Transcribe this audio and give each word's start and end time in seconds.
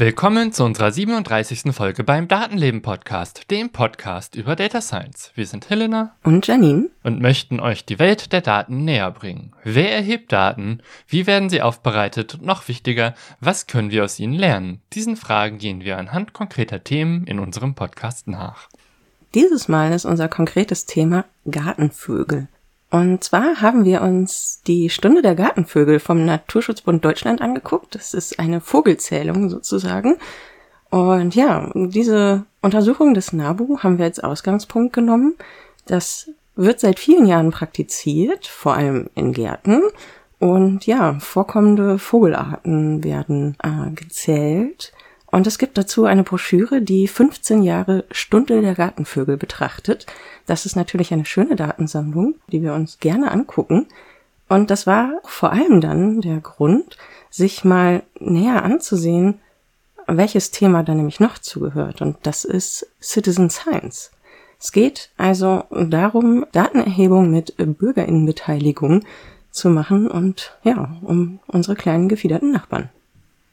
Willkommen 0.00 0.50
zu 0.50 0.64
unserer 0.64 0.92
37. 0.92 1.74
Folge 1.74 2.04
beim 2.04 2.26
Datenleben 2.26 2.80
Podcast, 2.80 3.50
dem 3.50 3.68
Podcast 3.68 4.34
über 4.34 4.56
Data 4.56 4.80
Science. 4.80 5.30
Wir 5.34 5.46
sind 5.46 5.68
Helena 5.68 6.16
und 6.22 6.46
Janine 6.46 6.88
und 7.02 7.20
möchten 7.20 7.60
euch 7.60 7.84
die 7.84 7.98
Welt 7.98 8.32
der 8.32 8.40
Daten 8.40 8.86
näher 8.86 9.10
bringen. 9.10 9.52
Wer 9.62 9.94
erhebt 9.94 10.32
Daten? 10.32 10.80
Wie 11.06 11.26
werden 11.26 11.50
sie 11.50 11.60
aufbereitet? 11.60 12.36
Und 12.36 12.46
noch 12.46 12.66
wichtiger, 12.66 13.14
was 13.40 13.66
können 13.66 13.90
wir 13.90 14.02
aus 14.02 14.18
ihnen 14.18 14.32
lernen? 14.32 14.80
Diesen 14.94 15.16
Fragen 15.16 15.58
gehen 15.58 15.84
wir 15.84 15.98
anhand 15.98 16.32
konkreter 16.32 16.82
Themen 16.82 17.26
in 17.26 17.38
unserem 17.38 17.74
Podcast 17.74 18.26
nach. 18.26 18.70
Dieses 19.34 19.68
Mal 19.68 19.92
ist 19.92 20.06
unser 20.06 20.28
konkretes 20.28 20.86
Thema 20.86 21.26
Gartenvögel. 21.44 22.48
Und 22.90 23.22
zwar 23.22 23.60
haben 23.60 23.84
wir 23.84 24.02
uns 24.02 24.62
die 24.66 24.90
Stunde 24.90 25.22
der 25.22 25.36
Gartenvögel 25.36 26.00
vom 26.00 26.24
Naturschutzbund 26.24 27.04
Deutschland 27.04 27.40
angeguckt. 27.40 27.94
Das 27.94 28.14
ist 28.14 28.40
eine 28.40 28.60
Vogelzählung 28.60 29.48
sozusagen. 29.48 30.16
Und 30.90 31.36
ja, 31.36 31.70
diese 31.74 32.44
Untersuchung 32.62 33.14
des 33.14 33.32
NABU 33.32 33.78
haben 33.78 33.98
wir 33.98 34.06
als 34.06 34.18
Ausgangspunkt 34.18 34.92
genommen. 34.92 35.36
Das 35.86 36.30
wird 36.56 36.80
seit 36.80 36.98
vielen 36.98 37.26
Jahren 37.26 37.52
praktiziert, 37.52 38.46
vor 38.48 38.74
allem 38.74 39.08
in 39.14 39.32
Gärten. 39.32 39.82
Und 40.40 40.86
ja, 40.86 41.18
vorkommende 41.20 41.98
Vogelarten 41.98 43.04
werden 43.04 43.56
äh, 43.62 43.90
gezählt. 43.92 44.92
Und 45.26 45.46
es 45.46 45.58
gibt 45.58 45.78
dazu 45.78 46.06
eine 46.06 46.24
Broschüre, 46.24 46.82
die 46.82 47.06
15 47.06 47.62
Jahre 47.62 48.04
Stunde 48.10 48.60
der 48.62 48.74
Gartenvögel 48.74 49.36
betrachtet. 49.36 50.06
Das 50.50 50.66
ist 50.66 50.74
natürlich 50.74 51.12
eine 51.12 51.26
schöne 51.26 51.54
Datensammlung, 51.54 52.34
die 52.50 52.60
wir 52.60 52.74
uns 52.74 52.98
gerne 52.98 53.30
angucken. 53.30 53.86
Und 54.48 54.72
das 54.72 54.84
war 54.84 55.12
vor 55.22 55.52
allem 55.52 55.80
dann 55.80 56.22
der 56.22 56.40
Grund, 56.40 56.98
sich 57.30 57.64
mal 57.64 58.02
näher 58.18 58.64
anzusehen, 58.64 59.38
welches 60.08 60.50
Thema 60.50 60.82
da 60.82 60.92
nämlich 60.92 61.20
noch 61.20 61.38
zugehört. 61.38 62.02
Und 62.02 62.16
das 62.24 62.44
ist 62.44 62.84
Citizen 63.00 63.48
Science. 63.48 64.10
Es 64.58 64.72
geht 64.72 65.10
also 65.16 65.62
darum, 65.70 66.44
Datenerhebung 66.50 67.30
mit 67.30 67.54
Bürgerinnenbeteiligung 67.56 69.04
zu 69.52 69.68
machen 69.68 70.10
und 70.10 70.58
ja, 70.64 70.96
um 71.02 71.38
unsere 71.46 71.76
kleinen 71.76 72.08
gefiederten 72.08 72.50
Nachbarn. 72.50 72.88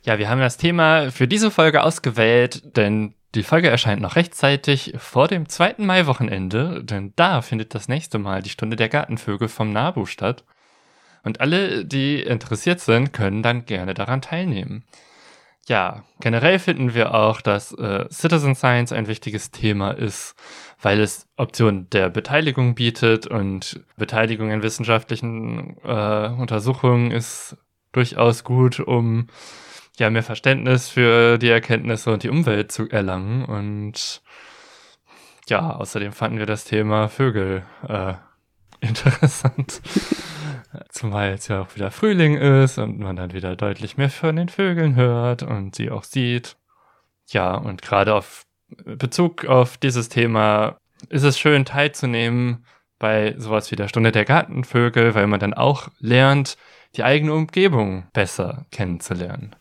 Ja, 0.01 0.17
wir 0.17 0.29
haben 0.29 0.39
das 0.39 0.57
Thema 0.57 1.11
für 1.11 1.27
diese 1.27 1.51
Folge 1.51 1.83
ausgewählt, 1.83 2.75
denn 2.75 3.13
die 3.37 3.43
Folge 3.43 3.69
erscheint 3.69 4.01
noch 4.01 4.15
rechtzeitig 4.15 4.95
vor 4.97 5.27
dem 5.27 5.47
zweiten 5.47 5.85
Mai-Wochenende, 5.85 6.83
denn 6.83 7.13
da 7.15 7.43
findet 7.43 7.75
das 7.75 7.87
nächste 7.87 8.17
Mal 8.17 8.41
die 8.41 8.49
Stunde 8.49 8.75
der 8.75 8.89
Gartenvögel 8.89 9.47
vom 9.47 9.71
NABU 9.71 10.07
statt. 10.07 10.43
Und 11.23 11.39
alle, 11.39 11.85
die 11.85 12.19
interessiert 12.21 12.79
sind, 12.79 13.13
können 13.13 13.43
dann 13.43 13.65
gerne 13.65 13.93
daran 13.93 14.23
teilnehmen. 14.23 14.85
Ja, 15.67 16.03
generell 16.19 16.57
finden 16.57 16.95
wir 16.95 17.13
auch, 17.13 17.41
dass 17.41 17.73
äh, 17.73 18.05
Citizen 18.09 18.55
Science 18.55 18.91
ein 18.91 19.07
wichtiges 19.07 19.51
Thema 19.51 19.91
ist, 19.91 20.33
weil 20.81 20.99
es 20.99 21.27
Optionen 21.35 21.91
der 21.91 22.09
Beteiligung 22.09 22.73
bietet 22.73 23.27
und 23.27 23.81
Beteiligung 23.97 24.49
in 24.49 24.63
wissenschaftlichen 24.63 25.77
äh, 25.83 26.29
Untersuchungen 26.29 27.11
ist 27.11 27.55
durchaus 27.91 28.43
gut, 28.43 28.79
um 28.79 29.27
ja, 29.97 30.09
mehr 30.09 30.23
Verständnis 30.23 30.89
für 30.89 31.37
die 31.37 31.49
Erkenntnisse 31.49 32.11
und 32.11 32.23
die 32.23 32.29
Umwelt 32.29 32.71
zu 32.71 32.89
erlangen. 32.89 33.45
Und 33.45 34.21
ja, 35.47 35.75
außerdem 35.75 36.11
fanden 36.13 36.39
wir 36.39 36.45
das 36.45 36.65
Thema 36.65 37.07
Vögel 37.09 37.63
äh, 37.87 38.13
interessant. 38.79 39.81
Zumal 40.89 41.31
jetzt 41.31 41.47
ja 41.47 41.61
auch 41.61 41.75
wieder 41.75 41.91
Frühling 41.91 42.37
ist 42.37 42.77
und 42.77 42.99
man 42.99 43.15
dann 43.15 43.33
wieder 43.33 43.55
deutlich 43.55 43.97
mehr 43.97 44.09
von 44.09 44.35
den 44.35 44.49
Vögeln 44.49 44.95
hört 44.95 45.43
und 45.43 45.75
sie 45.75 45.89
auch 45.89 46.03
sieht. 46.03 46.57
Ja, 47.29 47.55
und 47.55 47.81
gerade 47.81 48.13
auf 48.13 48.45
Bezug 48.83 49.45
auf 49.45 49.77
dieses 49.77 50.09
Thema 50.09 50.77
ist 51.09 51.23
es 51.23 51.39
schön 51.39 51.65
teilzunehmen 51.65 52.65
bei 52.99 53.35
sowas 53.37 53.71
wie 53.71 53.75
der 53.75 53.87
Stunde 53.87 54.11
der 54.11 54.25
Gartenvögel, 54.25 55.15
weil 55.15 55.27
man 55.27 55.39
dann 55.39 55.53
auch 55.53 55.89
lernt, 55.99 56.57
die 56.95 57.03
eigene 57.03 57.33
Umgebung 57.33 58.07
besser 58.13 58.65
kennenzulernen. 58.71 59.55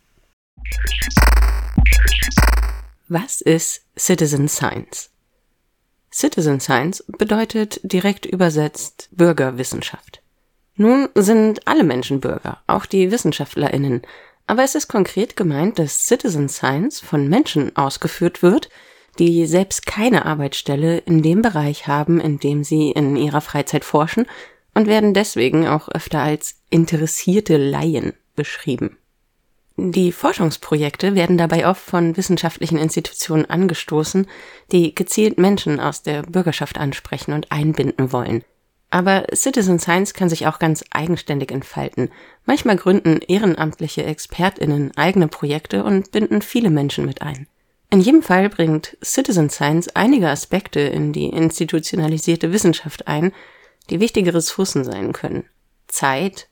Was 3.08 3.40
ist 3.40 3.82
Citizen 3.96 4.48
Science? 4.48 5.10
Citizen 6.12 6.58
Science 6.58 7.04
bedeutet 7.06 7.78
direkt 7.84 8.26
übersetzt 8.26 9.08
Bürgerwissenschaft. 9.12 10.22
Nun 10.74 11.08
sind 11.14 11.68
alle 11.68 11.84
Menschen 11.84 12.18
Bürger, 12.18 12.62
auch 12.66 12.84
die 12.84 13.12
Wissenschaftlerinnen, 13.12 14.02
aber 14.48 14.64
es 14.64 14.74
ist 14.74 14.88
konkret 14.88 15.36
gemeint, 15.36 15.78
dass 15.78 16.06
Citizen 16.06 16.48
Science 16.48 16.98
von 16.98 17.28
Menschen 17.28 17.76
ausgeführt 17.76 18.42
wird, 18.42 18.70
die 19.20 19.46
selbst 19.46 19.86
keine 19.86 20.26
Arbeitsstelle 20.26 20.98
in 20.98 21.22
dem 21.22 21.42
Bereich 21.42 21.86
haben, 21.86 22.20
in 22.20 22.40
dem 22.40 22.64
sie 22.64 22.90
in 22.90 23.14
ihrer 23.14 23.40
Freizeit 23.40 23.84
forschen 23.84 24.26
und 24.74 24.88
werden 24.88 25.14
deswegen 25.14 25.68
auch 25.68 25.88
öfter 25.88 26.22
als 26.22 26.56
interessierte 26.70 27.56
Laien 27.56 28.14
beschrieben. 28.34 28.98
Die 29.78 30.10
Forschungsprojekte 30.10 31.14
werden 31.14 31.36
dabei 31.36 31.68
oft 31.68 31.82
von 31.82 32.16
wissenschaftlichen 32.16 32.78
Institutionen 32.78 33.44
angestoßen, 33.44 34.26
die 34.72 34.94
gezielt 34.94 35.36
Menschen 35.36 35.80
aus 35.80 36.02
der 36.02 36.22
Bürgerschaft 36.22 36.78
ansprechen 36.78 37.34
und 37.34 37.52
einbinden 37.52 38.10
wollen. 38.10 38.42
Aber 38.88 39.26
Citizen 39.34 39.78
Science 39.78 40.14
kann 40.14 40.30
sich 40.30 40.46
auch 40.46 40.58
ganz 40.58 40.82
eigenständig 40.90 41.50
entfalten. 41.50 42.10
Manchmal 42.46 42.76
gründen 42.76 43.20
ehrenamtliche 43.20 44.04
Expertinnen 44.04 44.96
eigene 44.96 45.28
Projekte 45.28 45.84
und 45.84 46.10
binden 46.10 46.40
viele 46.40 46.70
Menschen 46.70 47.04
mit 47.04 47.20
ein. 47.20 47.46
In 47.90 48.00
jedem 48.00 48.22
Fall 48.22 48.48
bringt 48.48 48.96
Citizen 49.04 49.50
Science 49.50 49.88
einige 49.94 50.28
Aspekte 50.28 50.80
in 50.80 51.12
die 51.12 51.28
institutionalisierte 51.28 52.52
Wissenschaft 52.52 53.06
ein, 53.08 53.32
die 53.90 54.00
wichtige 54.00 54.32
Ressourcen 54.32 54.84
sein 54.84 55.12
können. 55.12 55.44
Zeit, 55.86 56.48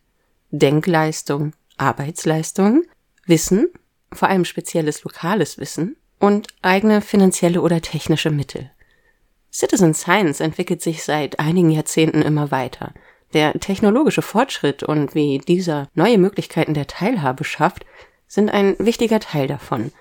Denkleistung, 0.50 1.54
Arbeitsleistung, 1.76 2.84
Wissen, 3.26 3.68
vor 4.12 4.28
allem 4.28 4.44
spezielles 4.44 5.02
lokales 5.04 5.58
Wissen 5.58 5.96
und 6.18 6.48
eigene 6.62 7.00
finanzielle 7.00 7.60
oder 7.60 7.80
technische 7.80 8.30
Mittel. 8.30 8.70
Citizen 9.52 9.94
Science 9.94 10.40
entwickelt 10.40 10.82
sich 10.82 11.04
seit 11.04 11.38
einigen 11.38 11.70
Jahrzehnten 11.70 12.22
immer 12.22 12.50
weiter. 12.50 12.92
Der 13.34 13.52
technologische 13.54 14.22
Fortschritt 14.22 14.82
und 14.82 15.14
wie 15.14 15.38
dieser 15.38 15.88
neue 15.94 16.18
Möglichkeiten 16.18 16.74
der 16.74 16.86
Teilhabe 16.86 17.44
schafft, 17.44 17.84
sind 18.26 18.50
ein 18.50 18.76
wichtiger 18.78 19.20
Teil 19.20 19.46
davon. 19.46 19.92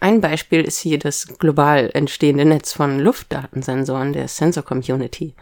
Ein 0.00 0.20
Beispiel 0.20 0.62
ist 0.62 0.78
hier 0.78 0.98
das 0.98 1.38
global 1.38 1.90
entstehende 1.92 2.46
Netz 2.46 2.72
von 2.72 2.98
Luftdatensensoren 2.98 4.14
der 4.14 4.28
Sensor 4.28 4.62
Community. 4.62 5.34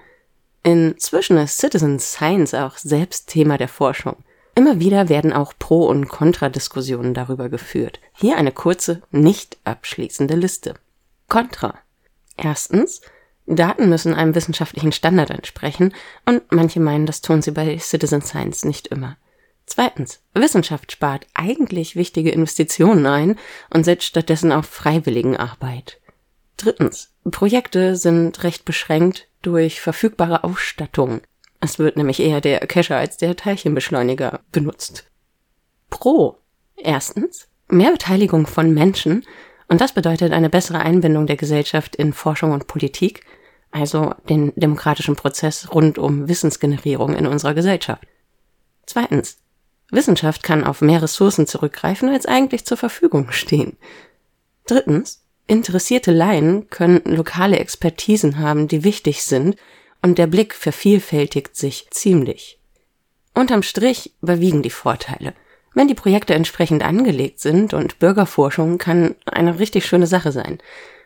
Inzwischen 0.65 1.37
ist 1.39 1.59
Citizen 1.59 2.01
Science 2.01 2.55
auch 2.55 2.77
selbst 2.77 3.29
Thema 3.29 3.57
der 3.57 3.69
Forschung. 3.69 4.17
Immer 4.59 4.81
wieder 4.81 5.09
werden 5.09 5.33
auch 5.33 5.53
Pro- 5.57 5.87
und 5.87 6.09
Kontradiskussionen 6.09 7.15
darüber 7.15 7.49
geführt. 7.49 8.01
Hier 8.13 8.37
eine 8.37 8.51
kurze, 8.51 9.03
nicht 9.13 9.57
abschließende 9.63 10.35
Liste. 10.35 10.75
Kontra. 11.29 11.79
Erstens, 12.37 13.01
Daten 13.47 13.89
müssen 13.89 14.15
einem 14.15 14.35
wissenschaftlichen 14.35 14.91
Standard 14.91 15.31
entsprechen 15.31 15.95
und 16.27 16.43
manche 16.51 16.81
meinen, 16.81 17.07
das 17.07 17.21
tun 17.21 17.41
sie 17.41 17.53
bei 17.53 17.79
Citizen 17.79 18.21
Science 18.21 18.65
nicht 18.65 18.89
immer. 18.89 19.17
Zweitens, 19.65 20.23
Wissenschaft 20.35 20.91
spart 20.91 21.29
eigentlich 21.35 21.95
wichtige 21.95 22.33
Investitionen 22.33 23.07
ein 23.07 23.39
und 23.71 23.85
setzt 23.85 24.07
stattdessen 24.07 24.51
auf 24.51 24.67
Freiwilligenarbeit. 24.67 26.01
Drittens, 26.57 27.11
Projekte 27.31 27.95
sind 27.95 28.43
recht 28.43 28.65
beschränkt 28.65 29.29
durch 29.41 29.81
verfügbare 29.81 30.43
Ausstattung. 30.43 31.21
Es 31.61 31.79
wird 31.79 31.97
nämlich 31.97 32.21
eher 32.21 32.41
der 32.41 32.61
Cacher 32.61 32.97
als 32.97 33.17
der 33.17 33.37
Teilchenbeschleuniger 33.37 34.41
benutzt. 34.53 35.05
Pro. 35.91 36.39
Erstens, 36.77 37.49
mehr 37.69 37.91
Beteiligung 37.91 38.47
von 38.47 38.73
Menschen 38.73 39.25
und 39.69 39.81
das 39.83 39.93
bedeutet 39.93 40.33
eine 40.33 40.49
bessere 40.49 40.81
Einbindung 40.81 41.27
der 41.27 41.37
Gesellschaft 41.37 41.95
in 41.95 42.13
Forschung 42.13 42.53
und 42.53 42.67
Politik, 42.67 43.25
also 43.71 44.15
den 44.29 44.53
demokratischen 44.57 45.15
Prozess 45.15 45.73
rund 45.75 45.99
um 45.99 46.27
Wissensgenerierung 46.27 47.15
in 47.15 47.27
unserer 47.27 47.53
Gesellschaft. 47.53 48.07
Zweitens, 48.87 49.39
Wissenschaft 49.91 50.43
kann 50.43 50.65
auf 50.65 50.81
mehr 50.81 51.03
Ressourcen 51.03 51.47
zurückgreifen, 51.47 52.09
als 52.09 52.25
eigentlich 52.25 52.65
zur 52.65 52.79
Verfügung 52.79 53.31
stehen. 53.31 53.77
Drittens, 54.67 55.23
interessierte 55.47 56.13
Laien 56.13 56.69
können 56.71 57.03
lokale 57.05 57.59
Expertisen 57.59 58.39
haben, 58.39 58.69
die 58.69 58.85
wichtig 58.85 59.23
sind 59.23 59.57
und 60.03 60.19
der 60.19 60.27
Blick 60.27 60.55
vervielfältigt 60.55 61.57
sich 61.57 61.89
ziemlich. 61.91 62.61
Unterm 63.35 63.63
Strich 63.63 64.15
überwiegen 64.23 64.63
die 64.63 64.71
Vorteile. 64.71 65.35
Wenn 65.75 65.89
die 65.89 65.95
Projekte 65.95 66.35
entsprechend 66.35 66.83
angelegt 66.83 67.41
sind 67.41 67.75
und 67.75 67.99
Bürgerforschung 67.99 68.79
kann 68.79 69.15
eine 69.27 69.59
richtig 69.59 69.87
schöne 69.87 70.07
Sache 70.07 70.33
sein. 70.33 70.59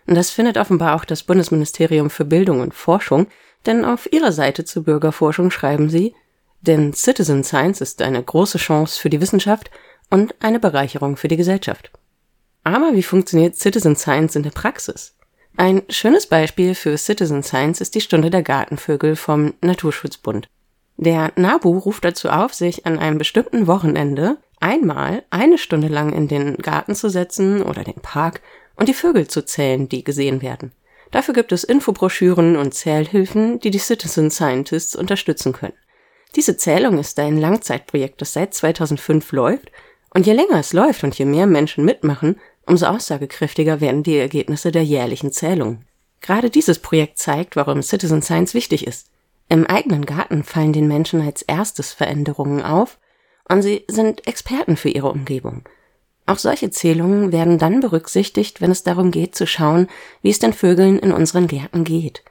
Und 0.07 0.15
das 0.15 0.31
findet 0.31 0.57
offenbar 0.57 0.97
auch 0.97 1.05
das 1.05 1.23
Bundesministerium 1.23 2.11
für 2.11 2.25
Bildung 2.25 2.61
und 2.61 2.75
Forschung, 2.75 3.27
denn 3.67 3.85
auf 3.85 4.11
ihrer 4.13 4.33
Seite 4.33 4.65
zur 4.65 4.85
Bürgerforschung 4.85 5.51
schreiben 5.51 5.91
sie, 5.91 6.15
denn 6.63 6.93
Citizen 6.93 7.45
Science 7.45 7.81
ist 7.81 8.03
eine 8.03 8.23
große 8.23 8.59
Chance 8.59 9.01
für 9.01 9.11
die 9.11 9.21
Wissenschaft 9.21 9.71
und 10.11 10.35
eine 10.41 10.61
Bereicherung 10.61 11.17
für 11.17 11.29
die 11.29 11.37
Gesellschaft. 11.37 11.91
Aber 12.65 12.95
wie 12.95 13.03
funktioniert 13.03 13.57
Citizen 13.57 13.97
Science 13.97 14.37
in 14.37 14.43
der 14.43 14.51
Praxis? 14.51 15.15
Ein 15.57 15.83
schönes 15.89 16.27
Beispiel 16.27 16.75
für 16.75 16.97
Citizen 16.97 17.43
Science 17.43 17.81
ist 17.81 17.95
die 17.95 18.01
Stunde 18.01 18.31
der 18.31 18.43
Gartenvögel 18.43 19.17
vom 19.17 19.55
Naturschutzbund. 19.61 20.49
Der 20.97 21.33
NABU 21.37 21.79
ruft 21.79 22.05
dazu 22.05 22.31
auf, 22.31 22.55
sich 22.55 22.87
an 22.87 22.99
einem 22.99 23.19
bestimmten 23.19 23.67
Wochenende 23.67 24.39
einmal 24.61 25.25
eine 25.31 25.59
Stunde 25.59 25.89
lang 25.89 26.13
in 26.13 26.29
den 26.29 26.57
Garten 26.57 26.95
zu 26.95 27.11
setzen 27.11 27.63
oder 27.63 27.85
den 27.85 28.01
Park 28.01 28.41
und 28.77 28.89
die 28.89 28.95
Vögel 28.95 29.29
zu 29.29 29.45
zählen, 29.45 29.89
die 29.89 30.05
gesehen 30.05 30.43
werden. 30.43 30.73
Dafür 31.11 31.35
gibt 31.35 31.53
es 31.53 31.65
Infobroschüren 31.65 32.57
und 32.57 32.73
Zählhilfen, 32.73 33.61
die 33.61 33.71
die 33.71 33.79
Citizen 33.79 34.31
Scientists 34.31 34.97
unterstützen 34.97 35.53
können. 35.53 35.75
Diese 36.35 36.57
Zählung 36.57 36.99
ist 36.99 37.19
ein 37.19 37.37
Langzeitprojekt, 37.37 38.23
das 38.23 38.33
seit 38.33 38.55
2005 38.55 39.33
läuft 39.33 39.71
und 40.15 40.27
je 40.27 40.33
länger 40.33 40.59
es 40.59 40.73
läuft 40.73 41.05
und 41.05 41.19
je 41.19 41.27
mehr 41.27 41.47
Menschen 41.47 41.85
mitmachen, 41.85 42.41
umso 42.67 42.87
aussagekräftiger 42.87 43.81
werden 43.81 44.03
die 44.03 44.17
Ergebnisse 44.17 44.73
der 44.73 44.85
jährlichen 44.85 45.33
Zählung. 45.33 45.85
Gerade 46.21 46.51
dieses 46.51 46.79
Projekt 46.79 47.19
zeigt, 47.19 47.57
warum 47.57 47.83
Citizen 47.83 48.23
Science 48.23 48.55
wichtig 48.55 48.87
ist. 48.87 49.09
Im 49.49 49.67
eigenen 49.67 50.07
Garten 50.07 50.45
fallen 50.45 50.73
den 50.73 50.89
Menschen 50.89 51.21
als 51.21 51.43
erstes 51.43 51.93
Veränderungen 51.93 52.63
auf 52.63 52.99
und 53.49 53.63
sie 53.63 53.85
sind 53.89 54.27
Experten 54.27 54.77
für 54.77 54.89
ihre 54.89 55.11
Umgebung. 55.11 55.65
Auch 56.27 56.39
solche 56.39 56.71
Zählungen 56.71 57.33
werden 57.33 57.59
dann 57.59 57.81
berücksichtigt, 57.81 58.61
wenn 58.61 58.71
es 58.71 58.85
darum 58.85 59.11
geht 59.11 59.35
zu 59.35 59.47
schauen, 59.47 59.89
wie 60.23 60.31
es 60.31 60.39
den 60.39 60.53
Vögeln 60.53 60.99
in 60.99 61.13
unseren 61.13 61.49
Gärten 61.49 61.85
geht. 61.85 62.23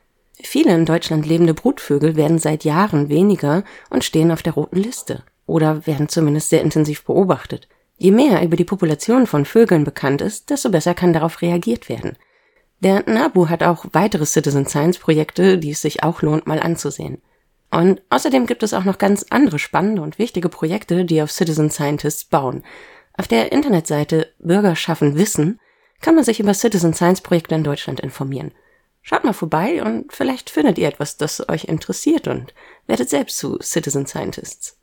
Viele 0.41 0.73
in 0.73 0.85
Deutschland 0.85 1.25
lebende 1.25 1.53
Brutvögel 1.53 2.15
werden 2.15 2.39
seit 2.39 2.63
Jahren 2.63 3.09
weniger 3.09 3.63
und 3.89 4.03
stehen 4.03 4.31
auf 4.31 4.41
der 4.41 4.53
roten 4.53 4.77
Liste 4.77 5.23
oder 5.45 5.85
werden 5.85 6.09
zumindest 6.09 6.49
sehr 6.49 6.61
intensiv 6.61 7.03
beobachtet. 7.03 7.67
Je 8.01 8.09
mehr 8.09 8.41
über 8.41 8.55
die 8.55 8.65
Population 8.65 9.27
von 9.27 9.45
Vögeln 9.45 9.83
bekannt 9.83 10.21
ist, 10.21 10.49
desto 10.49 10.71
besser 10.71 10.95
kann 10.95 11.13
darauf 11.13 11.43
reagiert 11.43 11.87
werden. 11.87 12.17
Der 12.79 13.07
NABU 13.07 13.47
hat 13.47 13.61
auch 13.61 13.85
weitere 13.91 14.25
Citizen 14.25 14.65
Science 14.65 14.97
Projekte, 14.97 15.59
die 15.59 15.69
es 15.69 15.83
sich 15.83 16.01
auch 16.01 16.23
lohnt, 16.23 16.47
mal 16.47 16.59
anzusehen. 16.59 17.21
Und 17.69 18.01
außerdem 18.09 18.47
gibt 18.47 18.63
es 18.63 18.73
auch 18.73 18.85
noch 18.85 18.97
ganz 18.97 19.27
andere 19.29 19.59
spannende 19.59 20.01
und 20.01 20.17
wichtige 20.17 20.49
Projekte, 20.49 21.05
die 21.05 21.21
auf 21.21 21.29
Citizen 21.29 21.69
Scientists 21.69 22.25
bauen. 22.25 22.63
Auf 23.19 23.27
der 23.27 23.51
Internetseite 23.51 24.33
Bürger 24.39 24.75
schaffen 24.75 25.15
Wissen 25.15 25.59
kann 26.01 26.15
man 26.15 26.23
sich 26.23 26.39
über 26.39 26.55
Citizen 26.55 26.95
Science 26.95 27.21
Projekte 27.21 27.53
in 27.53 27.63
Deutschland 27.63 27.99
informieren. 27.99 28.51
Schaut 29.03 29.23
mal 29.23 29.33
vorbei 29.33 29.83
und 29.83 30.11
vielleicht 30.11 30.49
findet 30.49 30.79
ihr 30.79 30.87
etwas, 30.87 31.17
das 31.17 31.47
euch 31.47 31.65
interessiert 31.65 32.27
und 32.27 32.55
werdet 32.87 33.11
selbst 33.11 33.37
zu 33.37 33.59
Citizen 33.61 34.07
Scientists. 34.07 34.79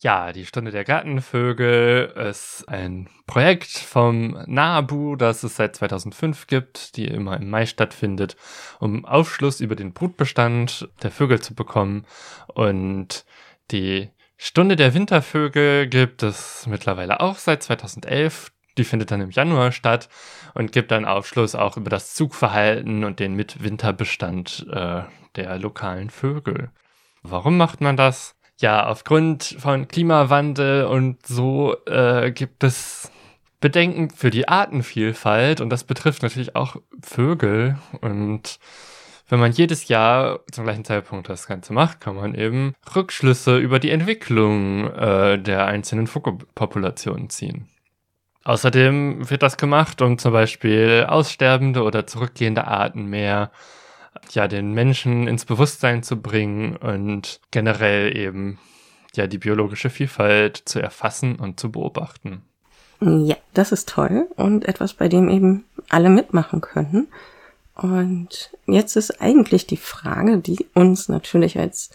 Ja, 0.00 0.30
die 0.32 0.46
Stunde 0.46 0.70
der 0.70 0.84
Gartenvögel 0.84 2.12
ist 2.30 2.64
ein 2.68 3.10
Projekt 3.26 3.70
vom 3.70 4.38
NABU, 4.46 5.16
das 5.16 5.42
es 5.42 5.56
seit 5.56 5.74
2005 5.74 6.46
gibt, 6.46 6.96
die 6.96 7.08
immer 7.08 7.36
im 7.36 7.50
Mai 7.50 7.66
stattfindet, 7.66 8.36
um 8.78 9.04
Aufschluss 9.04 9.60
über 9.60 9.74
den 9.74 9.92
Brutbestand 9.94 10.88
der 11.02 11.10
Vögel 11.10 11.40
zu 11.40 11.56
bekommen. 11.56 12.06
Und 12.46 13.24
die 13.72 14.10
Stunde 14.36 14.76
der 14.76 14.94
Wintervögel 14.94 15.88
gibt 15.88 16.22
es 16.22 16.68
mittlerweile 16.68 17.18
auch 17.18 17.36
seit 17.36 17.64
2011. 17.64 18.52
Die 18.76 18.84
findet 18.84 19.10
dann 19.10 19.20
im 19.20 19.32
Januar 19.32 19.72
statt 19.72 20.08
und 20.54 20.70
gibt 20.70 20.92
dann 20.92 21.06
Aufschluss 21.06 21.56
auch 21.56 21.76
über 21.76 21.90
das 21.90 22.14
Zugverhalten 22.14 23.02
und 23.02 23.18
den 23.18 23.34
Mitwinterbestand 23.34 24.64
äh, 24.70 25.02
der 25.34 25.58
lokalen 25.58 26.10
Vögel. 26.10 26.70
Warum 27.24 27.56
macht 27.56 27.80
man 27.80 27.96
das? 27.96 28.37
Ja, 28.58 28.86
aufgrund 28.86 29.56
von 29.58 29.88
Klimawandel 29.88 30.84
und 30.84 31.24
so 31.26 31.76
äh, 31.86 32.32
gibt 32.32 32.64
es 32.64 33.10
Bedenken 33.60 34.10
für 34.10 34.30
die 34.30 34.48
Artenvielfalt 34.48 35.60
und 35.60 35.70
das 35.70 35.84
betrifft 35.84 36.22
natürlich 36.22 36.54
auch 36.54 36.76
Vögel 37.02 37.78
und 38.00 38.58
wenn 39.28 39.40
man 39.40 39.52
jedes 39.52 39.88
Jahr 39.88 40.40
zum 40.50 40.64
gleichen 40.64 40.84
Zeitpunkt 40.84 41.28
das 41.28 41.46
Ganze 41.46 41.72
macht, 41.72 42.00
kann 42.00 42.16
man 42.16 42.34
eben 42.34 42.74
Rückschlüsse 42.96 43.58
über 43.58 43.78
die 43.78 43.90
Entwicklung 43.90 44.90
äh, 44.94 45.38
der 45.38 45.66
einzelnen 45.66 46.06
Vogelpopulationen 46.06 47.28
ziehen. 47.28 47.68
Außerdem 48.44 49.28
wird 49.28 49.42
das 49.42 49.58
gemacht, 49.58 50.00
um 50.00 50.16
zum 50.16 50.32
Beispiel 50.32 51.04
aussterbende 51.06 51.82
oder 51.82 52.06
zurückgehende 52.06 52.66
Arten 52.66 53.06
mehr 53.06 53.50
ja, 54.30 54.48
den 54.48 54.72
Menschen 54.72 55.26
ins 55.26 55.44
Bewusstsein 55.44 56.02
zu 56.02 56.20
bringen 56.20 56.76
und 56.76 57.40
generell 57.50 58.16
eben 58.16 58.58
ja 59.14 59.26
die 59.26 59.38
biologische 59.38 59.90
Vielfalt 59.90 60.62
zu 60.64 60.80
erfassen 60.80 61.36
und 61.36 61.60
zu 61.60 61.70
beobachten. 61.70 62.42
Ja, 63.00 63.36
das 63.54 63.72
ist 63.72 63.88
toll 63.88 64.28
und 64.36 64.66
etwas, 64.66 64.94
bei 64.94 65.08
dem 65.08 65.28
eben 65.28 65.64
alle 65.88 66.10
mitmachen 66.10 66.60
können. 66.60 67.08
Und 67.74 68.50
jetzt 68.66 68.96
ist 68.96 69.20
eigentlich 69.20 69.66
die 69.66 69.76
Frage, 69.76 70.38
die 70.38 70.66
uns 70.74 71.08
natürlich 71.08 71.58
als 71.58 71.90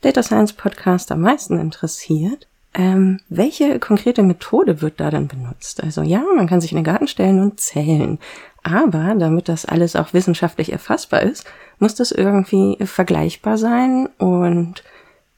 Data 0.00 0.22
Science 0.22 0.52
Podcast 0.52 1.10
am 1.10 1.20
meisten 1.20 1.58
interessiert. 1.58 2.46
Ähm, 2.74 3.20
welche 3.28 3.80
konkrete 3.80 4.22
Methode 4.22 4.82
wird 4.82 5.00
da 5.00 5.10
dann 5.10 5.26
benutzt? 5.26 5.82
Also 5.82 6.02
ja, 6.02 6.22
man 6.36 6.46
kann 6.46 6.60
sich 6.60 6.70
in 6.70 6.76
den 6.76 6.84
Garten 6.84 7.08
stellen 7.08 7.40
und 7.40 7.58
zählen. 7.58 8.18
Aber 8.66 9.14
damit 9.14 9.48
das 9.48 9.64
alles 9.64 9.94
auch 9.94 10.12
wissenschaftlich 10.12 10.72
erfassbar 10.72 11.22
ist, 11.22 11.44
muss 11.78 11.94
das 11.94 12.10
irgendwie 12.10 12.76
vergleichbar 12.84 13.58
sein 13.58 14.08
und 14.18 14.82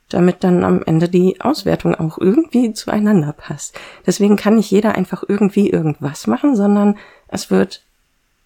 damit 0.08 0.42
dann 0.44 0.64
am 0.64 0.82
Ende 0.82 1.10
die 1.10 1.38
Auswertung 1.42 1.94
auch 1.94 2.16
irgendwie 2.16 2.72
zueinander 2.72 3.34
passt. 3.34 3.78
Deswegen 4.06 4.36
kann 4.36 4.56
nicht 4.56 4.70
jeder 4.70 4.94
einfach 4.94 5.22
irgendwie 5.28 5.68
irgendwas 5.68 6.26
machen, 6.26 6.56
sondern 6.56 6.96
es 7.28 7.50
wird 7.50 7.82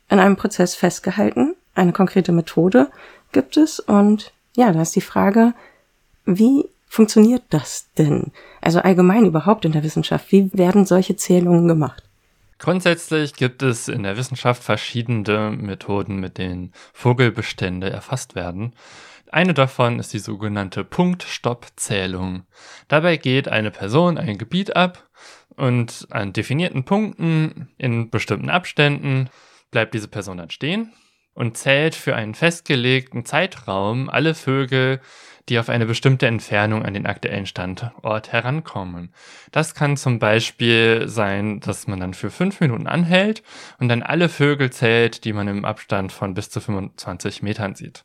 in 0.08 0.18
einem 0.18 0.34
Prozess 0.34 0.74
festgehalten, 0.74 1.54
eine 1.76 1.92
konkrete 1.92 2.32
Methode 2.32 2.90
gibt 3.30 3.56
es 3.56 3.78
und 3.78 4.32
ja, 4.56 4.72
da 4.72 4.82
ist 4.82 4.96
die 4.96 5.00
Frage, 5.00 5.54
wie 6.26 6.64
funktioniert 6.88 7.44
das 7.50 7.86
denn? 7.96 8.32
Also 8.60 8.80
allgemein 8.80 9.26
überhaupt 9.26 9.64
in 9.64 9.70
der 9.70 9.84
Wissenschaft, 9.84 10.32
wie 10.32 10.50
werden 10.52 10.86
solche 10.86 11.14
Zählungen 11.14 11.68
gemacht? 11.68 12.02
Grundsätzlich 12.62 13.34
gibt 13.34 13.64
es 13.64 13.88
in 13.88 14.04
der 14.04 14.16
Wissenschaft 14.16 14.62
verschiedene 14.62 15.50
Methoden, 15.50 16.20
mit 16.20 16.38
denen 16.38 16.72
Vogelbestände 16.92 17.90
erfasst 17.90 18.36
werden. 18.36 18.76
Eine 19.32 19.52
davon 19.52 19.98
ist 19.98 20.12
die 20.12 20.20
sogenannte 20.20 20.84
Punktstoppzählung. 20.84 22.44
Dabei 22.86 23.16
geht 23.16 23.48
eine 23.48 23.72
Person 23.72 24.16
ein 24.16 24.38
Gebiet 24.38 24.76
ab 24.76 25.10
und 25.56 26.06
an 26.10 26.32
definierten 26.32 26.84
Punkten 26.84 27.68
in 27.78 28.10
bestimmten 28.10 28.48
Abständen 28.48 29.28
bleibt 29.72 29.92
diese 29.92 30.06
Person 30.06 30.36
dann 30.36 30.50
stehen 30.50 30.92
und 31.34 31.56
zählt 31.56 31.96
für 31.96 32.14
einen 32.14 32.36
festgelegten 32.36 33.24
Zeitraum 33.24 34.08
alle 34.08 34.36
Vögel, 34.36 35.00
die 35.48 35.58
auf 35.58 35.68
eine 35.68 35.86
bestimmte 35.86 36.26
Entfernung 36.26 36.84
an 36.84 36.94
den 36.94 37.06
aktuellen 37.06 37.46
Standort 37.46 38.32
herankommen. 38.32 39.12
Das 39.50 39.74
kann 39.74 39.96
zum 39.96 40.18
Beispiel 40.18 41.08
sein, 41.08 41.60
dass 41.60 41.86
man 41.86 42.00
dann 42.00 42.14
für 42.14 42.30
fünf 42.30 42.60
Minuten 42.60 42.86
anhält 42.86 43.42
und 43.78 43.88
dann 43.88 44.02
alle 44.02 44.28
Vögel 44.28 44.70
zählt, 44.70 45.24
die 45.24 45.32
man 45.32 45.48
im 45.48 45.64
Abstand 45.64 46.12
von 46.12 46.34
bis 46.34 46.50
zu 46.50 46.60
25 46.60 47.42
Metern 47.42 47.74
sieht. 47.74 48.04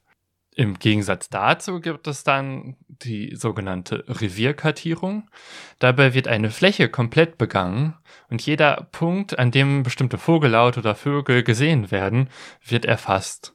Im 0.57 0.79
Gegensatz 0.79 1.29
dazu 1.29 1.79
gibt 1.79 2.07
es 2.07 2.23
dann 2.23 2.77
die 2.87 3.35
sogenannte 3.35 4.03
Revierkartierung. 4.07 5.29
Dabei 5.77 6.15
wird 6.15 6.27
eine 6.27 6.49
Fläche 6.49 6.89
komplett 6.89 7.37
begangen 7.37 7.93
und 8.31 8.43
jeder 8.43 8.87
Punkt, 8.91 9.37
an 9.37 9.51
dem 9.51 9.83
bestimmte 9.83 10.17
Vogellaut 10.17 10.79
oder 10.79 10.95
Vögel 10.95 11.43
gesehen 11.43 11.91
werden, 11.91 12.29
wird 12.65 12.85
erfasst. 12.85 13.53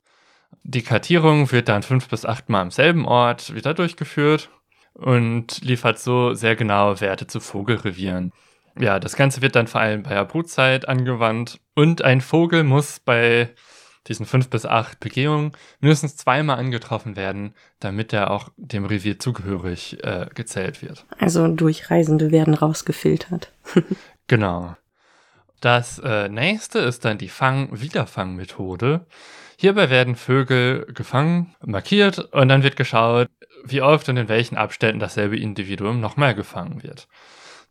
Die 0.63 0.83
Kartierung 0.83 1.51
wird 1.53 1.69
dann 1.69 1.83
fünf 1.83 2.09
bis 2.09 2.25
acht 2.25 2.49
Mal 2.49 2.63
am 2.63 2.71
selben 2.71 3.07
Ort 3.07 3.55
wieder 3.55 3.75
durchgeführt 3.75 4.51
und 4.95 5.63
liefert 5.63 5.99
so 5.99 6.35
sehr 6.35 6.57
genaue 6.57 7.01
Werte 7.01 7.27
zu 7.27 7.41
Vogelrevieren. 7.41 8.33
Ja, 8.79 8.99
das 8.99 9.17
Ganze 9.17 9.43
wird 9.43 9.57
dann 9.57 9.67
vor 9.67 9.81
allem 9.81 10.03
bei 10.03 10.15
der 10.15 10.25
Brutzeit 10.25 10.89
angewandt 10.89 11.61
und 11.75 12.03
ein 12.03 12.21
Vogel 12.21 12.65
muss 12.65 13.01
bei 13.01 13.51
diesen 14.09 14.27
fünf 14.27 14.51
bis 14.51 14.67
acht 14.67 14.99
Begehungen 15.01 15.53
mindestens 15.81 16.17
zweimal 16.17 16.59
angetroffen 16.59 17.17
werden, 17.17 17.55
damit 17.79 18.13
er 18.13 18.31
auch 18.31 18.49
dem 18.57 18.85
Revier 18.85 19.19
zugehörig 19.19 20.03
äh, 20.03 20.27
gezählt 20.35 20.83
wird. 20.83 21.07
Also 21.19 21.47
Durchreisende 21.49 22.31
werden 22.31 22.55
rausgefiltert. 22.55 23.53
genau. 24.27 24.77
Das 25.61 26.01
äh, 26.01 26.29
nächste 26.29 26.81
ist 26.81 27.05
dann 27.05 27.19
die 27.19 27.29
Fang-Wiederfang-Methode. 27.29 29.07
Hierbei 29.57 29.91
werden 29.91 30.17
Vögel 30.17 30.87
gefangen, 30.93 31.55
markiert 31.65 32.19
und 32.19 32.49
dann 32.49 32.63
wird 32.63 32.77
geschaut, 32.77 33.29
wie 33.65 33.83
oft 33.83 34.09
und 34.09 34.17
in 34.17 34.29
welchen 34.29 34.57
Abständen 34.57 35.01
dasselbe 35.01 35.39
Individuum 35.39 36.01
nochmal 36.01 36.35
gefangen 36.35 36.83
wird. 36.83 37.09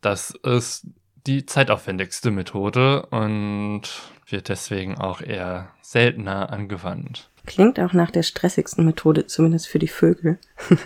Das 0.01 0.31
ist 0.43 0.87
die 1.27 1.45
zeitaufwendigste 1.45 2.31
Methode 2.31 3.05
und 3.07 3.81
wird 4.27 4.49
deswegen 4.49 4.97
auch 4.97 5.21
eher 5.21 5.69
seltener 5.81 6.51
angewandt. 6.51 7.29
Klingt 7.45 7.79
auch 7.79 7.93
nach 7.93 8.11
der 8.11 8.23
stressigsten 8.23 8.85
Methode, 8.85 9.25
zumindest 9.25 9.67
für 9.67 9.79
die 9.79 9.87
Vögel. 9.87 10.37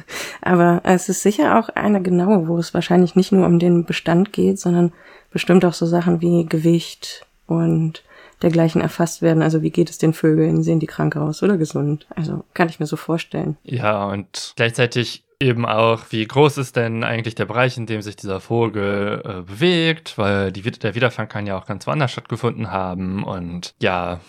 Aber 0.42 0.82
es 0.84 1.10
ist 1.10 1.22
sicher 1.22 1.60
auch 1.60 1.70
eine 1.70 2.02
genaue, 2.02 2.48
wo 2.48 2.58
es 2.58 2.74
wahrscheinlich 2.74 3.16
nicht 3.16 3.32
nur 3.32 3.46
um 3.46 3.60
den 3.60 3.86
Bestand 3.86 4.32
geht, 4.32 4.60
sondern 4.60 4.94
bestimmt 5.32 5.66
auch 5.66 5.74
so 5.74 5.86
Sachen 5.86 6.22
wie 6.22 6.46
Gewicht 6.46 7.26
und 7.46 8.04
dergleichen 8.42 8.82
erfasst 8.82 9.22
werden. 9.22 9.42
Also 9.42 9.62
wie 9.62 9.72
geht 9.72 9.90
es 9.90 9.98
den 9.98 10.14
Vögeln? 10.14 10.64
Sehen 10.64 10.80
die 10.80 10.88
krank 10.88 11.16
aus 11.16 11.44
oder 11.44 11.58
gesund? 11.58 12.08
Also 12.16 12.44
kann 12.54 12.70
ich 12.70 12.80
mir 12.80 12.86
so 12.86 12.96
vorstellen. 12.96 13.58
Ja, 13.64 14.06
und 14.06 14.54
gleichzeitig 14.56 15.24
eben 15.40 15.66
auch, 15.66 16.04
wie 16.10 16.26
groß 16.26 16.58
ist 16.58 16.76
denn 16.76 17.04
eigentlich 17.04 17.36
der 17.36 17.46
Bereich, 17.46 17.78
in 17.78 17.86
dem 17.86 18.02
sich 18.02 18.16
dieser 18.16 18.40
Vogel 18.40 19.22
äh, 19.24 19.42
bewegt, 19.42 20.18
weil 20.18 20.52
die, 20.52 20.62
der 20.62 20.96
Wiederfang 20.96 21.28
kann 21.28 21.48
ja 21.48 21.58
auch 21.58 21.66
ganz 21.66 21.86
woanders 21.88 22.12
stattgefunden 22.12 22.72
haben 22.72 23.24
und 23.24 23.76
ja, 23.82 24.20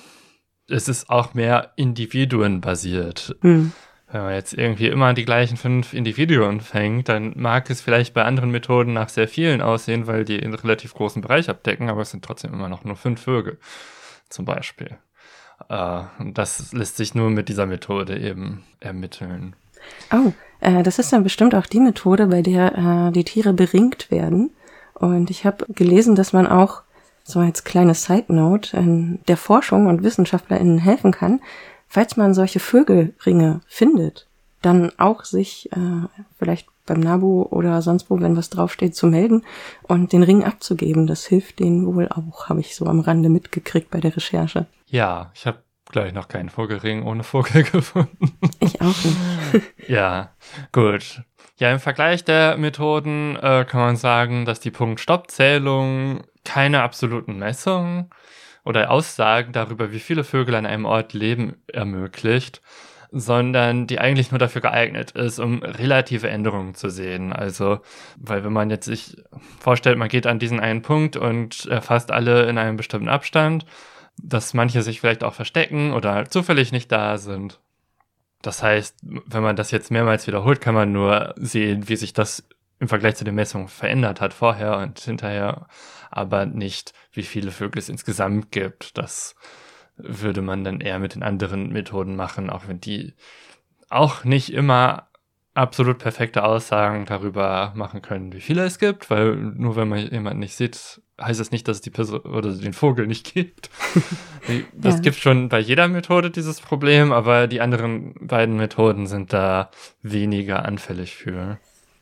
es 0.69 0.89
ist 0.89 1.11
auch 1.11 1.35
mehr 1.35 1.73
individuenbasiert. 1.77 3.37
Hm. 3.41 3.73
Wenn 4.11 4.23
man 4.23 4.35
jetzt 4.35 4.55
irgendwie 4.55 4.87
immer 4.87 5.15
die 5.15 5.25
gleichen 5.25 5.57
fünf 5.57 5.93
Individuen 5.93 6.61
fängt, 6.61 7.09
dann 7.09 7.33
mag 7.35 7.69
es 7.71 7.81
vielleicht 7.81 8.15
bei 8.15 8.25
anderen 8.25 8.51
Methoden 8.51 8.93
nach 8.93 9.09
sehr 9.09 9.27
vielen 9.27 9.61
aussehen, 9.61 10.07
weil 10.07 10.25
die 10.25 10.41
einen 10.41 10.55
relativ 10.55 10.95
großen 10.95 11.23
Bereich 11.23 11.49
abdecken, 11.49 11.91
aber 11.91 12.03
es 12.03 12.13
sind 12.13 12.25
trotzdem 12.25 12.53
immer 12.53 12.69
noch 12.69 12.85
nur 12.85 12.95
fünf 12.95 13.23
Vögel, 13.23 13.59
zum 14.29 14.45
Beispiel. 14.45 14.97
Äh, 15.69 16.03
das 16.33 16.73
lässt 16.73 16.97
sich 16.97 17.15
nur 17.15 17.31
mit 17.31 17.49
dieser 17.49 17.67
Methode 17.67 18.19
eben 18.19 18.65
ermitteln. 18.81 19.57
Oh, 20.13 20.33
äh, 20.61 20.83
das 20.83 20.99
ist 20.99 21.13
dann 21.13 21.23
bestimmt 21.23 21.55
auch 21.55 21.67
die 21.67 21.81
Methode, 21.81 22.27
bei 22.27 22.43
der 22.43 23.09
äh, 23.09 23.13
die 23.13 23.25
Tiere 23.25 23.53
beringt 23.53 24.11
werden. 24.11 24.51
Und 24.95 25.31
ich 25.31 25.45
habe 25.45 25.67
gelesen, 25.69 26.15
dass 26.15 26.33
man 26.33 26.47
auch, 26.47 26.83
so 27.25 27.41
als 27.41 27.65
kleine 27.65 27.95
Side 27.95 28.33
Note, 28.33 28.77
in 28.77 29.19
der 29.27 29.37
Forschung 29.37 29.87
und 29.87 30.03
WissenschaftlerInnen 30.03 30.79
helfen 30.79 31.13
kann, 31.13 31.41
falls 31.89 32.17
man 32.17 32.35
solche 32.35 32.61
Vögelringe 32.61 33.61
findet, 33.67 34.27
dann 34.63 34.93
auch 34.99 35.25
sich 35.25 35.71
äh, 35.73 36.07
vielleicht 36.39 36.69
beim 36.87 37.01
NABU 37.01 37.43
oder 37.51 37.83
sonst 37.83 38.11
wo, 38.11 38.21
wenn 38.21 38.37
was 38.37 38.51
draufsteht, 38.51 38.95
zu 38.95 39.07
melden 39.07 39.43
und 39.83 40.13
den 40.13 40.23
Ring 40.23 40.45
abzugeben. 40.45 41.07
Das 41.07 41.27
hilft 41.27 41.59
denen 41.59 41.87
wohl 41.87 42.09
auch, 42.09 42.49
habe 42.49 42.61
ich 42.61 42.75
so 42.75 42.87
am 42.87 43.01
Rande 43.01 43.29
mitgekriegt 43.29 43.91
bei 43.91 44.01
der 44.01 44.17
Recherche. 44.17 44.67
Ja, 44.87 45.31
ich 45.35 45.47
habe 45.47 45.59
gleich 45.91 46.13
noch 46.13 46.29
keinen 46.29 46.49
Vogelring 46.49 47.03
ohne 47.05 47.23
Vogel 47.23 47.63
gefunden. 47.73 48.39
Ich 48.61 48.81
auch 48.81 48.97
nicht. 49.05 49.65
ja, 49.89 50.31
gut. 50.73 51.23
Ja, 51.59 51.73
im 51.73 51.81
Vergleich 51.81 52.25
der 52.25 52.57
Methoden 52.59 53.37
äh, 53.37 53.65
kann 53.67 53.81
man 53.81 53.97
sagen, 53.97 54.45
dass 54.45 54.61
die 54.61 54.71
Punkt-Stopp-Zählung 54.71 56.23
keine 56.45 56.83
absoluten 56.83 57.39
Messungen 57.39 58.11
oder 58.65 58.91
Aussagen 58.91 59.53
darüber, 59.53 59.93
wie 59.93 60.01
viele 60.01 60.25
Vögel 60.25 60.55
an 60.55 60.67
einem 60.67 60.85
Ort 60.85 61.13
leben, 61.13 61.63
ermöglicht, 61.67 62.61
sondern 63.11 63.87
die 63.87 63.99
eigentlich 63.99 64.31
nur 64.31 64.39
dafür 64.39 64.63
geeignet 64.63 65.13
ist, 65.13 65.39
um 65.39 65.63
relative 65.63 66.29
Änderungen 66.29 66.75
zu 66.75 66.91
sehen. 66.91 67.33
Also, 67.33 67.81
weil 68.19 68.45
wenn 68.45 68.53
man 68.53 68.71
jetzt 68.71 68.87
sich 68.87 69.17
vorstellt, 69.61 69.99
man 69.99 70.09
geht 70.09 70.27
an 70.27 70.39
diesen 70.39 70.61
einen 70.61 70.83
Punkt 70.83 71.17
und 71.17 71.67
erfasst 71.67 72.11
alle 72.11 72.49
in 72.49 72.59
einem 72.59 72.77
bestimmten 72.77 73.09
Abstand, 73.09 73.67
dass 74.19 74.55
manche 74.55 74.83
sich 74.83 75.01
vielleicht 75.01 75.25
auch 75.25 75.35
verstecken 75.35 75.93
oder 75.93 76.13
halt 76.13 76.33
zufällig 76.33 76.73
nicht 76.73 76.91
da 76.91 77.19
sind. 77.19 77.61
Das 78.43 78.63
heißt, 78.63 78.97
wenn 79.03 79.43
man 79.43 79.57
das 79.57 79.71
jetzt 79.71 79.91
mehrmals 79.91 80.27
wiederholt, 80.27 80.61
kann 80.61 80.75
man 80.75 80.93
nur 80.93 81.35
sehen, 81.37 81.89
wie 81.89 81.97
sich 81.97 82.13
das 82.13 82.49
im 82.79 82.89
Vergleich 82.89 83.17
zu 83.17 83.25
den 83.25 83.35
Messungen 83.35 83.69
verändert 83.69 84.21
hat 84.21 84.35
vorher 84.35 84.79
und 84.79 85.01
hinterher, 85.01 85.67
aber 86.11 86.47
nicht, 86.47 86.93
wie 87.13 87.23
viele 87.23 87.51
Vögel 87.51 87.79
es 87.79 87.89
insgesamt 87.89 88.53
gibt. 88.53 88.99
Das 88.99 89.35
würde 89.97 90.43
man 90.43 90.65
dann 90.65 90.81
eher 90.81 90.99
mit 90.99 91.15
den 91.15 91.23
anderen 91.23 91.73
Methoden 91.73 92.17
machen, 92.17 92.51
auch 92.51 92.69
wenn 92.69 92.81
die 92.81 93.15
auch 93.89 94.25
nicht 94.25 94.53
immer 94.53 95.09
absolut 95.55 95.99
perfekte 95.99 96.45
Aussagen 96.45 97.07
darüber 97.07 97.73
machen 97.75 98.03
können, 98.03 98.33
wie 98.33 98.41
viele 98.41 98.65
es 98.65 98.79
gibt, 98.79 99.11
weil 99.11 99.37
nur 99.37 99.75
wenn 99.77 99.89
man 99.89 99.99
jemanden 99.99 100.41
nicht 100.41 100.55
sieht, 100.55 101.01
heißt 101.21 101.41
das 101.41 101.51
nicht, 101.51 101.67
dass 101.67 101.79
es 101.79 101.81
die 101.81 101.91
Person 101.91 102.21
oder 102.21 102.53
den 102.53 102.75
Vogel 102.75 103.07
nicht 103.07 103.33
gibt. 103.33 103.71
das 104.75 104.97
ja. 104.97 105.01
gibt 105.01 105.17
schon 105.17 105.49
bei 105.49 105.59
jeder 105.59 105.89
Methode 105.89 106.31
dieses 106.31 106.61
Problem, 106.61 107.11
aber 107.11 107.47
die 107.47 107.63
anderen 107.63 108.15
beiden 108.21 108.57
Methoden 108.57 109.07
sind 109.07 109.33
da 109.33 109.71
weniger 110.03 110.67
anfällig 110.67 111.17
für. 111.17 111.59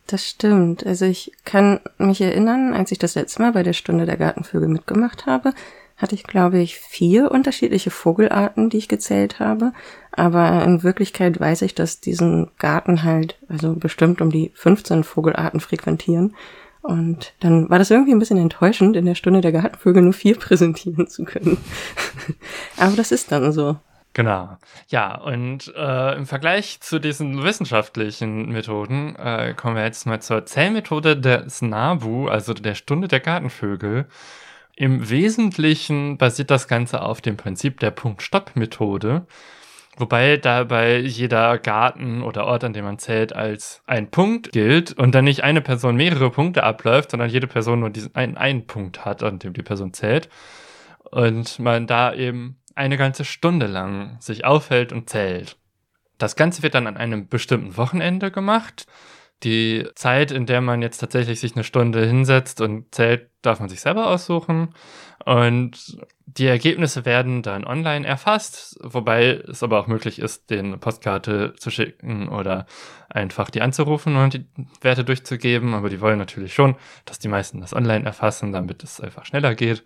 Das 0.09 0.29
stimmt. 0.29 0.85
Also 0.85 1.07
ich 1.07 1.33
kann 1.45 1.81
mich 1.97 2.21
erinnern, 2.21 2.75
als 2.75 2.91
ich 2.93 2.99
das 2.99 3.15
letzte 3.15 3.41
Mal 3.41 3.53
bei 3.53 3.63
der 3.63 3.73
Stunde 3.73 4.05
der 4.05 4.17
Gartenvögel 4.17 4.69
mitgemacht 4.69 5.27
habe, 5.27 5.55
hatte 6.05 6.15
ich, 6.15 6.25
glaube 6.25 6.59
ich, 6.59 6.79
vier 6.79 7.31
unterschiedliche 7.31 7.91
Vogelarten, 7.91 8.69
die 8.69 8.77
ich 8.77 8.89
gezählt 8.89 9.41
habe. 9.41 9.73
Aber 10.13 10.63
in 10.63 10.83
Wirklichkeit 10.83 11.41
weiß 11.41 11.63
ich, 11.63 11.75
dass 11.75 11.99
diesen 11.99 12.51
Garten 12.59 13.05
halt, 13.05 13.39
also 13.49 13.75
bestimmt 13.75 14.21
um 14.21 14.31
die 14.31 14.53
15 14.55 15.03
Vogelarten 15.03 15.61
frequentieren. 15.61 16.37
Und 16.83 17.33
dann 17.41 17.71
war 17.71 17.79
das 17.79 17.91
irgendwie 17.91 18.13
ein 18.13 18.19
bisschen 18.19 18.37
enttäuschend, 18.37 18.97
in 18.97 19.07
der 19.07 19.15
Stunde 19.15 19.41
der 19.41 19.53
Gartenvögel 19.53 20.03
nur 20.03 20.13
vier 20.13 20.35
präsentieren 20.39 21.09
zu 21.09 21.25
können. 21.25 21.57
Aber 22.77 22.95
das 22.97 23.11
ist 23.11 23.33
dann 23.33 23.51
so. 23.53 23.79
Genau. 24.13 24.59
Ja, 24.89 25.17
und 25.17 25.73
äh, 25.75 26.17
im 26.17 26.27
Vergleich 26.27 26.81
zu 26.83 26.99
diesen 26.99 27.43
wissenschaftlichen 27.43 28.51
Methoden 28.51 29.17
äh, 29.17 29.55
kommen 29.57 29.75
wir 29.75 29.85
jetzt 29.85 30.05
mal 30.07 30.21
zur 30.21 30.45
Zählmethode 30.45 31.17
des 31.17 31.63
NABU, 31.63 32.29
also 32.29 32.53
der 32.53 32.75
Stunde 32.75 33.09
der 33.09 33.21
Gartenvögel. 33.21 34.07
Im 34.76 35.09
Wesentlichen 35.09 36.19
basiert 36.19 36.50
das 36.50 36.66
Ganze 36.66 37.02
auf 37.02 37.21
dem 37.21 37.37
Prinzip 37.37 37.78
der 37.78 37.93
Punkt-Stopp-Methode, 37.93 39.26
wobei 39.97 40.37
dabei 40.37 40.99
jeder 40.99 41.59
Garten 41.59 42.23
oder 42.23 42.47
Ort, 42.47 42.64
an 42.64 42.73
dem 42.73 42.85
man 42.85 42.99
zählt, 42.99 43.33
als 43.33 43.83
ein 43.87 44.11
Punkt 44.11 44.50
gilt 44.50 44.93
und 44.93 45.14
dann 45.14 45.26
nicht 45.26 45.45
eine 45.45 45.61
Person 45.61 45.95
mehrere 45.95 46.31
Punkte 46.31 46.64
abläuft, 46.64 47.12
sondern 47.12 47.31
jede 47.31 47.47
Person 47.47 47.81
nur 47.81 47.90
diesen 47.90 48.16
einen, 48.16 48.37
einen 48.37 48.66
Punkt 48.66 49.04
hat, 49.04 49.23
an 49.23 49.38
dem 49.38 49.52
die 49.52 49.62
Person 49.62 49.93
zählt. 49.93 50.28
Und 51.09 51.61
man 51.61 51.87
da 51.87 52.12
eben 52.12 52.57
eine 52.75 52.97
ganze 52.97 53.25
Stunde 53.25 53.66
lang 53.66 54.16
sich 54.19 54.45
aufhält 54.45 54.93
und 54.93 55.09
zählt. 55.09 55.57
Das 56.19 56.35
Ganze 56.35 56.64
wird 56.64 56.75
dann 56.75 56.88
an 56.88 56.97
einem 56.97 57.28
bestimmten 57.28 57.76
Wochenende 57.76 58.33
gemacht. 58.33 58.87
Die 59.45 59.87
Zeit, 59.95 60.31
in 60.31 60.47
der 60.47 60.61
man 60.61 60.83
jetzt 60.83 60.99
tatsächlich 60.99 61.41
sich 61.41 61.55
eine 61.55 61.65
Stunde 61.65 62.05
hinsetzt 62.07 62.61
und 62.61 62.95
zählt, 62.95 63.29
darf 63.43 63.61
man 63.61 63.69
sich 63.69 63.81
selber 63.81 64.09
aussuchen. 64.09 64.75
Und 65.25 65.99
die 66.27 66.47
Ergebnisse 66.47 67.05
werden 67.05 67.43
dann 67.43 67.65
online 67.65 68.07
erfasst, 68.07 68.79
wobei 68.83 69.43
es 69.49 69.63
aber 69.63 69.79
auch 69.79 69.87
möglich 69.87 70.19
ist, 70.19 70.51
den 70.51 70.81
Postkarte 70.81 71.55
zu 71.57 71.71
schicken 71.71 72.29
oder 72.29 72.67
einfach 73.09 73.51
die 73.51 73.63
anzurufen 73.63 74.17
und 74.17 74.35
die 74.35 74.47
Werte 74.81 75.05
durchzugeben. 75.05 75.75
Aber 75.75 75.89
die 75.91 76.01
wollen 76.01 76.19
natürlich 76.19 76.55
schon, 76.55 76.77
dass 77.05 77.19
die 77.19 77.29
meisten 77.29 77.61
das 77.61 77.75
online 77.75 78.05
erfassen, 78.05 78.53
damit 78.53 78.83
es 78.83 79.01
einfach 79.01 79.25
schneller 79.25 79.55
geht. 79.55 79.85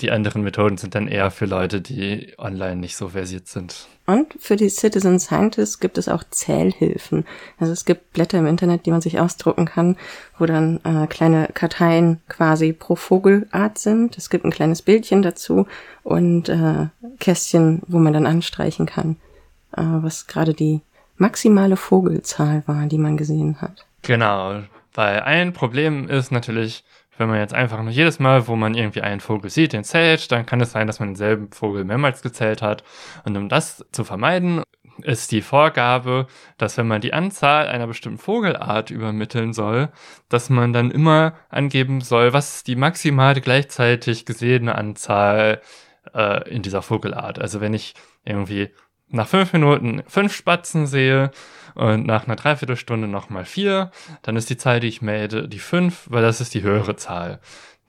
Die 0.00 0.10
anderen 0.10 0.42
Methoden 0.42 0.78
sind 0.78 0.94
dann 0.94 1.08
eher 1.08 1.30
für 1.30 1.44
Leute, 1.44 1.80
die 1.80 2.32
online 2.38 2.76
nicht 2.76 2.96
so 2.96 3.10
versiert 3.10 3.48
sind. 3.48 3.86
Und 4.06 4.34
für 4.40 4.56
die 4.56 4.70
Citizen 4.70 5.20
Scientists 5.20 5.78
gibt 5.78 5.98
es 5.98 6.08
auch 6.08 6.24
Zählhilfen. 6.30 7.26
Also 7.58 7.72
es 7.72 7.84
gibt 7.84 8.12
Blätter 8.12 8.38
im 8.38 8.46
Internet, 8.46 8.86
die 8.86 8.90
man 8.90 9.02
sich 9.02 9.20
ausdrucken 9.20 9.66
kann, 9.66 9.96
wo 10.38 10.46
dann 10.46 10.80
äh, 10.84 11.06
kleine 11.06 11.48
Karteien 11.52 12.20
quasi 12.28 12.72
pro 12.72 12.96
Vogelart 12.96 13.78
sind. 13.78 14.16
Es 14.16 14.30
gibt 14.30 14.44
ein 14.44 14.50
kleines 14.50 14.82
Bildchen 14.82 15.22
dazu 15.22 15.66
und 16.02 16.48
äh, 16.48 16.86
Kästchen, 17.18 17.82
wo 17.86 17.98
man 17.98 18.14
dann 18.14 18.26
anstreichen 18.26 18.86
kann, 18.86 19.16
äh, 19.76 19.82
was 19.82 20.26
gerade 20.26 20.54
die 20.54 20.80
maximale 21.18 21.76
Vogelzahl 21.76 22.62
war, 22.66 22.86
die 22.86 22.98
man 22.98 23.16
gesehen 23.16 23.60
hat. 23.60 23.86
Genau, 24.02 24.62
weil 24.94 25.20
ein 25.20 25.52
Problem 25.52 26.08
ist 26.08 26.32
natürlich, 26.32 26.84
wenn 27.20 27.28
man 27.28 27.38
jetzt 27.38 27.54
einfach 27.54 27.80
nur 27.82 27.92
jedes 27.92 28.18
Mal, 28.18 28.48
wo 28.48 28.56
man 28.56 28.74
irgendwie 28.74 29.02
einen 29.02 29.20
Vogel 29.20 29.50
sieht, 29.50 29.72
den 29.72 29.84
zählt, 29.84 30.32
dann 30.32 30.46
kann 30.46 30.60
es 30.60 30.72
sein, 30.72 30.86
dass 30.86 30.98
man 30.98 31.10
denselben 31.10 31.52
Vogel 31.52 31.84
mehrmals 31.84 32.22
gezählt 32.22 32.62
hat. 32.62 32.82
Und 33.24 33.36
um 33.36 33.48
das 33.48 33.84
zu 33.92 34.02
vermeiden, 34.02 34.62
ist 35.02 35.32
die 35.32 35.42
Vorgabe, 35.42 36.26
dass 36.58 36.76
wenn 36.76 36.88
man 36.88 37.00
die 37.00 37.12
Anzahl 37.12 37.68
einer 37.68 37.86
bestimmten 37.86 38.18
Vogelart 38.18 38.90
übermitteln 38.90 39.52
soll, 39.52 39.90
dass 40.28 40.50
man 40.50 40.72
dann 40.72 40.90
immer 40.90 41.34
angeben 41.48 42.00
soll, 42.00 42.32
was 42.32 42.64
die 42.64 42.76
maximale 42.76 43.40
gleichzeitig 43.40 44.26
gesehene 44.26 44.74
Anzahl 44.74 45.60
äh, 46.14 46.48
in 46.50 46.62
dieser 46.62 46.82
Vogelart. 46.82 47.38
Also 47.38 47.60
wenn 47.60 47.74
ich 47.74 47.94
irgendwie 48.24 48.70
nach 49.08 49.28
fünf 49.28 49.52
Minuten 49.52 50.02
fünf 50.06 50.34
Spatzen 50.34 50.86
sehe 50.86 51.30
und 51.74 52.06
nach 52.06 52.26
einer 52.26 52.36
Dreiviertelstunde 52.36 53.08
nochmal 53.08 53.44
vier, 53.44 53.90
dann 54.22 54.36
ist 54.36 54.50
die 54.50 54.56
Zahl, 54.56 54.80
die 54.80 54.88
ich 54.88 55.02
melde, 55.02 55.48
die 55.48 55.58
fünf, 55.58 56.06
weil 56.08 56.22
das 56.22 56.40
ist 56.40 56.54
die 56.54 56.62
höhere 56.62 56.96
Zahl, 56.96 57.40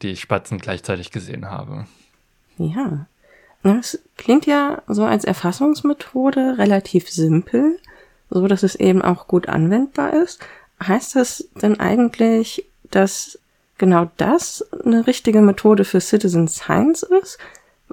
die 0.02 0.10
ich 0.10 0.22
Spatzen 0.22 0.58
gleichzeitig 0.58 1.12
gesehen 1.12 1.50
habe. 1.50 1.86
Ja, 2.58 3.06
Das 3.64 4.00
klingt 4.18 4.46
ja 4.46 4.82
so 4.88 5.06
als 5.06 5.24
Erfassungsmethode 5.24 6.58
relativ 6.58 7.10
simpel, 7.10 7.78
so 8.30 8.48
dass 8.48 8.64
es 8.64 8.76
eben 8.76 9.02
auch 9.02 9.28
gut 9.28 9.48
anwendbar 9.48 10.14
ist. 10.14 10.40
Heißt 10.82 11.16
das 11.16 11.48
denn 11.62 11.80
eigentlich, 11.80 12.66
dass 12.90 13.38
genau 13.78 14.10
das 14.18 14.66
eine 14.84 15.06
richtige 15.06 15.42
Methode 15.42 15.86
für 15.86 16.02
Citizen 16.02 16.48
Science 16.48 17.04
ist? 17.04 17.38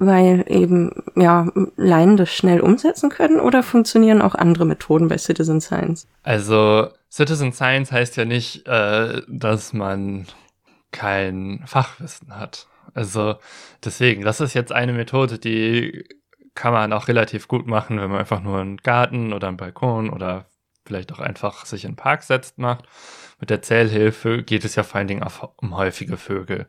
Weil 0.01 0.45
eben, 0.47 0.93
ja, 1.17 1.49
Laien 1.77 2.17
das 2.17 2.33
schnell 2.33 2.61
umsetzen 2.61 3.11
können 3.11 3.41
oder 3.41 3.65
funktionieren 3.65 4.23
auch 4.23 4.37
andere 4.37 4.65
Methoden 4.65 5.09
bei 5.09 5.19
Citizen 5.19 5.61
Science? 5.61 6.07
Also, 6.23 6.89
Citizen 7.11 7.53
Science 7.53 7.91
heißt 7.91 8.17
ja 8.17 8.25
nicht, 8.25 8.65
äh, 8.69 9.23
dass 9.27 9.73
man 9.73 10.27
kein 10.93 11.65
Fachwissen 11.67 12.39
hat. 12.39 12.69
Also, 12.95 13.37
deswegen, 13.85 14.23
das 14.23 14.41
ist 14.41 14.55
jetzt 14.55 14.71
eine 14.71 14.93
Methode, 14.93 15.41
die 15.41 16.05
kann 16.55 16.73
man 16.73 16.93
auch 16.93 17.09
relativ 17.09 17.49
gut 17.49 17.67
machen, 17.67 18.01
wenn 18.01 18.11
man 18.11 18.21
einfach 18.21 18.41
nur 18.41 18.61
einen 18.61 18.77
Garten 18.77 19.33
oder 19.33 19.49
einen 19.49 19.57
Balkon 19.57 20.11
oder 20.11 20.47
vielleicht 20.85 21.13
auch 21.13 21.21
einfach 21.21 21.67
sich 21.67 21.85
in 21.85 21.93
den 21.93 21.97
Park 21.97 22.23
setzt 22.23 22.59
macht. 22.59 22.85
Mit 23.41 23.51
der 23.51 23.63
Zählhilfe 23.63 24.43
geht 24.43 24.65
es 24.65 24.77
ja 24.77 24.85
vor 24.85 24.99
allen 24.99 25.09
Dingen 25.09 25.23
auch 25.23 25.53
um 25.57 25.77
häufige 25.77 26.17
Vögel. 26.17 26.69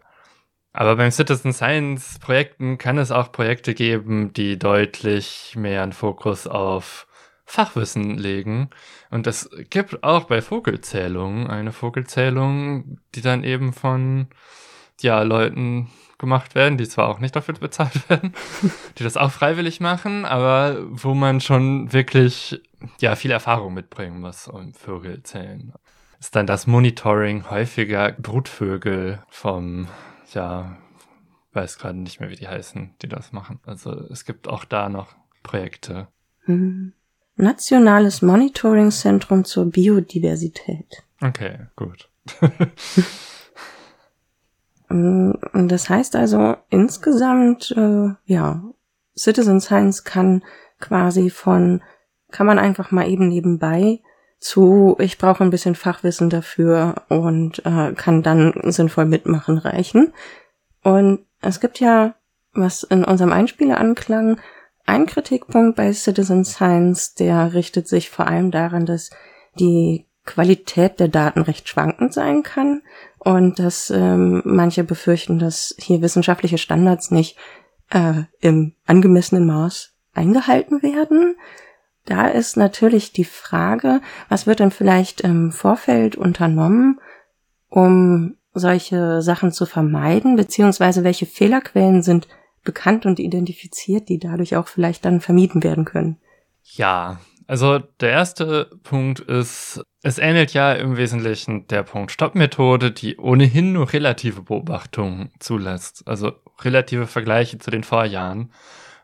Aber 0.80 0.96
beim 0.96 1.12
Citizen 1.12 1.52
Science 1.52 2.20
Projekten 2.20 2.78
kann 2.78 2.98
es 2.98 3.12
auch 3.12 3.34
Projekte 3.34 3.74
geben, 3.74 4.32
die 4.32 4.58
deutlich 4.58 5.54
mehr 5.58 5.84
einen 5.84 5.92
Fokus 5.92 6.48
auf 6.48 7.06
Fachwissen 7.44 8.18
legen. 8.18 8.70
Und 9.12 9.28
es 9.28 9.50
gibt 9.70 10.06
auch 10.06 10.24
bei 10.24 10.42
Vogelzählungen 10.42 11.48
eine 11.50 11.74
Vogelzählung, 11.74 12.98
die 13.14 13.20
dann 13.20 13.44
eben 13.44 13.74
von 13.74 14.28
ja, 15.02 15.22
Leuten 15.24 15.90
gemacht 16.18 16.56
werden, 16.56 16.78
die 16.78 16.88
zwar 16.88 17.10
auch 17.10 17.20
nicht 17.20 17.36
dafür 17.36 17.56
bezahlt 17.56 18.10
werden, 18.10 18.34
die 18.98 19.04
das 19.04 19.18
auch 19.18 19.32
freiwillig 19.32 19.82
machen, 19.82 20.24
aber 20.24 20.78
wo 20.92 21.14
man 21.14 21.42
schon 21.42 21.92
wirklich 21.92 22.62
ja 23.02 23.18
viel 23.18 23.32
Erfahrung 23.32 23.74
mitbringen 23.74 24.22
muss 24.22 24.48
um 24.48 24.74
Vögel 24.74 25.24
zählen. 25.24 25.74
Ist 26.22 26.38
dann 26.38 26.48
das 26.48 26.68
Monitoring 26.68 27.50
häufiger 27.50 28.14
Brutvögel 28.14 29.22
vom 29.28 29.90
ja 30.34 30.78
weiß 31.54 31.78
gerade 31.78 31.98
nicht 31.98 32.20
mehr, 32.20 32.30
wie 32.30 32.36
die 32.36 32.48
heißen, 32.48 32.96
die 33.02 33.08
das 33.08 33.32
machen. 33.32 33.60
Also 33.66 33.92
es 33.92 34.26
gibt 34.26 34.48
auch 34.48 34.66
da 34.66 34.90
noch 34.90 35.16
Projekte. 35.44 36.08
Hm. 36.46 36.94
Nationales 37.36 38.22
Monitoring-Zentrum 38.22 39.46
zur 39.46 39.72
Biodiversität. 39.72 41.04
Okay, 41.22 41.68
gut. 41.76 42.10
Mm, 44.90 45.32
das 45.68 45.90
heißt 45.90 46.16
also 46.16 46.58
insgesamt, 46.70 47.72
äh, 47.72 48.10
ja, 48.26 48.64
Citizen 49.18 49.62
Science 49.62 50.04
kann 50.04 50.44
quasi 50.80 51.30
von, 51.30 51.82
kann 52.32 52.46
man 52.46 52.60
einfach 52.60 52.92
mal 52.92 53.08
eben 53.08 53.28
nebenbei 53.28 54.02
zu, 54.40 54.96
ich 55.00 55.18
brauche 55.18 55.44
ein 55.44 55.50
bisschen 55.50 55.76
Fachwissen 55.76 56.30
dafür 56.30 57.04
und 57.10 57.66
äh, 57.66 57.94
kann 57.94 58.24
dann 58.24 58.54
sinnvoll 58.66 59.06
mitmachen 59.06 59.58
reichen. 59.58 60.14
Und 60.82 61.26
es 61.42 61.60
gibt 61.60 61.80
ja, 61.80 62.16
was 62.54 62.84
in 62.84 63.04
unserem 63.04 63.32
Einspieler 63.32 63.78
anklang, 63.80 64.40
ein 64.86 65.06
Kritikpunkt 65.06 65.76
bei 65.76 65.94
Citizen 65.94 66.46
Science, 66.46 67.14
der 67.14 67.54
richtet 67.54 67.88
sich 67.88 68.10
vor 68.10 68.28
allem 68.28 68.50
daran, 68.50 68.86
dass 68.86 69.12
die 69.60 70.08
Qualität 70.26 71.00
der 71.00 71.08
Daten 71.08 71.42
recht 71.42 71.68
schwankend 71.68 72.14
sein 72.14 72.44
kann 72.44 72.82
und 73.20 73.60
dass 73.60 73.90
ähm, 73.90 74.42
manche 74.46 74.84
befürchten, 74.84 75.40
dass 75.40 75.76
hier 75.78 76.02
wissenschaftliche 76.02 76.58
Standards 76.58 77.12
nicht 77.12 77.38
äh, 77.90 78.24
im 78.40 78.74
angemessenen 78.86 79.46
Maß 79.46 79.94
eingehalten 80.14 80.82
werden. 80.82 81.36
Da 82.10 82.28
ist 82.28 82.58
natürlich 82.58 83.14
die 83.14 83.24
Frage, 83.24 84.02
was 84.30 84.48
wird 84.48 84.62
denn 84.62 84.72
vielleicht 84.72 85.22
im 85.22 85.52
Vorfeld 85.52 86.16
unternommen, 86.16 87.00
um 87.70 88.36
solche 88.52 89.22
Sachen 89.22 89.52
zu 89.52 89.68
vermeiden, 89.68 90.36
beziehungsweise 90.36 91.04
welche 91.04 91.28
Fehlerquellen 91.28 92.02
sind 92.02 92.28
bekannt 92.64 93.06
und 93.06 93.20
identifiziert, 93.20 94.10
die 94.10 94.18
dadurch 94.18 94.56
auch 94.56 94.68
vielleicht 94.68 95.06
dann 95.06 95.22
vermieden 95.22 95.64
werden 95.64 95.86
können. 95.86 96.18
Ja, 96.64 97.20
also 97.46 97.78
der 97.78 98.10
erste 98.10 98.72
Punkt 98.82 99.20
ist, 99.20 99.84
es 100.02 100.18
ähnelt 100.18 100.52
ja 100.54 100.74
im 100.74 100.98
Wesentlichen 100.98 101.68
der 101.68 101.84
Punkt-Stopp-Methode, 101.84 102.90
die 102.92 103.18
ohnehin 103.18 103.72
nur 103.72 103.94
relative 103.94 104.42
Beobachtungen 104.42 105.30
zulässt, 105.38 106.08
also 106.08 106.32
relative 106.62 107.06
Vergleiche 107.06 107.60
zu 107.60 107.70
den 107.70 107.84
Vorjahren. 107.84 108.52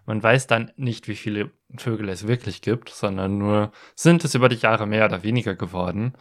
Man 0.08 0.24
weiß 0.24 0.48
dann 0.48 0.72
nicht, 0.76 1.08
wie 1.08 1.16
viele 1.16 1.52
Vögel 1.78 2.10
es 2.10 2.28
wirklich 2.28 2.62
gibt, 2.62 2.90
sondern 2.90 3.38
nur, 3.38 3.72
sind 3.96 4.24
es 4.24 4.36
über 4.36 4.50
die 4.50 4.58
Jahre 4.58 4.88
mehr 4.88 5.06
oder 5.06 5.24
weniger 5.24 5.56
geworden. 5.56 6.14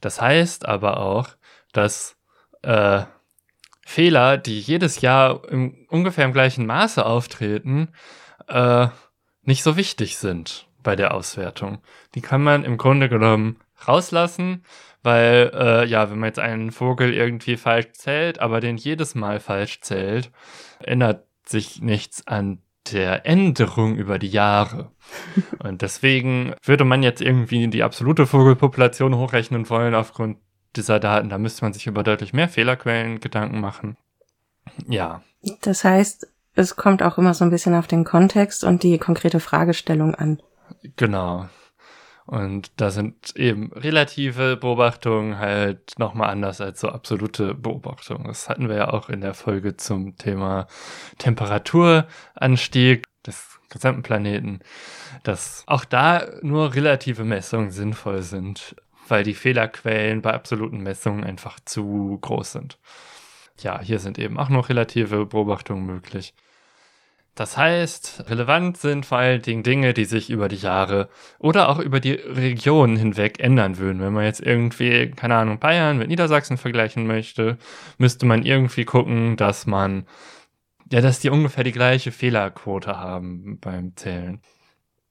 Das 0.00 0.20
heißt 0.20 0.66
aber 0.66 1.00
auch, 1.00 1.28
dass 1.72 2.16
äh, 2.62 3.02
Fehler, 3.84 4.36
die 4.36 4.60
jedes 4.60 5.00
Jahr 5.00 5.48
im, 5.48 5.86
ungefähr 5.88 6.24
im 6.24 6.32
gleichen 6.32 6.66
Maße 6.66 7.04
auftreten, 7.04 7.88
äh, 8.48 8.88
nicht 9.42 9.62
so 9.62 9.76
wichtig 9.76 10.18
sind 10.18 10.66
bei 10.82 10.96
der 10.96 11.14
Auswertung. 11.14 11.78
Die 12.14 12.20
kann 12.20 12.42
man 12.42 12.64
im 12.64 12.78
Grunde 12.78 13.08
genommen 13.08 13.60
rauslassen, 13.86 14.64
weil 15.02 15.52
äh, 15.54 15.84
ja, 15.86 16.10
wenn 16.10 16.18
man 16.18 16.28
jetzt 16.28 16.40
einen 16.40 16.72
Vogel 16.72 17.14
irgendwie 17.14 17.56
falsch 17.56 17.92
zählt, 17.92 18.40
aber 18.40 18.60
den 18.60 18.76
jedes 18.76 19.14
Mal 19.14 19.38
falsch 19.38 19.80
zählt, 19.80 20.32
ändert 20.80 21.24
sich 21.44 21.80
nichts 21.80 22.26
an 22.26 22.60
der 22.92 23.26
Änderung 23.26 23.96
über 23.96 24.18
die 24.18 24.28
Jahre. 24.28 24.90
Und 25.58 25.82
deswegen 25.82 26.54
würde 26.62 26.84
man 26.84 27.02
jetzt 27.02 27.20
irgendwie 27.20 27.66
die 27.68 27.82
absolute 27.82 28.26
Vogelpopulation 28.26 29.16
hochrechnen 29.16 29.68
wollen 29.70 29.94
aufgrund 29.94 30.38
dieser 30.74 31.00
Daten. 31.00 31.28
Da 31.28 31.38
müsste 31.38 31.64
man 31.64 31.72
sich 31.72 31.86
über 31.86 32.02
deutlich 32.02 32.32
mehr 32.32 32.48
Fehlerquellen 32.48 33.20
Gedanken 33.20 33.60
machen. 33.60 33.96
Ja. 34.88 35.22
Das 35.62 35.84
heißt, 35.84 36.26
es 36.54 36.76
kommt 36.76 37.02
auch 37.02 37.18
immer 37.18 37.34
so 37.34 37.44
ein 37.44 37.50
bisschen 37.50 37.74
auf 37.74 37.86
den 37.86 38.04
Kontext 38.04 38.64
und 38.64 38.82
die 38.82 38.98
konkrete 38.98 39.40
Fragestellung 39.40 40.14
an. 40.14 40.42
Genau. 40.96 41.48
Und 42.26 42.72
da 42.80 42.90
sind 42.90 43.36
eben 43.36 43.72
relative 43.72 44.56
Beobachtungen 44.56 45.38
halt 45.38 45.96
nochmal 45.98 46.30
anders 46.30 46.60
als 46.60 46.80
so 46.80 46.88
absolute 46.88 47.54
Beobachtungen. 47.54 48.24
Das 48.24 48.48
hatten 48.48 48.68
wir 48.68 48.76
ja 48.76 48.92
auch 48.92 49.08
in 49.08 49.20
der 49.20 49.34
Folge 49.34 49.76
zum 49.76 50.16
Thema 50.16 50.66
Temperaturanstieg 51.18 53.04
des 53.24 53.60
gesamten 53.68 54.02
Planeten, 54.02 54.60
dass 55.22 55.62
auch 55.66 55.84
da 55.84 56.26
nur 56.42 56.74
relative 56.74 57.24
Messungen 57.24 57.70
sinnvoll 57.70 58.22
sind, 58.22 58.74
weil 59.06 59.22
die 59.22 59.34
Fehlerquellen 59.34 60.20
bei 60.20 60.34
absoluten 60.34 60.82
Messungen 60.82 61.22
einfach 61.22 61.60
zu 61.64 62.18
groß 62.20 62.52
sind. 62.52 62.78
Ja, 63.60 63.80
hier 63.80 64.00
sind 64.00 64.18
eben 64.18 64.38
auch 64.38 64.48
noch 64.48 64.68
relative 64.68 65.26
Beobachtungen 65.26 65.86
möglich. 65.86 66.34
Das 67.36 67.58
heißt, 67.58 68.30
relevant 68.30 68.78
sind 68.78 69.04
vor 69.04 69.18
allen 69.18 69.42
Dingen 69.42 69.62
Dinge, 69.62 69.92
die 69.92 70.06
sich 70.06 70.30
über 70.30 70.48
die 70.48 70.56
Jahre 70.56 71.10
oder 71.38 71.68
auch 71.68 71.78
über 71.78 72.00
die 72.00 72.12
Regionen 72.12 72.96
hinweg 72.96 73.40
ändern 73.40 73.76
würden. 73.76 74.00
Wenn 74.00 74.14
man 74.14 74.24
jetzt 74.24 74.40
irgendwie, 74.40 75.10
keine 75.10 75.36
Ahnung, 75.36 75.58
Bayern 75.58 75.98
mit 75.98 76.08
Niedersachsen 76.08 76.56
vergleichen 76.56 77.06
möchte, 77.06 77.58
müsste 77.98 78.24
man 78.24 78.42
irgendwie 78.42 78.86
gucken, 78.86 79.36
dass 79.36 79.66
man, 79.66 80.06
ja, 80.90 81.02
dass 81.02 81.20
die 81.20 81.28
ungefähr 81.28 81.62
die 81.62 81.72
gleiche 81.72 82.10
Fehlerquote 82.10 82.96
haben 82.96 83.58
beim 83.60 83.94
Zählen. 83.96 84.40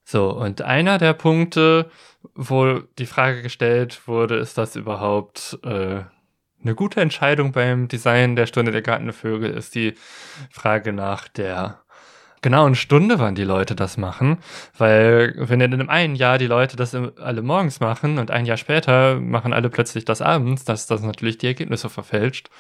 So, 0.04 0.32
und 0.32 0.64
einer 0.64 0.98
der 0.98 1.14
Punkte, 1.14 1.92
wo 2.34 2.80
die 2.98 3.06
Frage 3.06 3.44
gestellt 3.44 4.08
wurde, 4.08 4.38
ist 4.38 4.58
das 4.58 4.76
überhaupt 4.76 5.60
äh, 5.64 6.02
eine 6.64 6.76
gute 6.76 7.02
Entscheidung 7.02 7.52
beim 7.52 7.88
Design 7.88 8.36
der 8.36 8.48
Stunde 8.48 8.72
der 8.72 8.82
Gartenvögel, 8.82 9.52
ist 9.52 9.76
die 9.76 9.94
Frage 10.50 10.92
nach 10.92 11.28
der 11.28 11.85
genau 12.46 12.68
eine 12.68 12.76
Stunde, 12.76 13.18
wann 13.18 13.34
die 13.34 13.44
Leute 13.44 13.76
das 13.76 13.98
machen. 13.98 14.38
Weil 14.78 15.34
wenn 15.36 15.62
in 15.62 15.90
einem 15.90 16.14
Jahr 16.14 16.38
die 16.38 16.46
Leute 16.46 16.76
das 16.76 16.94
alle 16.94 17.42
morgens 17.42 17.80
machen 17.80 18.20
und 18.20 18.30
ein 18.30 18.46
Jahr 18.46 18.58
später 18.58 19.20
machen 19.20 19.52
alle 19.52 19.72
plötzlich 19.72 20.06
das 20.06 20.22
abends, 20.22 20.64
dass 20.64 20.86
das 20.86 21.02
natürlich 21.02 21.40
die 21.40 21.48
Ergebnisse 21.48 21.90
verfälscht, 21.90 22.52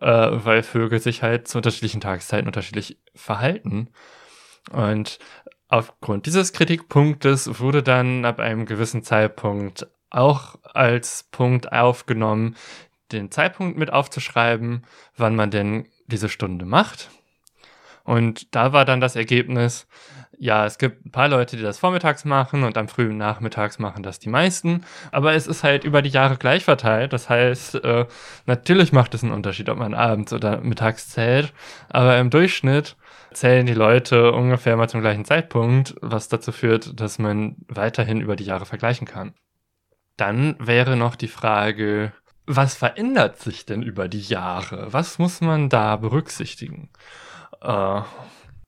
äh, 0.00 0.06
weil 0.06 0.62
Vögel 0.62 1.00
sich 1.00 1.24
halt 1.24 1.48
zu 1.48 1.58
unterschiedlichen 1.58 2.00
Tageszeiten 2.00 2.46
unterschiedlich 2.46 2.98
verhalten. 3.16 3.88
Und 4.70 5.18
aufgrund 5.66 6.26
dieses 6.26 6.52
Kritikpunktes 6.52 7.58
wurde 7.58 7.82
dann 7.82 8.24
ab 8.24 8.38
einem 8.38 8.64
gewissen 8.64 9.02
Zeitpunkt 9.02 9.88
auch 10.08 10.54
als 10.62 11.24
Punkt 11.32 11.72
aufgenommen, 11.72 12.54
den 13.10 13.32
Zeitpunkt 13.32 13.76
mit 13.76 13.92
aufzuschreiben, 13.92 14.84
wann 15.16 15.34
man 15.34 15.50
denn 15.50 15.88
diese 16.06 16.28
Stunde 16.28 16.64
macht. 16.64 17.10
Und 18.06 18.54
da 18.54 18.72
war 18.72 18.84
dann 18.84 19.00
das 19.00 19.16
Ergebnis, 19.16 19.86
ja, 20.38 20.66
es 20.66 20.78
gibt 20.78 21.04
ein 21.04 21.10
paar 21.10 21.28
Leute, 21.28 21.56
die 21.56 21.62
das 21.62 21.78
vormittags 21.78 22.24
machen 22.24 22.62
und 22.62 22.76
am 22.76 22.88
frühen 22.88 23.16
Nachmittags 23.16 23.78
machen 23.78 24.02
das 24.02 24.18
die 24.18 24.28
meisten. 24.28 24.84
Aber 25.10 25.34
es 25.34 25.46
ist 25.46 25.64
halt 25.64 25.84
über 25.84 26.02
die 26.02 26.10
Jahre 26.10 26.36
gleich 26.36 26.64
verteilt. 26.64 27.12
Das 27.12 27.28
heißt, 27.28 27.76
äh, 27.76 28.06
natürlich 28.46 28.92
macht 28.92 29.14
es 29.14 29.22
einen 29.22 29.32
Unterschied, 29.32 29.68
ob 29.68 29.78
man 29.78 29.94
abends 29.94 30.32
oder 30.32 30.60
mittags 30.60 31.08
zählt. 31.08 31.52
Aber 31.88 32.18
im 32.18 32.30
Durchschnitt 32.30 32.96
zählen 33.32 33.66
die 33.66 33.74
Leute 33.74 34.32
ungefähr 34.32 34.76
mal 34.76 34.88
zum 34.88 35.00
gleichen 35.00 35.24
Zeitpunkt, 35.24 35.94
was 36.00 36.28
dazu 36.28 36.52
führt, 36.52 37.00
dass 37.00 37.18
man 37.18 37.56
weiterhin 37.68 38.20
über 38.20 38.36
die 38.36 38.44
Jahre 38.44 38.66
vergleichen 38.66 39.06
kann. 39.06 39.34
Dann 40.16 40.56
wäre 40.58 40.96
noch 40.96 41.16
die 41.16 41.28
Frage, 41.28 42.12
was 42.46 42.74
verändert 42.74 43.38
sich 43.38 43.66
denn 43.66 43.82
über 43.82 44.08
die 44.08 44.20
Jahre? 44.20 44.92
Was 44.92 45.18
muss 45.18 45.40
man 45.40 45.68
da 45.68 45.96
berücksichtigen? 45.96 46.90
Äh, 47.66 48.02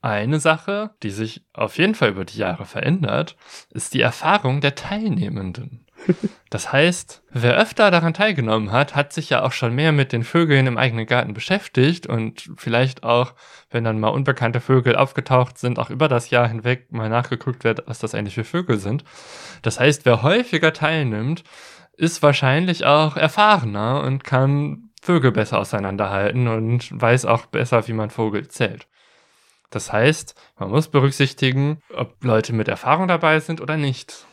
eine 0.00 0.38
Sache, 0.38 0.90
die 1.02 1.10
sich 1.10 1.44
auf 1.52 1.76
jeden 1.76 1.94
Fall 1.94 2.10
über 2.10 2.24
die 2.24 2.38
Jahre 2.38 2.66
verändert, 2.66 3.36
ist 3.70 3.94
die 3.94 4.00
Erfahrung 4.00 4.60
der 4.60 4.74
Teilnehmenden. 4.74 5.84
Das 6.50 6.72
heißt, 6.72 7.22
wer 7.30 7.58
öfter 7.58 7.90
daran 7.90 8.14
teilgenommen 8.14 8.72
hat, 8.72 8.94
hat 8.94 9.12
sich 9.12 9.28
ja 9.28 9.42
auch 9.42 9.52
schon 9.52 9.74
mehr 9.74 9.92
mit 9.92 10.12
den 10.12 10.24
Vögeln 10.24 10.66
im 10.66 10.78
eigenen 10.78 11.04
Garten 11.04 11.34
beschäftigt 11.34 12.06
und 12.06 12.50
vielleicht 12.56 13.02
auch, 13.02 13.34
wenn 13.68 13.84
dann 13.84 14.00
mal 14.00 14.08
unbekannte 14.08 14.60
Vögel 14.60 14.96
aufgetaucht 14.96 15.58
sind, 15.58 15.78
auch 15.78 15.90
über 15.90 16.08
das 16.08 16.30
Jahr 16.30 16.48
hinweg 16.48 16.90
mal 16.90 17.10
nachgeguckt 17.10 17.64
wird, 17.64 17.82
was 17.86 17.98
das 17.98 18.14
eigentlich 18.14 18.34
für 18.34 18.44
Vögel 18.44 18.78
sind. 18.78 19.04
Das 19.60 19.78
heißt, 19.78 20.06
wer 20.06 20.22
häufiger 20.22 20.72
teilnimmt, 20.72 21.44
ist 21.98 22.22
wahrscheinlich 22.22 22.86
auch 22.86 23.18
erfahrener 23.18 24.02
und 24.02 24.24
kann 24.24 24.87
Vögel 25.02 25.32
besser 25.32 25.58
auseinanderhalten 25.58 26.48
und 26.48 26.88
weiß 27.00 27.24
auch 27.24 27.46
besser, 27.46 27.86
wie 27.88 27.92
man 27.92 28.10
Vogel 28.10 28.48
zählt. 28.48 28.88
Das 29.70 29.92
heißt, 29.92 30.34
man 30.58 30.70
muss 30.70 30.88
berücksichtigen, 30.88 31.80
ob 31.94 32.22
Leute 32.24 32.52
mit 32.52 32.68
Erfahrung 32.68 33.08
dabei 33.08 33.40
sind 33.40 33.60
oder 33.60 33.76
nicht. 33.76 34.26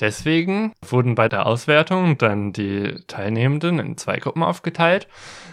Deswegen 0.00 0.72
wurden 0.84 1.14
bei 1.14 1.28
der 1.28 1.46
Auswertung 1.46 2.16
dann 2.16 2.52
die 2.52 2.96
Teilnehmenden 3.06 3.78
in 3.78 3.96
zwei 3.98 4.16
Gruppen 4.16 4.42
aufgeteilt, 4.42 5.06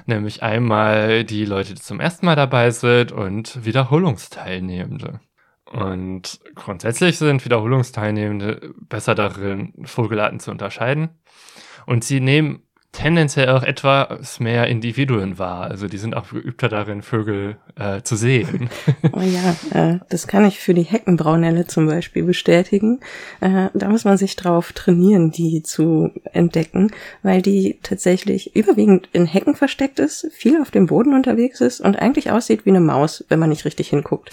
nämlich 0.05 0.41
einmal 0.41 1.25
die 1.25 1.45
Leute, 1.45 1.73
die 1.73 1.81
zum 1.81 1.99
ersten 1.99 2.25
Mal 2.25 2.35
dabei 2.35 2.71
sind 2.71 3.11
und 3.11 3.63
Wiederholungsteilnehmende. 3.65 5.19
Und 5.65 6.39
grundsätzlich 6.55 7.19
sind 7.19 7.45
Wiederholungsteilnehmende 7.45 8.73
besser 8.79 9.13
darin, 9.13 9.73
Vogelarten 9.83 10.39
zu 10.39 10.49
unterscheiden. 10.49 11.09
Und 11.85 12.03
sie 12.03 12.21
nehmen 12.21 12.63
tendenziell 12.91 13.49
auch 13.49 13.63
etwas 13.63 14.39
mehr 14.39 14.67
Individuen 14.67 15.37
wahr. 15.37 15.69
Also 15.69 15.87
die 15.87 15.97
sind 15.97 16.15
auch 16.15 16.29
geübter 16.29 16.69
darin, 16.69 17.01
Vögel 17.01 17.57
äh, 17.77 18.01
zu 18.01 18.15
sehen. 18.15 18.69
Oh 19.11 19.21
ja, 19.21 19.55
äh, 19.73 19.99
das 20.09 20.27
kann 20.27 20.45
ich 20.45 20.59
für 20.59 20.73
die 20.73 20.83
Heckenbraunelle 20.83 21.67
zum 21.67 21.87
Beispiel 21.87 22.23
bestätigen. 22.23 22.99
Äh, 23.41 23.69
da 23.73 23.89
muss 23.89 24.03
man 24.03 24.17
sich 24.17 24.35
drauf 24.35 24.71
trainieren, 24.73 25.31
die 25.31 25.63
zu 25.63 26.11
entdecken, 26.31 26.91
weil 27.23 27.41
die 27.41 27.79
tatsächlich 27.81 28.55
überwiegend 28.55 29.09
in 29.13 29.25
Hecken 29.25 29.55
versteckt 29.55 29.99
ist, 29.99 30.27
viel 30.31 30.61
auf 30.61 30.71
dem 30.71 30.85
Boden 30.87 31.13
unterwegs 31.13 31.61
ist 31.61 31.81
und 31.81 31.97
eigentlich 31.97 32.31
aussieht 32.31 32.65
wie 32.65 32.69
eine 32.69 32.81
Maus, 32.81 33.25
wenn 33.29 33.39
man 33.39 33.49
nicht 33.49 33.65
richtig 33.65 33.89
hinguckt. 33.89 34.31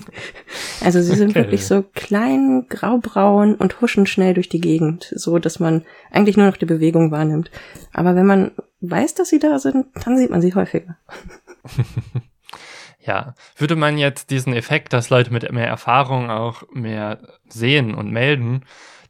also 0.80 1.00
sie 1.00 1.14
sind 1.14 1.30
okay. 1.30 1.40
wirklich 1.40 1.66
so 1.66 1.84
klein, 1.94 2.66
graubraun 2.68 3.54
und 3.54 3.80
huschen 3.80 4.06
schnell 4.06 4.34
durch 4.34 4.48
die 4.48 4.60
Gegend, 4.60 5.12
so 5.14 5.38
dass 5.38 5.60
man 5.60 5.84
eigentlich 6.10 6.36
nur 6.36 6.46
noch 6.46 6.56
die 6.56 6.66
Bewegung 6.66 7.10
wahrnimmt. 7.10 7.50
Aber 7.92 8.14
wenn 8.16 8.26
man 8.26 8.52
weiß, 8.80 9.14
dass 9.14 9.28
sie 9.28 9.38
da 9.38 9.58
sind, 9.58 9.86
dann 10.04 10.16
sieht 10.16 10.30
man 10.30 10.40
sie 10.40 10.54
häufiger. 10.54 10.96
ja, 13.00 13.34
würde 13.56 13.76
man 13.76 13.98
jetzt 13.98 14.30
diesen 14.30 14.52
Effekt, 14.52 14.92
dass 14.92 15.10
Leute 15.10 15.32
mit 15.32 15.50
mehr 15.52 15.66
Erfahrung 15.66 16.30
auch 16.30 16.62
mehr 16.72 17.18
sehen 17.48 17.94
und 17.94 18.10
melden, 18.10 18.64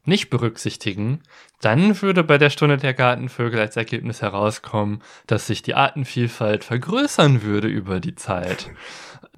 nicht 0.09 0.31
berücksichtigen, 0.31 1.23
dann 1.61 2.01
würde 2.03 2.25
bei 2.25 2.38
der 2.38 2.51
Stunde 2.51 2.77
der 2.77 2.94
Gartenvögel 2.94 3.61
als 3.61 3.77
Ergebnis 3.77 4.23
herauskommen, 4.23 5.03
dass 5.27 5.47
sich 5.47 5.62
die 5.62 5.75
Artenvielfalt 5.75 6.64
vergrößern 6.64 7.42
würde 7.42 7.68
über 7.68 8.01
die 8.01 8.14
Zeit. 8.14 8.71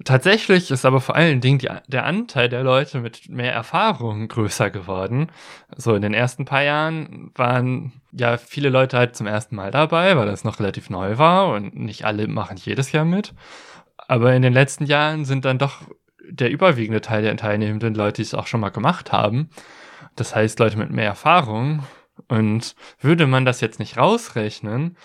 Tatsächlich 0.03 0.71
ist 0.71 0.85
aber 0.85 1.01
vor 1.01 1.15
allen 1.15 1.41
Dingen 1.41 1.59
die, 1.59 1.69
der 1.87 2.05
Anteil 2.05 2.49
der 2.49 2.63
Leute 2.63 2.99
mit 2.99 3.29
mehr 3.29 3.53
Erfahrung 3.53 4.27
größer 4.27 4.71
geworden. 4.71 5.27
So 5.75 5.93
in 5.93 6.01
den 6.01 6.13
ersten 6.13 6.45
paar 6.45 6.63
Jahren 6.63 7.31
waren 7.35 7.93
ja 8.11 8.37
viele 8.37 8.69
Leute 8.69 8.97
halt 8.97 9.15
zum 9.15 9.27
ersten 9.27 9.55
Mal 9.55 9.71
dabei, 9.71 10.17
weil 10.17 10.25
das 10.25 10.43
noch 10.43 10.59
relativ 10.59 10.89
neu 10.89 11.17
war 11.17 11.49
und 11.49 11.75
nicht 11.75 12.05
alle 12.05 12.27
machen 12.27 12.57
jedes 12.57 12.91
Jahr 12.91 13.05
mit. 13.05 13.33
Aber 14.07 14.33
in 14.33 14.41
den 14.41 14.53
letzten 14.53 14.85
Jahren 14.85 15.25
sind 15.25 15.45
dann 15.45 15.59
doch 15.59 15.81
der 16.27 16.49
überwiegende 16.49 17.01
Teil 17.01 17.23
der 17.23 17.35
Teilnehmenden 17.37 17.93
Leute, 17.93 18.17
die 18.17 18.21
es 18.23 18.33
auch 18.33 18.47
schon 18.47 18.59
mal 18.59 18.69
gemacht 18.69 19.11
haben. 19.11 19.49
Das 20.15 20.35
heißt, 20.35 20.59
Leute 20.59 20.77
mit 20.77 20.91
mehr 20.91 21.05
Erfahrung. 21.05 21.83
Und 22.27 22.75
würde 22.99 23.27
man 23.27 23.45
das 23.45 23.61
jetzt 23.61 23.79
nicht 23.79 23.97
rausrechnen, 23.97 24.95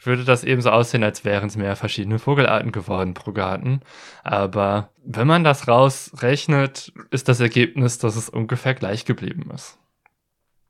würde 0.00 0.24
das 0.24 0.44
ebenso 0.44 0.70
aussehen, 0.70 1.04
als 1.04 1.24
wären 1.24 1.48
es 1.48 1.56
mehr 1.56 1.76
verschiedene 1.76 2.18
Vogelarten 2.18 2.72
geworden 2.72 3.14
pro 3.14 3.32
Garten. 3.32 3.80
Aber 4.24 4.90
wenn 5.04 5.26
man 5.26 5.44
das 5.44 5.68
rausrechnet, 5.68 6.92
ist 7.10 7.28
das 7.28 7.40
Ergebnis, 7.40 7.98
dass 7.98 8.16
es 8.16 8.28
ungefähr 8.28 8.74
gleich 8.74 9.04
geblieben 9.04 9.50
ist. 9.54 9.78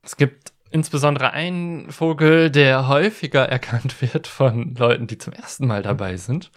Es 0.03 0.17
gibt 0.17 0.53
insbesondere 0.69 1.31
einen 1.31 1.91
Vogel, 1.91 2.51
der 2.51 2.87
häufiger 2.87 3.43
erkannt 3.49 4.01
wird 4.01 4.27
von 4.27 4.75
Leuten, 4.75 5.07
die 5.07 5.17
zum 5.17 5.33
ersten 5.33 5.67
Mal 5.67 5.83
dabei 5.83 6.17
sind. 6.17 6.51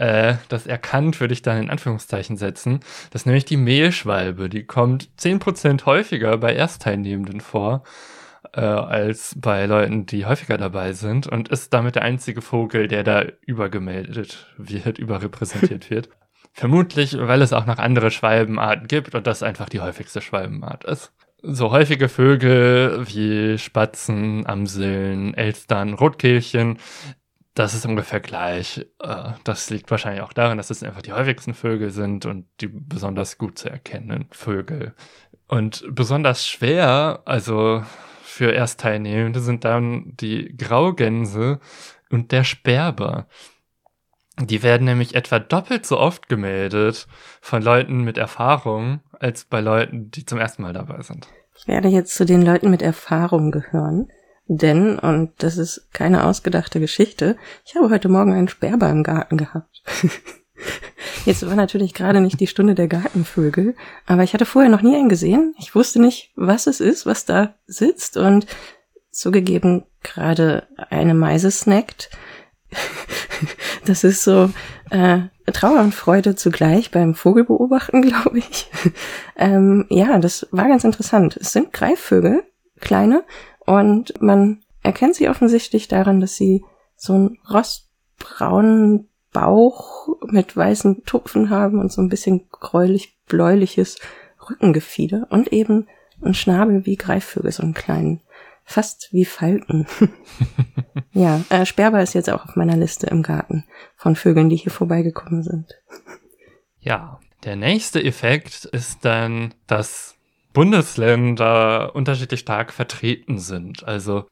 Äh, 0.00 0.36
das 0.48 0.66
erkannt 0.66 1.20
würde 1.20 1.34
ich 1.34 1.42
dann 1.42 1.62
in 1.62 1.68
Anführungszeichen 1.68 2.38
setzen. 2.38 2.80
Das 3.10 3.22
ist 3.22 3.26
nämlich 3.26 3.44
die 3.44 3.58
Mehlschwalbe. 3.58 4.48
Die 4.48 4.64
kommt 4.64 5.10
10% 5.18 5.84
häufiger 5.84 6.38
bei 6.38 6.54
Erstteilnehmenden 6.54 7.42
vor 7.42 7.82
äh, 8.54 8.62
als 8.62 9.36
bei 9.38 9.66
Leuten, 9.66 10.06
die 10.06 10.24
häufiger 10.24 10.56
dabei 10.56 10.94
sind 10.94 11.26
und 11.26 11.50
ist 11.50 11.74
damit 11.74 11.96
der 11.96 12.02
einzige 12.02 12.40
Vogel, 12.40 12.88
der 12.88 13.04
da 13.04 13.24
übergemeldet 13.44 14.46
wird, 14.56 14.98
überrepräsentiert 14.98 15.90
wird. 15.90 16.08
Vermutlich, 16.54 17.18
weil 17.18 17.42
es 17.42 17.52
auch 17.52 17.66
noch 17.66 17.78
andere 17.78 18.10
Schwalbenarten 18.10 18.88
gibt 18.88 19.14
und 19.14 19.26
das 19.26 19.42
einfach 19.42 19.68
die 19.68 19.80
häufigste 19.80 20.22
Schwalbenart 20.22 20.84
ist. 20.84 21.12
So 21.42 21.72
häufige 21.72 22.08
Vögel 22.08 23.06
wie 23.06 23.58
Spatzen, 23.58 24.46
Amseln, 24.46 25.34
Elstern, 25.34 25.92
Rotkehlchen, 25.92 26.78
das 27.60 27.74
ist 27.74 27.84
ungefähr 27.84 28.20
gleich. 28.20 28.86
Äh, 29.00 29.32
das 29.44 29.70
liegt 29.70 29.90
wahrscheinlich 29.90 30.22
auch 30.22 30.32
daran, 30.32 30.56
dass 30.56 30.70
es 30.70 30.82
einfach 30.82 31.02
die 31.02 31.12
häufigsten 31.12 31.54
Vögel 31.54 31.90
sind 31.90 32.24
und 32.26 32.46
die 32.60 32.68
besonders 32.68 33.38
gut 33.38 33.58
zu 33.58 33.68
erkennenden 33.68 34.28
Vögel. 34.30 34.94
Und 35.46 35.84
besonders 35.90 36.46
schwer, 36.46 37.22
also 37.26 37.82
für 38.22 38.52
Erstteilnehmende 38.52 39.40
sind 39.40 39.64
dann 39.64 40.14
die 40.16 40.56
Graugänse 40.56 41.60
und 42.10 42.32
der 42.32 42.44
Sperber. 42.44 43.26
Die 44.38 44.62
werden 44.62 44.84
nämlich 44.84 45.14
etwa 45.14 45.38
doppelt 45.38 45.84
so 45.84 45.98
oft 45.98 46.28
gemeldet 46.28 47.06
von 47.42 47.60
Leuten 47.60 48.04
mit 48.04 48.16
Erfahrung 48.16 49.00
als 49.18 49.44
bei 49.44 49.60
Leuten, 49.60 50.10
die 50.10 50.24
zum 50.24 50.38
ersten 50.38 50.62
Mal 50.62 50.72
dabei 50.72 51.02
sind. 51.02 51.28
Ich 51.58 51.68
werde 51.68 51.88
jetzt 51.88 52.14
zu 52.14 52.24
den 52.24 52.40
Leuten 52.40 52.70
mit 52.70 52.80
Erfahrung 52.80 53.50
gehören, 53.50 54.08
denn, 54.52 54.98
und 54.98 55.30
das 55.38 55.58
ist 55.58 55.92
keine 55.92 56.24
ausgedachte 56.24 56.80
Geschichte, 56.80 57.36
ich 57.64 57.76
habe 57.76 57.88
heute 57.88 58.08
Morgen 58.08 58.32
einen 58.32 58.48
Sperber 58.48 58.90
im 58.90 59.04
Garten 59.04 59.36
gehabt. 59.36 59.84
Jetzt 61.24 61.46
war 61.46 61.54
natürlich 61.54 61.94
gerade 61.94 62.20
nicht 62.20 62.40
die 62.40 62.48
Stunde 62.48 62.74
der 62.74 62.88
Gartenvögel, 62.88 63.76
aber 64.06 64.24
ich 64.24 64.34
hatte 64.34 64.46
vorher 64.46 64.68
noch 64.68 64.82
nie 64.82 64.96
einen 64.96 65.08
gesehen. 65.08 65.54
Ich 65.56 65.76
wusste 65.76 66.00
nicht, 66.00 66.32
was 66.34 66.66
es 66.66 66.80
ist, 66.80 67.06
was 67.06 67.24
da 67.24 67.54
sitzt 67.66 68.16
und 68.16 68.46
zugegeben 69.12 69.84
gerade 70.02 70.66
eine 70.90 71.14
Meise 71.14 71.50
snackt. 71.50 72.10
Das 73.86 74.04
ist 74.04 74.22
so 74.22 74.50
äh, 74.90 75.20
Trauer 75.50 75.80
und 75.80 75.94
Freude 75.94 76.34
zugleich 76.34 76.90
beim 76.90 77.14
Vogelbeobachten, 77.14 78.02
glaube 78.08 78.40
ich. 78.40 78.68
ähm, 79.36 79.86
ja, 79.88 80.18
das 80.18 80.46
war 80.50 80.68
ganz 80.68 80.84
interessant. 80.84 81.38
Es 81.40 81.52
sind 81.52 81.72
Greifvögel, 81.72 82.42
kleine, 82.80 83.24
und 83.66 84.20
man 84.20 84.62
erkennt 84.82 85.14
sie 85.14 85.28
offensichtlich 85.28 85.88
daran, 85.88 86.20
dass 86.20 86.36
sie 86.36 86.64
so 86.96 87.14
einen 87.14 87.38
rostbraunen 87.48 89.08
Bauch 89.32 90.08
mit 90.26 90.56
weißen 90.56 91.04
Tupfen 91.04 91.50
haben 91.50 91.78
und 91.78 91.92
so 91.92 92.02
ein 92.02 92.08
bisschen 92.08 92.48
gräulich-bläuliches 92.50 93.98
Rückengefieder 94.48 95.26
und 95.30 95.52
eben 95.52 95.86
ein 96.22 96.34
Schnabel 96.34 96.84
wie 96.84 96.96
Greifvögel, 96.96 97.52
so 97.52 97.62
einen 97.62 97.74
kleinen, 97.74 98.20
fast 98.64 99.12
wie 99.12 99.24
Falken. 99.24 99.86
ja, 101.12 101.40
äh, 101.48 101.64
Sperber 101.64 102.02
ist 102.02 102.14
jetzt 102.14 102.30
auch 102.30 102.44
auf 102.44 102.56
meiner 102.56 102.76
Liste 102.76 103.06
im 103.06 103.22
Garten 103.22 103.64
von 103.96 104.16
Vögeln, 104.16 104.48
die 104.48 104.56
hier 104.56 104.72
vorbeigekommen 104.72 105.42
sind. 105.42 105.80
ja, 106.80 107.20
der 107.44 107.56
nächste 107.56 108.04
Effekt 108.04 108.66
ist 108.66 109.04
dann, 109.04 109.54
dass 109.66 110.16
Bundesländer 110.52 111.94
unterschiedlich 111.94 112.40
stark 112.40 112.72
vertreten 112.72 113.38
sind. 113.38 113.86
Also 113.86 114.26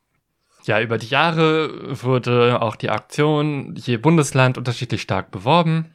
ja, 0.64 0.81
über 0.81 0.98
die 0.98 1.09
Jahre 1.09 2.02
wurde 2.02 2.61
auch 2.61 2.76
die 2.76 2.90
Aktion 2.90 3.74
je 3.76 3.96
Bundesland 3.96 4.59
unterschiedlich 4.59 5.02
stark 5.02 5.31
beworben, 5.31 5.94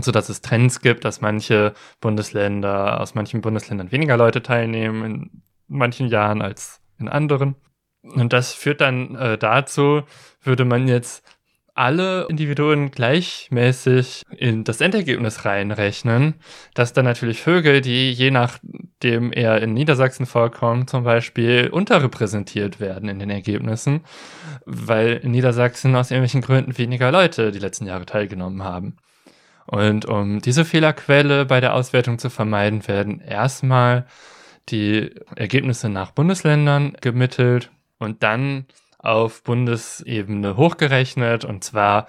so 0.00 0.12
dass 0.12 0.28
es 0.28 0.42
Trends 0.42 0.80
gibt, 0.80 1.04
dass 1.04 1.20
manche 1.20 1.72
Bundesländer, 2.00 3.00
aus 3.00 3.14
manchen 3.14 3.40
Bundesländern 3.40 3.92
weniger 3.92 4.16
Leute 4.16 4.42
teilnehmen 4.42 5.04
in 5.04 5.42
manchen 5.68 6.08
Jahren 6.08 6.42
als 6.42 6.80
in 6.98 7.08
anderen. 7.08 7.54
Und 8.02 8.32
das 8.32 8.52
führt 8.52 8.80
dann 8.80 9.14
äh, 9.14 9.38
dazu, 9.38 10.02
würde 10.42 10.64
man 10.64 10.88
jetzt 10.88 11.24
alle 11.74 12.26
Individuen 12.28 12.90
gleichmäßig 12.90 14.24
in 14.36 14.64
das 14.64 14.80
Endergebnis 14.80 15.44
reinrechnen, 15.44 16.34
dass 16.74 16.92
dann 16.92 17.04
natürlich 17.04 17.40
Vögel, 17.40 17.80
die 17.80 18.12
je 18.12 18.30
nachdem 19.02 19.32
eher 19.32 19.62
in 19.62 19.72
Niedersachsen 19.72 20.26
vorkommen, 20.26 20.86
zum 20.86 21.04
Beispiel 21.04 21.70
unterrepräsentiert 21.72 22.80
werden 22.80 23.08
in 23.08 23.18
den 23.18 23.30
Ergebnissen, 23.30 24.02
weil 24.66 25.12
in 25.16 25.30
Niedersachsen 25.30 25.96
aus 25.96 26.10
irgendwelchen 26.10 26.42
Gründen 26.42 26.76
weniger 26.76 27.10
Leute 27.10 27.50
die 27.50 27.60
letzten 27.60 27.86
Jahre 27.86 28.04
teilgenommen 28.04 28.62
haben. 28.62 28.96
Und 29.66 30.04
um 30.04 30.42
diese 30.42 30.66
Fehlerquelle 30.66 31.46
bei 31.46 31.60
der 31.60 31.74
Auswertung 31.74 32.18
zu 32.18 32.28
vermeiden, 32.28 32.86
werden 32.88 33.20
erstmal 33.20 34.06
die 34.68 35.14
Ergebnisse 35.34 35.88
nach 35.88 36.10
Bundesländern 36.10 36.92
gemittelt 37.00 37.70
und 37.98 38.22
dann 38.22 38.66
auf 38.98 39.42
Bundesebene 39.44 40.58
hochgerechnet 40.58 41.46
und 41.46 41.64
zwar 41.64 42.06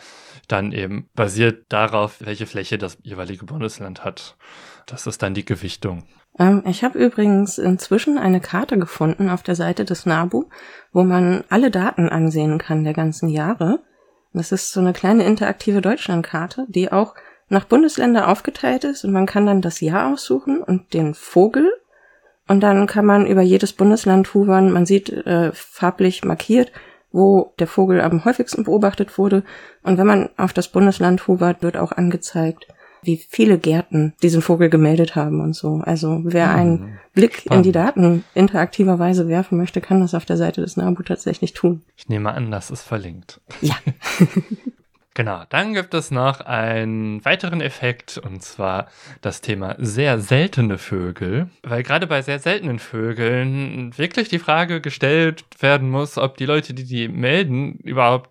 dann 0.50 0.74
eben 0.74 1.10
basiert 1.16 1.68
darauf, 1.70 2.18
welche 2.20 2.48
Fläche 2.48 2.78
das 2.78 2.98
jeweilige 3.02 3.46
Bundesland 3.46 4.04
hat. 4.04 4.36
Das 4.88 5.08
ist 5.08 5.22
dann 5.24 5.34
die 5.34 5.46
Gewichtung. 5.46 6.04
Ähm, 6.38 6.64
ich 6.66 6.84
habe 6.84 7.00
übrigens 7.00 7.58
inzwischen 7.58 8.18
eine 8.18 8.40
Karte 8.40 8.78
gefunden 8.78 9.30
auf 9.30 9.44
der 9.44 9.56
Seite 9.56 9.86
des 9.86 10.06
NABU, 10.06 10.46
wo 10.94 11.04
man 11.04 11.44
alle 11.50 11.72
Daten 11.72 12.10
ansehen 12.10 12.58
kann 12.58 12.84
der 12.84 12.94
ganzen 12.94 13.30
Jahre. 13.30 13.80
Das 14.34 14.52
ist 14.52 14.72
so 14.72 14.80
eine 14.80 14.94
kleine 14.94 15.26
interaktive 15.26 15.82
Deutschlandkarte, 15.82 16.66
die 16.70 16.92
auch 16.92 17.16
nach 17.50 17.66
Bundesländer 17.66 18.30
aufgeteilt 18.30 18.86
ist 18.86 19.04
und 19.04 19.12
man 19.12 19.26
kann 19.26 19.46
dann 19.46 19.62
das 19.62 19.82
Jahr 19.82 20.12
aussuchen 20.12 20.62
und 20.64 20.94
den 20.94 21.14
Vogel 21.14 21.70
und 22.48 22.62
dann 22.62 22.86
kann 22.86 23.06
man 23.06 23.26
über 23.28 23.42
jedes 23.42 23.72
Bundesland 23.72 24.34
hovern. 24.34 24.72
Man 24.72 24.86
sieht 24.86 25.10
äh, 25.10 25.52
farblich 25.54 26.26
markiert, 26.26 26.72
wo 27.12 27.54
der 27.60 27.68
Vogel 27.68 28.02
am 28.02 28.26
häufigsten 28.26 28.66
beobachtet 28.66 29.18
wurde. 29.18 29.44
Und 29.84 29.98
wenn 29.98 30.06
man 30.08 30.30
auf 30.36 30.52
das 30.52 30.68
Bundesland 30.68 31.28
hovert, 31.28 31.62
wird 31.62 31.78
auch 31.78 31.94
angezeigt, 31.94 32.68
wie 33.04 33.18
viele 33.18 33.58
Gärten 33.58 34.14
diesen 34.22 34.42
Vogel 34.42 34.70
gemeldet 34.70 35.16
haben 35.16 35.42
und 35.42 35.54
so. 35.54 35.82
Also 35.84 36.22
wer 36.24 36.48
mhm. 36.48 36.56
einen 36.56 37.00
Blick 37.14 37.38
Spannend. 37.38 37.58
in 37.58 37.64
die 37.64 37.72
Daten 37.72 38.24
interaktiver 38.34 39.00
Weise 39.00 39.28
werfen 39.28 39.58
möchte, 39.58 39.82
kann 39.82 40.02
das 40.02 40.14
auf 40.14 40.26
der 40.26 40.38
Seite 40.38 40.62
des 40.62 40.78
NABU 40.78 41.04
tatsächlich 41.04 41.54
tun. 41.54 41.82
Ich 41.98 42.10
nehme 42.10 42.34
an, 42.34 42.52
das 42.52 42.72
ist 42.72 42.84
verlinkt. 42.84 43.42
Ja. 43.62 43.76
Genau, 45.14 45.44
dann 45.50 45.74
gibt 45.74 45.94
es 45.94 46.10
noch 46.10 46.40
einen 46.40 47.24
weiteren 47.26 47.60
Effekt 47.60 48.18
und 48.18 48.42
zwar 48.44 48.88
das 49.20 49.42
Thema 49.42 49.76
sehr 49.78 50.20
seltene 50.20 50.78
Vögel, 50.78 51.50
weil 51.64 51.84
gerade 51.84 52.08
bei 52.08 52.22
sehr 52.22 52.40
seltenen 52.40 52.80
Vögeln 52.80 53.98
wirklich 53.98 54.30
die 54.30 54.40
Frage 54.40 54.80
gestellt 54.80 55.44
werden 55.60 55.90
muss, 55.90 56.18
ob 56.18 56.38
die 56.38 56.46
Leute, 56.46 56.74
die 56.74 56.86
die 56.86 57.10
melden, 57.10 57.74
überhaupt 57.80 58.31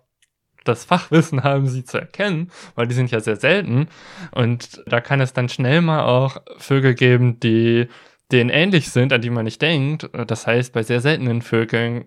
das 0.63 0.85
Fachwissen 0.85 1.43
haben, 1.43 1.67
sie 1.67 1.83
zu 1.83 1.97
erkennen, 1.97 2.51
weil 2.75 2.87
die 2.87 2.95
sind 2.95 3.11
ja 3.11 3.19
sehr 3.19 3.35
selten 3.35 3.87
und 4.31 4.83
da 4.85 5.01
kann 5.01 5.21
es 5.21 5.33
dann 5.33 5.49
schnell 5.49 5.81
mal 5.81 6.03
auch 6.03 6.37
Vögel 6.57 6.93
geben, 6.93 7.39
die 7.39 7.87
denen 8.31 8.49
ähnlich 8.49 8.89
sind, 8.89 9.11
an 9.13 9.21
die 9.21 9.29
man 9.29 9.45
nicht 9.45 9.61
denkt. 9.61 10.09
Das 10.27 10.47
heißt, 10.47 10.73
bei 10.73 10.83
sehr 10.83 11.01
seltenen 11.01 11.41
Vögeln 11.41 12.05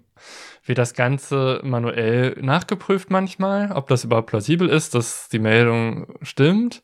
wird 0.64 0.79
das 0.79 0.95
Ganze 0.95 1.61
manuell 1.62 2.37
nachgeprüft 2.40 3.11
manchmal, 3.11 3.73
ob 3.73 3.88
das 3.88 4.05
überhaupt 4.05 4.29
plausibel 4.29 4.69
ist, 4.69 4.95
dass 4.95 5.29
die 5.29 5.38
Meldung 5.38 6.07
stimmt, 6.23 6.83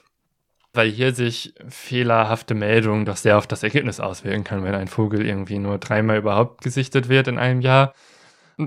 weil 0.75 0.91
hier 0.91 1.15
sich 1.15 1.55
fehlerhafte 1.69 2.55
Meldungen 2.55 3.07
doch 3.07 3.17
sehr 3.17 3.39
auf 3.39 3.47
das 3.47 3.63
Ergebnis 3.63 3.99
auswirken 3.99 4.45
kann, 4.45 4.63
wenn 4.65 4.75
ein 4.75 4.89
Vogel 4.89 5.27
irgendwie 5.27 5.59
nur 5.59 5.79
dreimal 5.79 6.19
überhaupt 6.19 6.63
gesichtet 6.63 7.09
wird 7.09 7.29
in 7.29 7.39
einem 7.39 7.61
Jahr. 7.63 7.95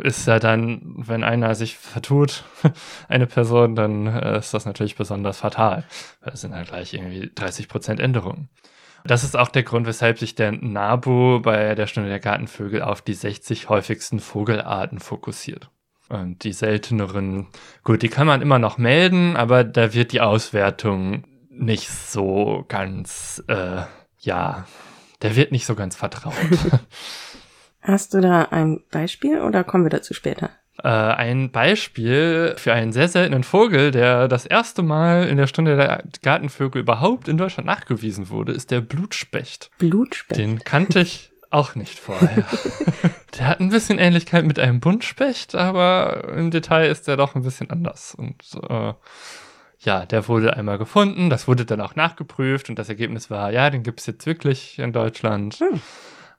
Ist 0.02 0.28
ja 0.28 0.40
dann, 0.40 0.82
wenn 0.98 1.24
einer 1.24 1.56
sich 1.56 1.78
vertut, 1.78 2.44
eine 3.08 3.28
Person, 3.28 3.76
dann 3.76 4.08
äh, 4.08 4.38
ist 4.38 4.54
das 4.54 4.66
natürlich 4.66 4.96
besonders 4.96 5.40
fatal. 5.40 5.84
Es 6.22 6.42
sind 6.42 6.56
halt 6.56 6.68
gleich 6.68 6.94
irgendwie 6.94 7.26
30% 7.28 8.00
Änderungen. 8.00 8.50
Das 9.06 9.24
ist 9.24 9.36
auch 9.36 9.50
der 9.50 9.64
Grund, 9.64 9.86
weshalb 9.86 10.18
sich 10.18 10.36
der 10.36 10.54
NABU 10.54 11.42
bei 11.42 11.76
der 11.76 11.88
Stunde 11.88 12.10
der 12.10 12.20
Gartenvögel 12.20 12.82
auf 12.82 13.02
die 13.02 13.14
60 13.14 13.68
häufigsten 13.68 14.20
Vogelarten 14.20 15.00
fokussiert. 15.00 15.70
Und 16.10 16.44
die 16.44 16.54
selteneren, 16.54 17.48
gut, 17.84 18.02
die 18.02 18.10
kann 18.10 18.28
man 18.28 18.42
immer 18.42 18.60
noch 18.60 18.78
melden, 18.78 19.36
aber 19.36 19.64
da 19.64 19.94
wird 19.94 20.12
die 20.12 20.22
Auswertung 20.22 21.24
nicht 21.50 21.90
so 21.90 22.66
ganz, 22.68 23.44
äh, 23.48 23.82
ja, 24.20 24.66
der 25.22 25.36
wird 25.36 25.52
nicht 25.52 25.66
so 25.66 25.76
ganz 25.76 25.96
vertraut. 25.96 26.34
Hast 27.84 28.14
du 28.14 28.22
da 28.22 28.44
ein 28.44 28.82
Beispiel 28.92 29.42
oder 29.42 29.64
kommen 29.64 29.84
wir 29.84 29.90
dazu 29.90 30.14
später? 30.14 30.50
Äh, 30.82 30.88
ein 30.88 31.52
Beispiel 31.52 32.56
für 32.58 32.74
einen 32.74 32.94
sehr 32.94 33.10
seltenen 33.10 33.44
Vogel, 33.44 33.92
der 33.92 34.28
das 34.28 34.46
erste 34.46 34.82
Mal 34.82 35.28
in 35.28 35.38
der 35.38 35.48
Stunde 35.48 35.76
der 35.76 36.04
Gartenvögel 36.22 36.82
überhaupt 36.82 37.28
in 37.28 37.38
Deutschland 37.38 37.68
nachgewiesen 37.68 38.30
wurde, 38.30 38.54
ist 38.54 38.72
der 38.72 38.82
Blutspecht. 38.82 39.70
Blutspecht? 39.78 40.40
Den 40.40 40.60
kannte 40.64 41.02
ich 41.02 41.32
auch 41.52 41.76
nicht 41.76 42.00
vorher. 42.00 42.46
der 43.38 43.48
hat 43.48 43.60
ein 43.60 43.70
bisschen 43.70 44.00
Ähnlichkeit 44.00 44.46
mit 44.46 44.58
einem 44.58 44.80
Buntspecht, 44.80 45.54
aber 45.54 46.34
im 46.36 46.50
Detail 46.50 46.90
ist 46.90 47.08
der 47.08 47.18
doch 47.18 47.36
ein 47.36 47.44
bisschen 47.44 47.70
anders. 47.70 48.16
Und 48.16 48.44
äh, 48.68 48.94
ja, 49.80 50.06
der 50.06 50.28
wurde 50.28 50.56
einmal 50.56 50.80
gefunden, 50.80 51.30
das 51.30 51.48
wurde 51.48 51.66
dann 51.66 51.82
auch 51.82 51.96
nachgeprüft 51.96 52.70
und 52.70 52.80
das 52.80 52.90
Ergebnis 52.90 53.30
war, 53.30 53.52
ja, 53.52 53.70
den 53.70 53.84
gibt 53.84 54.00
es 54.00 54.08
jetzt 54.08 54.26
wirklich 54.26 54.80
in 54.80 54.94
Deutschland. 54.94 55.56
Hm. 55.56 55.82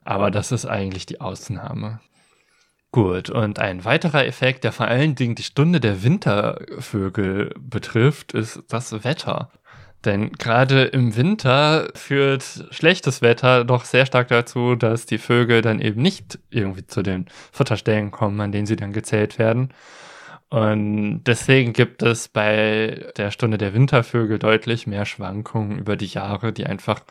Aber 0.05 0.31
das 0.31 0.53
ist 0.53 0.65
eigentlich 0.65 1.05
die 1.05 1.19
Ausnahme. 1.19 1.99
Gut, 2.91 3.29
und 3.29 3.59
ein 3.59 3.83
weiterer 3.83 4.25
Effekt, 4.25 4.63
der 4.63 4.71
vor 4.71 4.87
allen 4.87 5.15
Dingen 5.15 5.35
die 5.35 5.43
Stunde 5.43 5.81
der 5.81 6.03
Wintervögel 6.03 7.53
betrifft, 7.59 8.31
ist 8.31 8.63
das 8.69 9.03
Wetter. 9.03 9.51
Denn 10.05 10.31
gerade 10.33 10.83
im 10.85 11.15
Winter 11.17 11.89
führt 11.95 12.67
schlechtes 12.69 13.21
Wetter 13.21 13.65
doch 13.65 13.83
sehr 13.83 14.05
stark 14.05 14.27
dazu, 14.29 14.75
dass 14.75 15.07
die 15.07 15.17
Vögel 15.17 15.61
dann 15.61 15.81
eben 15.81 16.01
nicht 16.01 16.39
irgendwie 16.51 16.85
zu 16.85 17.01
den 17.01 17.25
Futterstellen 17.51 18.11
kommen, 18.11 18.39
an 18.39 18.51
denen 18.51 18.67
sie 18.67 18.75
dann 18.75 18.93
gezählt 18.93 19.39
werden. 19.39 19.73
Und 20.49 21.23
deswegen 21.23 21.73
gibt 21.73 22.03
es 22.03 22.29
bei 22.29 23.11
der 23.17 23.31
Stunde 23.31 23.57
der 23.57 23.73
Wintervögel 23.73 24.39
deutlich 24.39 24.87
mehr 24.87 25.05
Schwankungen 25.05 25.79
über 25.79 25.97
die 25.97 26.05
Jahre, 26.05 26.53
die 26.53 26.65
einfach 26.65 27.01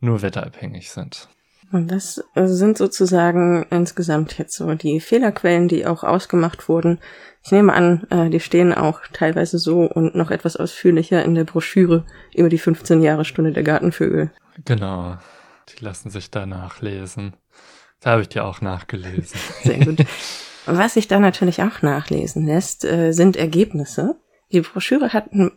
nur 0.00 0.22
wetterabhängig 0.22 0.90
sind. 0.90 1.28
Und 1.72 1.90
das 1.90 2.22
sind 2.34 2.78
sozusagen 2.78 3.64
insgesamt 3.70 4.38
jetzt 4.38 4.56
so 4.56 4.74
die 4.74 5.00
Fehlerquellen, 5.00 5.68
die 5.68 5.86
auch 5.86 6.02
ausgemacht 6.02 6.68
wurden. 6.68 6.98
Ich 7.44 7.52
nehme 7.52 7.72
an, 7.72 8.06
äh, 8.10 8.28
die 8.28 8.40
stehen 8.40 8.74
auch 8.74 9.00
teilweise 9.12 9.58
so 9.58 9.82
und 9.82 10.14
noch 10.14 10.30
etwas 10.30 10.56
ausführlicher 10.56 11.24
in 11.24 11.34
der 11.34 11.44
Broschüre 11.44 12.04
über 12.34 12.48
die 12.48 12.58
15 12.58 13.02
Jahre 13.02 13.24
Stunde 13.24 13.52
der 13.52 13.62
Gartenvögel. 13.62 14.30
Genau, 14.64 15.16
die 15.68 15.84
lassen 15.84 16.10
sich 16.10 16.30
da 16.30 16.44
nachlesen. 16.44 17.34
Da 18.00 18.12
habe 18.12 18.22
ich 18.22 18.28
dir 18.28 18.44
auch 18.44 18.60
nachgelesen. 18.60 19.38
Sehr 19.62 19.84
gut. 19.84 20.04
Was 20.66 20.94
sich 20.94 21.08
da 21.08 21.18
natürlich 21.18 21.62
auch 21.62 21.82
nachlesen 21.82 22.46
lässt, 22.46 22.84
äh, 22.84 23.12
sind 23.12 23.36
Ergebnisse. 23.36 24.16
Die 24.52 24.60
Broschüre 24.60 25.12
hat 25.12 25.32
ein, 25.32 25.52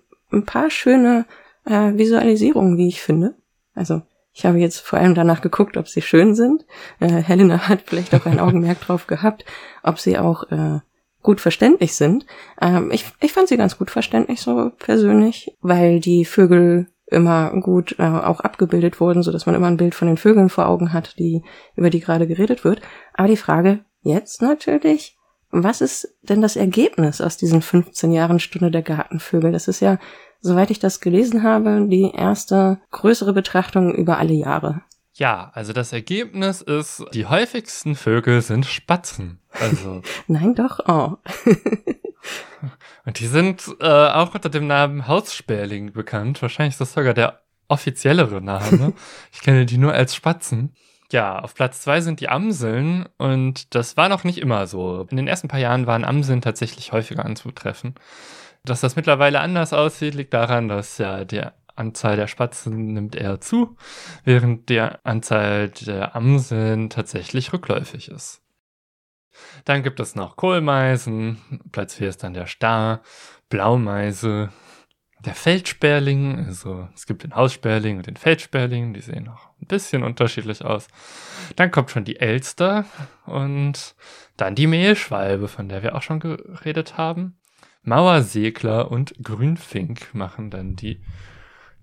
paar 0.46 0.70
schöne 0.70 1.26
äh, 1.66 1.94
Visualisierungen, 1.94 2.78
wie 2.78 2.88
ich 2.88 3.02
finde. 3.02 3.36
Also 3.76 4.02
ich 4.34 4.46
habe 4.46 4.58
jetzt 4.58 4.80
vor 4.80 5.00
allem 5.00 5.16
danach 5.16 5.42
geguckt, 5.42 5.78
ob 5.78 5.88
sie 5.88 6.02
schön 6.02 6.36
sind. 6.36 6.66
Äh, 7.00 7.08
Helena 7.08 7.68
hat 7.68 7.84
vielleicht 7.86 8.16
auch 8.16 8.26
ein 8.26 8.40
Augenmerk 8.42 8.82
drauf 8.82 9.08
gehabt, 9.08 9.46
ob 9.84 10.00
sie 10.00 10.18
auch 10.18 10.44
äh, 10.52 10.80
gut 11.22 11.40
verständlich 11.40 11.96
sind. 11.96 12.26
Ähm, 12.60 12.92
ich, 12.92 13.06
ich 13.22 13.32
fand 13.32 13.48
sie 13.48 13.58
ganz 13.58 13.78
gut 13.78 13.92
verständlich 13.92 14.42
so 14.42 14.72
persönlich, 14.80 15.56
weil 15.62 16.00
die 16.00 16.26
Vögel 16.26 16.88
immer 17.06 17.52
gut 17.62 17.96
äh, 18.00 18.04
auch 18.04 18.40
abgebildet 18.40 19.00
wurden, 19.00 19.22
so 19.22 19.32
dass 19.32 19.46
man 19.46 19.56
immer 19.56 19.68
ein 19.68 19.78
Bild 19.78 19.94
von 19.94 20.08
den 20.08 20.18
Vögeln 20.18 20.50
vor 20.50 20.68
Augen 20.68 20.94
hat, 20.94 21.18
die 21.20 21.44
über 21.76 21.92
die 21.92 22.00
gerade 22.00 22.28
geredet 22.28 22.64
wird. 22.64 22.82
Aber 23.14 23.28
die 23.28 23.38
Frage 23.38 23.86
jetzt 24.02 24.42
natürlich, 24.42 25.16
was 25.52 25.82
ist 25.82 26.16
denn 26.24 26.42
das 26.42 26.56
Ergebnis 26.56 27.22
aus 27.22 27.38
diesen 27.38 27.62
15 27.62 28.12
Jahren 28.12 28.40
Stunde 28.40 28.72
der 28.72 28.82
Gartenvögel? 28.82 29.52
Das 29.52 29.68
ist 29.68 29.82
ja 29.82 30.00
soweit 30.44 30.70
ich 30.70 30.80
das 30.80 31.00
gelesen 31.00 31.42
habe, 31.42 31.88
die 31.90 32.12
erste 32.12 32.80
größere 32.92 33.34
Betrachtung 33.34 33.96
über 33.96 34.20
alle 34.20 34.34
Jahre. 34.34 34.82
Ja, 35.14 35.52
also 35.54 35.74
das 35.74 35.94
Ergebnis 35.94 36.62
ist, 36.62 37.04
die 37.14 37.26
häufigsten 37.26 37.96
Vögel 37.96 38.42
sind 38.42 38.66
Spatzen. 38.66 39.40
Also. 39.52 40.02
Nein, 40.28 40.54
doch, 40.56 40.80
oh. 40.88 41.18
Und 43.06 43.20
die 43.20 43.28
sind 43.28 43.64
äh, 43.80 43.86
auch 43.86 44.34
unter 44.34 44.50
dem 44.50 44.68
Namen 44.68 45.08
Haussperling 45.08 45.94
bekannt. 45.94 46.42
Wahrscheinlich 46.42 46.74
ist 46.74 46.82
das 46.82 46.94
sogar 46.94 47.14
der 47.14 47.42
offiziellere 47.68 48.42
Name. 48.42 48.94
ich 49.32 49.42
kenne 49.42 49.66
die 49.66 49.78
nur 49.78 49.94
als 49.94 50.16
Spatzen. 50.16 50.74
Ja, 51.12 51.40
auf 51.40 51.54
Platz 51.54 51.82
zwei 51.82 52.02
sind 52.02 52.22
die 52.22 52.30
Amseln 52.30 53.08
und 53.18 53.76
das 53.76 53.98
war 53.98 54.10
noch 54.10 54.24
nicht 54.24 54.40
immer 54.40 54.66
so. 54.66 55.06
In 55.12 55.18
den 55.18 55.28
ersten 55.28 55.48
paar 55.48 55.60
Jahren 55.60 55.86
waren 55.86 56.06
Amseln 56.06 56.42
tatsächlich 56.42 56.92
häufiger 56.92 57.24
anzutreffen. 57.24 57.94
Dass 58.66 58.82
das 58.82 58.96
mittlerweile 58.96 59.42
anders 59.42 59.74
aussieht, 59.74 60.16
liegt 60.16 60.34
daran, 60.34 60.70
dass 60.70 60.98
ja 60.98 61.26
die 61.26 61.42
Anzahl 61.76 62.16
der 62.16 62.28
Spatzen 62.28 62.94
nimmt 62.94 63.16
eher 63.16 63.42
zu, 63.42 63.76
während 64.24 64.70
die 64.70 64.80
Anzahl 64.80 65.70
der 65.70 66.16
Amseln 66.16 66.90
tatsächlich 66.90 67.52
rückläufig 67.52 68.10
ist. 68.10 68.42
Dann 69.66 69.84
gibt 69.84 70.00
es 70.00 70.16
noch 70.16 70.36
Kohlmeisen, 70.36 71.62
Platz 71.72 71.96
4 71.96 72.10
ist 72.10 72.24
dann 72.24 72.34
der 72.34 72.46
Star, 72.46 73.02
Blaumeise, 73.50 74.50
der 75.26 75.36
Feldsperling, 75.36 76.46
also 76.46 76.88
es 76.94 77.06
gibt 77.06 77.24
den 77.24 77.36
Haussperling 77.36 77.98
und 77.98 78.08
den 78.08 78.18
Feldsperling, 78.18 78.94
die 78.94 79.02
sehen 79.02 79.28
auch 79.30 79.50
ein 79.62 79.68
bisschen 79.68 80.04
unterschiedlich 80.04 80.64
aus. 80.64 80.88
Dann 81.56 81.72
kommt 81.72 81.92
schon 81.92 82.04
die 82.04 82.20
Elster 82.20 82.86
und 83.26 83.96
dann 84.38 84.56
die 84.56 84.68
Mehlschwalbe, 84.68 85.48
von 85.48 85.70
der 85.70 85.82
wir 85.82 85.96
auch 85.96 86.02
schon 86.02 86.20
geredet 86.20 86.98
haben. 86.98 87.38
Mauersegler 87.84 88.92
und 88.92 89.14
Grünfink 89.22 90.14
machen 90.14 90.50
dann 90.50 90.76
die 90.76 91.02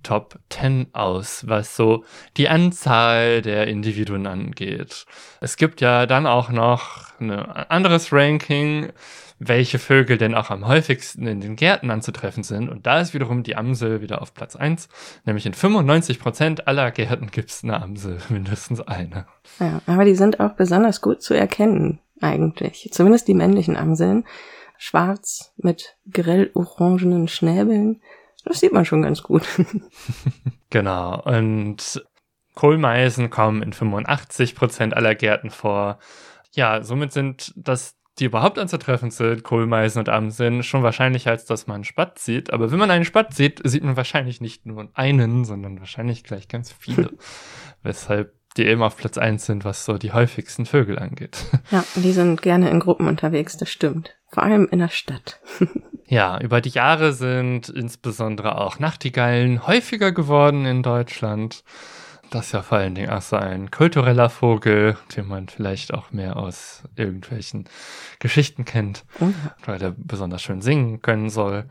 Top 0.03 0.39
10 0.49 0.89
aus, 0.95 1.47
was 1.47 1.77
so 1.77 2.05
die 2.39 2.49
Anzahl 2.49 3.43
der 3.43 3.67
Individuen 3.67 4.27
angeht. 4.27 5.05
Es 5.41 5.57
gibt 5.57 5.83
ja 5.83 6.07
dann 6.07 6.27
auch 6.27 6.49
noch 6.49 7.19
ein 7.21 7.31
anderes 7.31 8.13
Ranking, 8.13 8.93
welche 9.39 9.79
Vögel 9.79 10.19
denn 10.19 10.35
auch 10.35 10.51
am 10.51 10.67
häufigsten 10.67 11.27
in 11.27 11.41
den 11.41 11.57
Gärten 11.57 11.91
anzutreffen 11.91 12.45
sind. 12.45 12.69
Und 12.69 12.87
da 12.87 13.01
ist 13.01 13.15
wiederum 13.15 13.43
die 13.43 13.57
Amsel 13.57 14.01
wieder 14.01 14.23
auf 14.23 14.35
Platz 14.35 14.55
1. 14.55 14.89
Nämlich 15.25 15.47
in 15.47 15.55
95% 15.55 16.65
aller 16.65 16.91
Gärten 16.91 17.31
gibt 17.31 17.51
es 17.51 17.65
eine 17.65 17.83
Amsel, 17.83 18.19
mindestens 18.29 18.81
eine. 18.81 19.27
Ja, 19.59 19.81
aber 19.87 20.05
die 20.05 20.15
sind 20.15 20.41
auch 20.41 20.53
besonders 20.53 21.01
gut 21.01 21.23
zu 21.23 21.35
erkennen, 21.35 22.01
eigentlich. 22.21 22.89
Zumindest 22.93 23.29
die 23.29 23.35
männlichen 23.35 23.77
Amseln. 23.77 24.25
Schwarz 24.83 25.53
mit 25.59 25.99
grell-orangenen 26.11 27.29
Schnäbeln. 27.29 28.01
Das 28.45 28.61
sieht 28.61 28.73
man 28.73 28.87
schon 28.87 29.03
ganz 29.03 29.23
gut. 29.23 29.47
genau. 30.71 31.23
Und 31.23 32.03
Kohlmeisen 32.55 33.29
kommen 33.29 33.63
in 33.63 33.75
85% 33.75 34.95
aller 34.95 35.15
Gärten 35.15 35.51
vor. 35.51 35.99
Ja, 36.53 36.83
somit 36.83 37.13
sind 37.13 37.53
das 37.57 37.97
die 38.19 38.25
überhaupt 38.25 38.59
anzutreffen 38.59 39.11
sind, 39.11 39.45
Kohlmeisen 39.45 39.99
und 40.01 40.09
Amseln, 40.09 40.63
schon 40.63 40.83
wahrscheinlicher, 40.83 41.31
als 41.31 41.47
dass 41.47 41.67
man 41.67 41.77
einen 41.77 41.85
Spatz 41.85 42.25
sieht. 42.25 42.53
Aber 42.53 42.71
wenn 42.71 42.79
man 42.79 42.91
einen 42.91 43.05
Spatz 43.05 43.37
sieht, 43.37 43.61
sieht 43.65 43.85
man 43.85 43.97
wahrscheinlich 43.97 44.41
nicht 44.41 44.67
nur 44.67 44.89
einen, 44.95 45.45
sondern 45.45 45.79
wahrscheinlich 45.79 46.25
gleich 46.25 46.49
ganz 46.49 46.73
viele. 46.73 47.11
Weshalb 47.83 48.35
die 48.57 48.67
eben 48.67 48.83
auf 48.83 48.97
Platz 48.97 49.17
eins 49.17 49.47
sind, 49.47 49.65
was 49.65 49.85
so 49.85 49.97
die 49.97 50.13
häufigsten 50.13 50.67
Vögel 50.67 50.99
angeht. 50.99 51.47
Ja, 51.71 51.85
die 51.95 52.13
sind 52.13 52.43
gerne 52.43 52.69
in 52.69 52.81
Gruppen 52.81 53.07
unterwegs, 53.07 53.57
das 53.57 53.71
stimmt. 53.71 54.17
Vor 54.33 54.43
allem 54.43 54.69
in 54.71 54.79
der 54.79 54.89
Stadt. 54.89 55.41
ja, 56.07 56.41
über 56.41 56.61
die 56.61 56.71
Jahre 56.71 57.13
sind 57.13 57.69
insbesondere 57.69 58.59
auch 58.59 58.79
Nachtigallen 58.79 59.67
häufiger 59.67 60.13
geworden 60.13 60.67
in 60.67 60.83
Deutschland. 60.83 61.65
Das 62.31 62.47
ist 62.47 62.53
ja 62.53 62.63
vor 62.63 62.79
allen 62.79 62.95
Dingen 62.95 63.11
auch 63.11 63.23
so 63.23 63.37
ein 63.37 63.73
kultureller 63.73 64.31
Vogel, 64.31 64.97
den 65.17 65.27
man 65.27 65.49
vielleicht 65.49 65.93
auch 65.93 66.13
mehr 66.13 66.37
aus 66.37 66.85
irgendwelchen 66.95 67.69
Geschichten 68.21 68.65
kennt, 68.65 69.05
mhm. 69.19 69.35
weil 69.65 69.81
der 69.81 69.95
besonders 69.97 70.41
schön 70.41 70.63
singen 70.63 71.03
können 71.03 71.29
soll. 71.29 71.65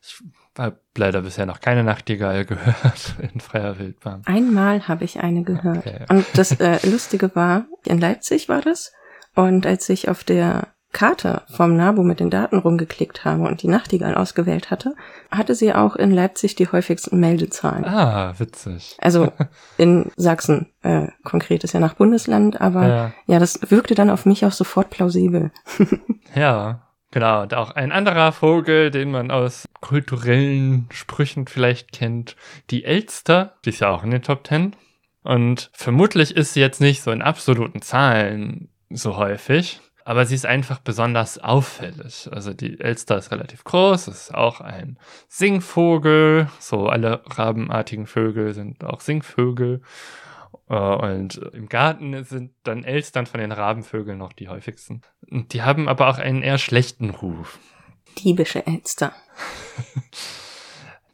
Ich 0.00 0.22
habe 0.56 0.80
leider 0.96 1.20
bisher 1.20 1.44
noch 1.44 1.60
keine 1.60 1.84
Nachtigall 1.84 2.44
gehört 2.46 3.16
in 3.20 3.40
freier 3.40 3.78
Wildbahn. 3.78 4.22
Einmal 4.24 4.88
habe 4.88 5.04
ich 5.04 5.20
eine 5.20 5.42
gehört. 5.42 5.86
Okay. 5.86 6.06
Und 6.08 6.24
das 6.32 6.52
äh, 6.60 6.78
Lustige 6.88 7.36
war, 7.36 7.66
in 7.84 7.98
Leipzig 7.98 8.48
war 8.48 8.62
das. 8.62 8.94
Und 9.34 9.66
als 9.66 9.86
ich 9.90 10.08
auf 10.08 10.24
der 10.24 10.68
Karte 10.92 11.42
vom 11.48 11.76
NABU 11.76 12.02
mit 12.02 12.20
den 12.20 12.30
Daten 12.30 12.58
rumgeklickt 12.58 13.24
habe 13.24 13.42
und 13.42 13.62
die 13.62 13.68
Nachtigall 13.68 14.14
ausgewählt 14.14 14.70
hatte, 14.70 14.94
hatte 15.30 15.54
sie 15.54 15.74
auch 15.74 15.96
in 15.96 16.10
Leipzig 16.10 16.54
die 16.54 16.68
häufigsten 16.68 17.20
Meldezahlen. 17.20 17.84
Ah, 17.84 18.34
witzig. 18.38 18.96
Also 19.00 19.32
in 19.78 20.10
Sachsen, 20.16 20.70
äh, 20.82 21.08
konkret 21.24 21.64
ist 21.64 21.74
ja 21.74 21.80
nach 21.80 21.94
Bundesland, 21.94 22.60
aber 22.60 22.88
ja. 22.88 23.12
ja, 23.26 23.38
das 23.38 23.70
wirkte 23.70 23.94
dann 23.94 24.10
auf 24.10 24.24
mich 24.24 24.44
auch 24.46 24.52
sofort 24.52 24.90
plausibel. 24.90 25.50
ja, 26.34 26.82
Genau, 27.12 27.42
und 27.42 27.54
auch 27.54 27.70
ein 27.70 27.92
anderer 27.92 28.30
Vogel, 28.32 28.90
den 28.90 29.10
man 29.10 29.30
aus 29.30 29.66
kulturellen 29.80 30.86
Sprüchen 30.90 31.46
vielleicht 31.46 31.92
kennt, 31.92 32.36
die 32.68 32.84
Elster, 32.84 33.54
die 33.64 33.70
ist 33.70 33.80
ja 33.80 33.88
auch 33.88 34.02
in 34.02 34.10
den 34.10 34.20
Top 34.20 34.44
Ten. 34.44 34.76
Und 35.22 35.70
vermutlich 35.72 36.36
ist 36.36 36.52
sie 36.52 36.60
jetzt 36.60 36.80
nicht 36.80 37.02
so 37.02 37.10
in 37.12 37.22
absoluten 37.22 37.80
Zahlen 37.80 38.68
so 38.90 39.16
häufig, 39.16 39.80
aber 40.06 40.24
sie 40.24 40.36
ist 40.36 40.46
einfach 40.46 40.78
besonders 40.78 41.36
auffällig. 41.36 42.28
Also 42.30 42.54
die 42.54 42.78
Elster 42.78 43.18
ist 43.18 43.32
relativ 43.32 43.64
groß, 43.64 44.06
ist 44.06 44.32
auch 44.32 44.60
ein 44.60 45.00
Singvogel. 45.26 46.48
So 46.60 46.86
alle 46.88 47.22
rabenartigen 47.26 48.06
Vögel 48.06 48.54
sind 48.54 48.84
auch 48.84 49.00
Singvögel. 49.00 49.82
Äh, 50.68 50.74
und 50.76 51.38
im 51.52 51.68
Garten 51.68 52.22
sind 52.22 52.52
dann 52.62 52.84
Elstern 52.84 53.26
von 53.26 53.40
den 53.40 53.50
Rabenvögeln 53.50 54.16
noch 54.16 54.32
die 54.32 54.48
häufigsten. 54.48 55.02
Die 55.22 55.62
haben 55.62 55.88
aber 55.88 56.08
auch 56.08 56.18
einen 56.18 56.42
eher 56.42 56.58
schlechten 56.58 57.10
Ruf. 57.10 57.58
Diebische 58.16 58.64
Elster. 58.64 59.12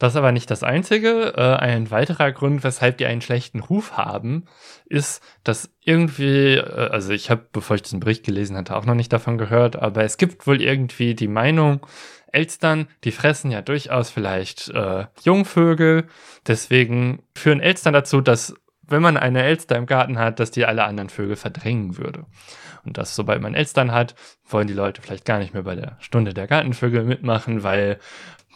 Das 0.03 0.15
ist 0.15 0.17
aber 0.17 0.33
nicht 0.33 0.51
das 0.51 0.65
Einzige. 0.65 1.35
Äh, 1.37 1.59
ein 1.63 1.93
weiterer 1.93 2.33
Grund, 2.33 2.65
weshalb 2.65 2.99
die 2.99 3.07
einen 3.07 3.21
schlechten 3.21 3.61
Ruf 3.61 3.97
haben, 3.97 4.47
ist, 4.85 5.23
dass 5.45 5.71
irgendwie, 5.81 6.57
äh, 6.57 6.89
also 6.91 7.13
ich 7.13 7.31
habe, 7.31 7.47
bevor 7.53 7.77
ich 7.77 7.83
diesen 7.83 8.01
Bericht 8.01 8.27
gelesen 8.27 8.57
hatte, 8.57 8.75
auch 8.75 8.85
noch 8.85 8.97
nicht 8.97 9.13
davon 9.13 9.39
gehört, 9.39 9.77
aber 9.77 10.03
es 10.03 10.17
gibt 10.17 10.45
wohl 10.49 10.61
irgendwie 10.61 11.15
die 11.15 11.29
Meinung, 11.29 11.87
Elstern, 12.33 12.89
die 13.05 13.13
fressen 13.13 13.53
ja 13.53 13.63
durchaus 13.63 14.11
vielleicht 14.11 14.71
äh, 14.71 15.05
Jungvögel. 15.23 16.09
Deswegen 16.49 17.23
führen 17.37 17.61
Elstern 17.61 17.93
dazu, 17.93 18.21
dass 18.21 18.57
wenn 18.93 19.03
man 19.03 19.17
eine 19.17 19.43
Elster 19.43 19.77
im 19.77 19.87
Garten 19.87 20.19
hat, 20.19 20.39
dass 20.39 20.51
die 20.51 20.65
alle 20.65 20.85
anderen 20.85 21.11
Vögel 21.11 21.37
verdrängen 21.37 21.99
würde. 21.99 22.27
Und 22.85 22.99
dass 22.99 23.15
sobald 23.15 23.43
man 23.43 23.55
Elstern 23.55 23.93
hat, 23.93 24.15
wollen 24.49 24.67
die 24.67 24.75
Leute 24.75 25.03
vielleicht 25.03 25.25
gar 25.25 25.39
nicht 25.39 25.55
mehr 25.55 25.63
bei 25.63 25.75
der 25.75 25.97
Stunde 26.01 26.35
der 26.35 26.47
Gartenvögel 26.47 27.05
mitmachen, 27.05 27.63
weil 27.63 27.99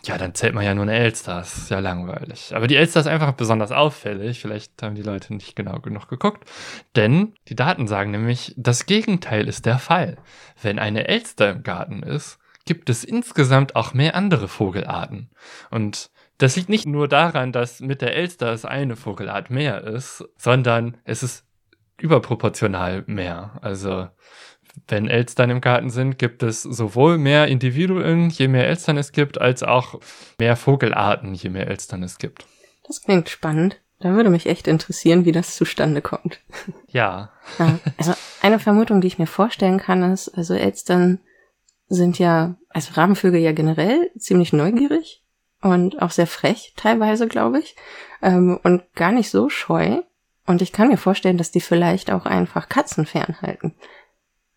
ja, 0.04 0.18
dann 0.18 0.34
zählt 0.34 0.54
man 0.54 0.64
ja 0.64 0.74
nur 0.74 0.84
eine 0.84 0.94
Elster. 0.94 1.36
Das 1.36 1.56
ist 1.56 1.70
ja 1.70 1.80
langweilig. 1.80 2.54
Aber 2.54 2.68
die 2.68 2.76
Elster 2.76 3.00
ist 3.00 3.06
einfach 3.06 3.32
besonders 3.32 3.72
auffällig. 3.72 4.40
Vielleicht 4.40 4.80
haben 4.82 4.94
die 4.94 5.02
Leute 5.02 5.34
nicht 5.34 5.56
genau 5.56 5.80
genug 5.80 6.08
geguckt. 6.08 6.48
Denn 6.94 7.34
die 7.48 7.56
Daten 7.56 7.88
sagen 7.88 8.12
nämlich, 8.12 8.54
das 8.56 8.86
Gegenteil 8.86 9.48
ist 9.48 9.66
der 9.66 9.78
Fall. 9.78 10.16
Wenn 10.62 10.78
eine 10.78 11.08
Elster 11.08 11.50
im 11.50 11.62
Garten 11.64 12.02
ist, 12.02 12.38
gibt 12.66 12.88
es 12.90 13.04
insgesamt 13.04 13.74
auch 13.74 13.94
mehr 13.94 14.14
andere 14.14 14.48
Vogelarten. 14.48 15.30
Und 15.70 16.10
das 16.38 16.56
liegt 16.56 16.68
nicht 16.68 16.86
nur 16.86 17.08
daran, 17.08 17.52
dass 17.52 17.80
mit 17.80 18.02
der 18.02 18.14
Elster 18.14 18.52
es 18.52 18.64
eine 18.64 18.96
Vogelart 18.96 19.50
mehr 19.50 19.84
ist, 19.84 20.24
sondern 20.36 20.96
es 21.04 21.22
ist 21.22 21.44
überproportional 21.98 23.04
mehr. 23.06 23.58
Also 23.62 24.08
wenn 24.88 25.08
Elstern 25.08 25.50
im 25.50 25.60
Garten 25.62 25.88
sind, 25.88 26.18
gibt 26.18 26.42
es 26.42 26.62
sowohl 26.62 27.16
mehr 27.16 27.48
Individuen, 27.48 28.28
je 28.28 28.48
mehr 28.48 28.68
Elstern 28.68 28.98
es 28.98 29.12
gibt, 29.12 29.40
als 29.40 29.62
auch 29.62 30.00
mehr 30.38 30.56
Vogelarten, 30.56 31.34
je 31.34 31.48
mehr 31.48 31.68
Elstern 31.68 32.02
es 32.02 32.18
gibt. 32.18 32.44
Das 32.86 33.00
klingt 33.00 33.28
spannend. 33.30 33.80
Da 33.98 34.12
würde 34.12 34.28
mich 34.28 34.46
echt 34.46 34.68
interessieren, 34.68 35.24
wie 35.24 35.32
das 35.32 35.56
zustande 35.56 36.02
kommt. 36.02 36.40
Ja. 36.88 37.32
ja. 37.58 37.78
Also 37.96 38.12
eine 38.42 38.58
Vermutung, 38.58 39.00
die 39.00 39.06
ich 39.06 39.18
mir 39.18 39.26
vorstellen 39.26 39.78
kann, 39.78 40.12
ist, 40.12 40.28
also 40.28 40.52
Elstern 40.52 41.20
sind 41.88 42.18
ja, 42.18 42.56
also 42.68 42.92
Rabenvögel 42.94 43.40
ja 43.40 43.52
generell 43.52 44.10
ziemlich 44.18 44.52
neugierig 44.52 45.22
und 45.66 46.00
auch 46.00 46.10
sehr 46.10 46.26
frech 46.26 46.72
teilweise, 46.76 47.28
glaube 47.28 47.58
ich, 47.58 47.76
ähm, 48.22 48.58
und 48.62 48.82
gar 48.94 49.12
nicht 49.12 49.30
so 49.30 49.48
scheu. 49.48 50.02
Und 50.46 50.62
ich 50.62 50.72
kann 50.72 50.88
mir 50.88 50.96
vorstellen, 50.96 51.38
dass 51.38 51.50
die 51.50 51.60
vielleicht 51.60 52.10
auch 52.10 52.24
einfach 52.24 52.68
Katzen 52.68 53.04
fernhalten. 53.04 53.74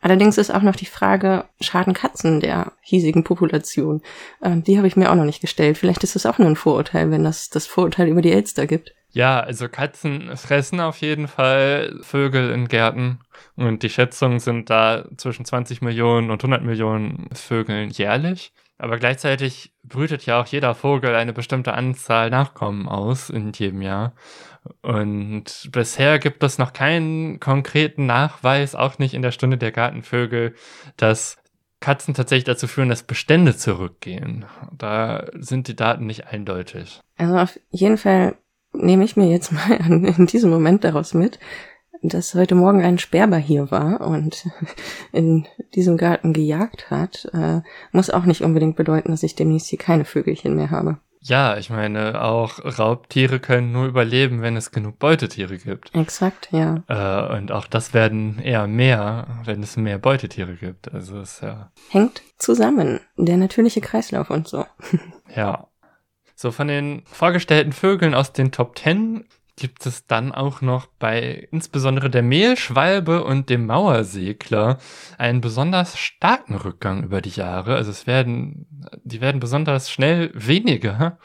Allerdings 0.02 0.38
ist 0.38 0.54
auch 0.54 0.62
noch 0.62 0.76
die 0.76 0.86
Frage, 0.86 1.45
schaden 1.60 1.93
Katzen 1.93 2.39
der 2.39 2.72
hiesigen 2.82 3.24
Population? 3.24 4.02
Ähm, 4.41 4.63
die 4.63 4.78
habe 4.78 4.88
ich 4.88 4.95
mir 4.95 5.12
auch 5.12 5.15
noch 5.15 5.26
nicht 5.26 5.41
gestellt. 5.41 5.78
Vielleicht 5.78 6.04
ist 6.04 6.15
das 6.15 6.26
auch 6.26 6.38
nur 6.38 6.48
ein 6.48 6.56
Vorurteil, 6.56 7.12
wenn 7.12 7.24
das 7.24 7.50
das 7.50 7.67
Vorurteil 7.67 8.08
über 8.08 8.22
die 8.22 8.32
Elster 8.32 8.65
gibt. 8.65 8.93
Ja, 9.12 9.39
also 9.39 9.67
Katzen 9.67 10.38
fressen 10.38 10.80
auf 10.80 10.98
jeden 10.98 11.28
Fall 11.28 11.98
Vögel 12.02 12.52
in 12.52 12.67
Gärten 12.67 13.19
und 13.56 13.82
die 13.82 13.89
Schätzungen 13.89 14.39
sind 14.39 14.69
da 14.69 15.06
zwischen 15.17 15.45
20 15.45 15.82
Millionen 15.82 16.30
und 16.30 16.43
100 16.43 16.63
Millionen 16.63 17.28
Vögeln 17.34 17.89
jährlich. 17.89 18.54
Aber 18.80 18.98
gleichzeitig 18.98 19.74
brütet 19.84 20.26
ja 20.26 20.39
auch 20.39 20.48
jeder 20.48 20.74
Vogel 20.74 21.13
eine 21.13 21.34
bestimmte 21.34 21.74
Anzahl 21.74 22.30
Nachkommen 22.30 22.88
aus 22.88 23.30
in 23.30 23.52
jedem 23.52 23.82
Jahr. 23.82 24.13
Und 24.82 25.70
bisher 25.72 26.18
gibt 26.18 26.42
es 26.44 26.58
noch 26.58 26.72
keinen 26.72 27.42
konkreten 27.42 28.06
Nachweis, 28.06 28.76
auch 28.76 28.98
nicht 28.98 29.13
in 29.13 29.22
der 29.22 29.32
Stunde 29.32 29.58
der 29.58 29.73
Gartenvögel, 29.73 30.56
dass 30.96 31.38
Katzen 31.82 32.13
tatsächlich 32.13 32.46
dazu 32.46 32.67
führen, 32.67 32.90
dass 32.90 33.04
Bestände 33.04 33.56
zurückgehen. 33.56 34.46
Da 34.71 35.27
sind 35.34 35.67
die 35.67 35.75
Daten 35.75 36.06
nicht 36.06 36.27
eindeutig. 36.27 37.02
Also 37.17 37.38
auf 37.38 37.60
jeden 37.71 37.98
Fall 37.98 38.36
nehme 38.71 39.04
ich 39.04 39.17
mir 39.17 39.30
jetzt 39.30 39.52
mal 39.52 39.71
in 39.90 40.25
diesem 40.25 40.50
Moment 40.50 40.86
daraus 40.86 41.13
mit, 41.13 41.38
dass 42.02 42.33
heute 42.33 42.56
Morgen 42.56 42.81
ein 42.81 42.97
Sperber 42.97 43.37
hier 43.37 43.71
war 43.71 44.02
und 44.02 44.45
in 45.12 45.47
diesem 45.75 45.97
Garten 45.97 46.33
gejagt 46.33 46.89
hat, 46.89 47.29
äh, 47.33 47.62
muss 47.91 48.10
auch 48.10 48.25
nicht 48.25 48.41
unbedingt 48.41 48.75
bedeuten, 48.75 49.12
dass 49.12 49.23
ich 49.23 49.35
demnächst 49.35 49.67
hier 49.67 49.79
keine 49.79 50.06
Vögelchen 50.06 50.56
mehr 50.56 50.71
habe. 50.71 51.00
Ja, 51.21 51.58
ich 51.58 51.69
meine, 51.69 52.21
auch 52.21 52.60
Raubtiere 52.79 53.39
können 53.39 53.73
nur 53.73 53.87
überleben, 53.87 54.41
wenn 54.41 54.56
es 54.56 54.71
genug 54.71 55.00
Beutetiere 55.00 55.58
gibt. 55.58 55.93
Exakt, 55.93 56.47
ja. 56.52 56.83
Äh, 56.87 57.37
und 57.37 57.52
auch 57.52 57.67
das 57.67 57.93
werden 57.93 58.39
eher 58.39 58.67
mehr, 58.67 59.27
wenn 59.43 59.62
es 59.62 59.75
mehr 59.75 59.97
Beutetiere 59.97 60.56
gibt. 60.56 60.93
Also 60.93 61.19
ist 61.19 61.41
ja. 61.41 61.71
Hängt 61.89 62.21
zusammen. 62.37 63.02
Der 63.17 63.35
natürliche 63.35 63.81
Kreislauf 63.81 64.29
und 64.29 64.47
so. 64.47 64.65
ja. 65.35 65.67
So 66.35 66.52
von 66.52 66.69
den 66.69 67.04
vorgestellten 67.06 67.73
Vögeln 67.73 68.15
aus 68.15 68.31
den 68.31 68.54
Top 68.54 68.75
Ten 68.75 69.25
gibt 69.60 69.86
es 69.86 70.08
dann 70.08 70.32
auch 70.32 70.62
noch 70.62 70.88
bei 70.88 71.48
insbesondere 71.52 72.10
der 72.10 72.24
Mehlschwalbe 72.24 73.24
und 73.24 73.50
dem 73.50 73.66
Mauersegler 73.66 74.78
einen 75.18 75.42
besonders 75.42 75.98
starken 75.98 76.56
Rückgang 76.56 77.04
über 77.04 77.22
die 77.22 77.30
Jahre. 77.30 77.76
Also 77.76 77.92
es 77.92 78.08
werden, 78.08 78.66
die 79.04 79.22
werden 79.22 79.40
besonders 79.40 79.92
schnell 79.92 80.32
weniger. 80.34 81.20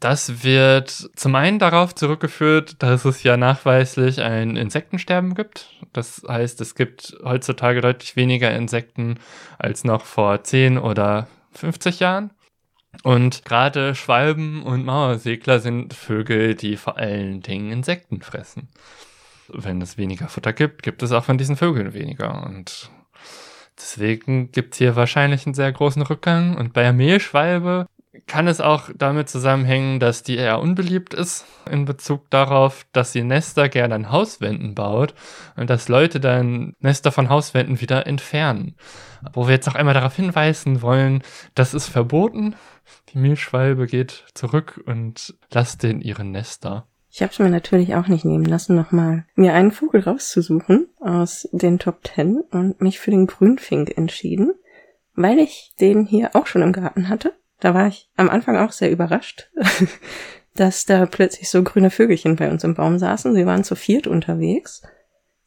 Das 0.00 0.44
wird 0.44 0.90
zum 0.90 1.34
einen 1.34 1.58
darauf 1.58 1.94
zurückgeführt, 1.94 2.82
dass 2.82 3.04
es 3.04 3.24
ja 3.24 3.36
nachweislich 3.36 4.20
ein 4.20 4.56
Insektensterben 4.56 5.34
gibt. 5.34 5.70
Das 5.92 6.22
heißt, 6.26 6.60
es 6.60 6.76
gibt 6.76 7.16
heutzutage 7.24 7.80
deutlich 7.80 8.14
weniger 8.14 8.54
Insekten 8.54 9.18
als 9.58 9.82
noch 9.82 10.04
vor 10.04 10.44
10 10.44 10.78
oder 10.78 11.26
50 11.52 11.98
Jahren. 11.98 12.30
Und 13.02 13.44
gerade 13.44 13.94
Schwalben 13.94 14.62
und 14.62 14.84
Mauersegler 14.84 15.60
sind 15.60 15.94
Vögel, 15.94 16.54
die 16.54 16.76
vor 16.76 16.96
allen 16.96 17.40
Dingen 17.42 17.70
Insekten 17.70 18.22
fressen. 18.22 18.68
Wenn 19.48 19.80
es 19.80 19.96
weniger 19.96 20.28
Futter 20.28 20.52
gibt, 20.52 20.82
gibt 20.82 21.02
es 21.02 21.12
auch 21.12 21.24
von 21.24 21.38
diesen 21.38 21.56
Vögeln 21.56 21.94
weniger. 21.94 22.44
Und 22.44 22.90
deswegen 23.76 24.50
gibt 24.52 24.74
es 24.74 24.78
hier 24.78 24.96
wahrscheinlich 24.96 25.46
einen 25.46 25.54
sehr 25.54 25.72
großen 25.72 26.02
Rückgang. 26.02 26.56
Und 26.56 26.72
bei 26.72 26.82
der 26.82 26.92
Mehlschwalbe 26.92 27.86
kann 28.28 28.46
es 28.46 28.60
auch 28.60 28.90
damit 28.96 29.28
zusammenhängen, 29.28 29.98
dass 29.98 30.22
die 30.22 30.36
eher 30.36 30.60
unbeliebt 30.60 31.14
ist 31.14 31.46
in 31.68 31.86
Bezug 31.86 32.30
darauf, 32.30 32.86
dass 32.92 33.12
sie 33.12 33.24
Nester 33.24 33.68
gerne 33.68 33.94
an 33.94 34.12
Hauswänden 34.12 34.74
baut 34.74 35.14
und 35.56 35.68
dass 35.70 35.88
Leute 35.88 36.20
dann 36.20 36.74
Nester 36.78 37.10
von 37.10 37.28
Hauswänden 37.30 37.80
wieder 37.80 38.06
entfernen. 38.06 38.76
Wo 39.32 39.48
wir 39.48 39.54
jetzt 39.54 39.68
auch 39.68 39.74
einmal 39.74 39.94
darauf 39.94 40.14
hinweisen 40.14 40.82
wollen, 40.82 41.22
das 41.54 41.74
ist 41.74 41.88
verboten. 41.88 42.54
Die 43.12 43.18
Mehlschwalbe 43.18 43.86
geht 43.86 44.24
zurück 44.34 44.80
und 44.86 45.34
lasst 45.50 45.82
den 45.82 46.00
ihren 46.00 46.30
Nester. 46.30 46.86
Ich 47.10 47.22
habe 47.22 47.32
es 47.32 47.38
mir 47.38 47.48
natürlich 47.48 47.94
auch 47.94 48.06
nicht 48.06 48.24
nehmen 48.24 48.44
lassen, 48.44 48.76
nochmal 48.76 49.24
mir 49.34 49.54
einen 49.54 49.72
Vogel 49.72 50.02
rauszusuchen 50.02 50.88
aus 51.00 51.48
den 51.52 51.78
Top 51.78 52.04
Ten 52.04 52.42
und 52.50 52.80
mich 52.82 53.00
für 53.00 53.10
den 53.10 53.26
Grünfink 53.26 53.96
entschieden, 53.96 54.52
weil 55.14 55.38
ich 55.38 55.72
den 55.80 56.04
hier 56.04 56.36
auch 56.36 56.46
schon 56.46 56.62
im 56.62 56.72
Garten 56.72 57.08
hatte. 57.08 57.32
Da 57.60 57.74
war 57.74 57.88
ich 57.88 58.08
am 58.16 58.28
Anfang 58.28 58.56
auch 58.56 58.72
sehr 58.72 58.90
überrascht, 58.90 59.50
dass 60.54 60.86
da 60.86 61.06
plötzlich 61.06 61.50
so 61.50 61.62
grüne 61.62 61.90
Vögelchen 61.90 62.36
bei 62.36 62.50
uns 62.50 62.64
im 62.64 62.74
Baum 62.74 62.98
saßen. 62.98 63.34
Sie 63.34 63.46
waren 63.46 63.64
zu 63.64 63.74
viert 63.74 64.06
unterwegs. 64.06 64.82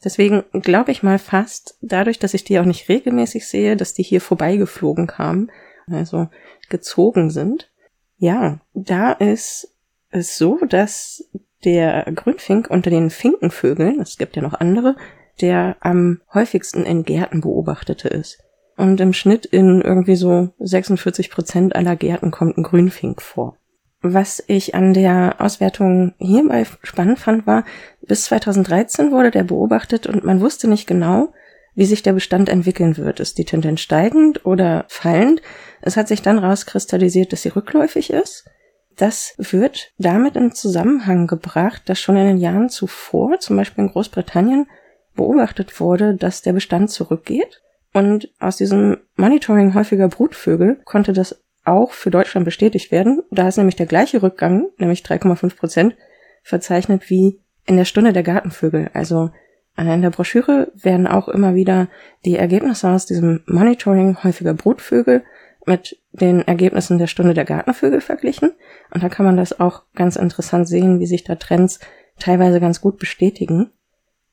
Deswegen 0.03 0.43
glaube 0.51 0.91
ich 0.91 1.03
mal 1.03 1.20
fast, 1.20 1.78
dadurch, 1.82 2.18
dass 2.20 2.34
ich 2.34 2.43
die 2.43 2.59
auch 2.59 2.66
nicht 2.66 2.89
regelmäßig 2.89 3.47
sehe, 3.47 3.78
dass 3.78 3.93
die 3.93 4.03
hier 4.03 4.20
vorbeigeflogen 4.20 5.07
kamen. 5.07 5.51
Also 5.88 6.28
gezogen 6.70 7.30
sind. 7.30 7.70
Ja, 8.18 8.59
da 8.74 9.12
ist 9.12 9.76
es 10.09 10.38
so, 10.38 10.59
dass 10.68 11.30
der 11.64 12.05
Grünfink 12.16 12.70
unter 12.70 12.89
den 12.89 13.09
Finkenvögeln, 13.09 13.99
es 13.99 14.18
gibt 14.18 14.36
ja 14.36 14.41
noch 14.41 14.53
andere, 14.53 14.95
der 15.41 15.78
am 15.80 16.22
häufigsten 16.34 16.84
in 16.84 17.03
Gärten 17.03 17.41
beobachtete 17.41 18.07
ist. 18.07 18.43
Und 18.82 19.00
im 19.00 19.14
Schnitt 19.14 19.46
in 19.46 19.80
irgendwie 19.80 20.16
so 20.16 20.50
46 20.58 21.30
Prozent 21.30 21.76
aller 21.76 21.96
Gärten 21.96 22.32
kommt 22.32 22.58
ein 22.58 22.64
Grünfink 22.64 23.22
vor. 23.22 23.56
Was 24.02 24.44
ich 24.48 24.74
an 24.74 24.96
der 24.96 25.36
Auswertung 25.38 26.16
hierbei 26.18 26.66
spannend 26.82 27.20
fand, 27.20 27.46
war, 27.46 27.64
bis 28.02 28.24
2013 28.24 29.12
wurde 29.12 29.30
der 29.30 29.44
beobachtet 29.44 30.08
und 30.08 30.24
man 30.24 30.42
wusste 30.42 30.68
nicht 30.68 30.88
genau, 30.88 31.32
wie 31.76 31.86
sich 31.86 32.02
der 32.02 32.14
Bestand 32.14 32.50
entwickeln 32.50 32.98
wird. 32.98 33.20
Ist 33.20 33.38
die 33.38 33.46
Tendenz 33.46 33.82
steigend 33.82 34.48
oder 34.48 34.86
fallend? 34.88 35.44
Es 35.84 35.96
hat 35.96 36.08
sich 36.08 36.24
dann 36.24 36.40
rauskristallisiert, 36.40 37.32
dass 37.32 37.44
sie 37.44 37.50
rückläufig 37.50 38.10
ist. 38.10 38.50
Das 38.98 39.36
wird 39.38 39.92
damit 40.00 40.36
in 40.36 40.54
Zusammenhang 40.54 41.28
gebracht, 41.28 41.84
dass 41.86 42.00
schon 42.00 42.18
in 42.18 42.26
den 42.26 42.38
Jahren 42.38 42.70
zuvor, 42.70 43.40
zum 43.40 43.58
Beispiel 43.58 43.84
in 43.84 43.92
Großbritannien, 43.92 44.66
beobachtet 45.14 45.80
wurde, 45.80 46.16
dass 46.16 46.42
der 46.42 46.54
Bestand 46.54 46.90
zurückgeht. 46.90 47.62
Und 47.94 48.30
aus 48.39 48.58
diesem 48.58 48.98
Monitoring 49.16 49.74
häufiger 49.74 50.08
Brutvögel 50.08 50.82
konnte 50.86 51.14
das 51.14 51.44
auch 51.66 51.92
für 51.92 52.10
Deutschland 52.10 52.46
bestätigt 52.46 52.92
werden. 52.92 53.22
Da 53.32 53.48
ist 53.48 53.58
nämlich 53.58 53.76
der 53.76 53.86
gleiche 53.86 54.24
Rückgang, 54.24 54.70
nämlich 54.78 55.02
3,5 55.02 55.56
Prozent, 55.56 55.96
verzeichnet 56.44 57.10
wie 57.10 57.39
in 57.66 57.78
der 57.78 57.86
Stunde 57.86 58.14
der 58.14 58.24
Gartenvögel. 58.24 58.89
Also 58.94 59.32
äh, 59.78 59.94
in 59.94 60.02
der 60.02 60.10
Broschüre 60.10 60.72
werden 60.76 61.08
auch 61.08 61.28
immer 61.28 61.54
wieder 61.54 61.88
die 62.26 62.38
Ergebnisse 62.38 62.89
aus 62.89 63.06
diesem 63.06 63.44
Monitoring 63.46 64.24
häufiger 64.24 64.54
Brutvögel 64.54 65.24
mit 65.66 66.00
den 66.12 66.42
Ergebnissen 66.42 66.98
der 66.98 67.08
Stunde 67.08 67.34
der 67.34 67.46
Gartenvögel 67.46 68.02
verglichen. 68.02 68.52
Und 68.94 69.04
da 69.04 69.10
kann 69.10 69.26
man 69.26 69.38
das 69.38 69.60
auch 69.60 69.84
ganz 69.94 70.16
interessant 70.16 70.68
sehen, 70.68 71.00
wie 71.00 71.06
sich 71.06 71.24
da 71.24 71.36
Trends 71.36 71.80
teilweise 72.20 72.60
ganz 72.60 72.82
gut 72.82 72.98
bestätigen. 72.98 73.72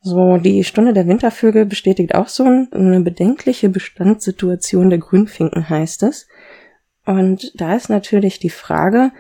So, 0.00 0.38
die 0.38 0.64
Stunde 0.64 0.92
der 0.92 1.08
Wintervögel 1.08 1.66
bestätigt 1.66 2.14
auch 2.14 2.28
so 2.28 2.44
eine 2.44 3.00
bedenkliche 3.00 3.68
Bestandssituation 3.68 4.90
der 4.90 4.98
Grünfinken, 4.98 5.68
heißt 5.68 6.04
es. 6.04 6.28
Und 7.04 7.52
da 7.60 7.74
ist 7.74 7.88
natürlich 7.88 8.38
die 8.38 8.50
Frage, 8.50 9.10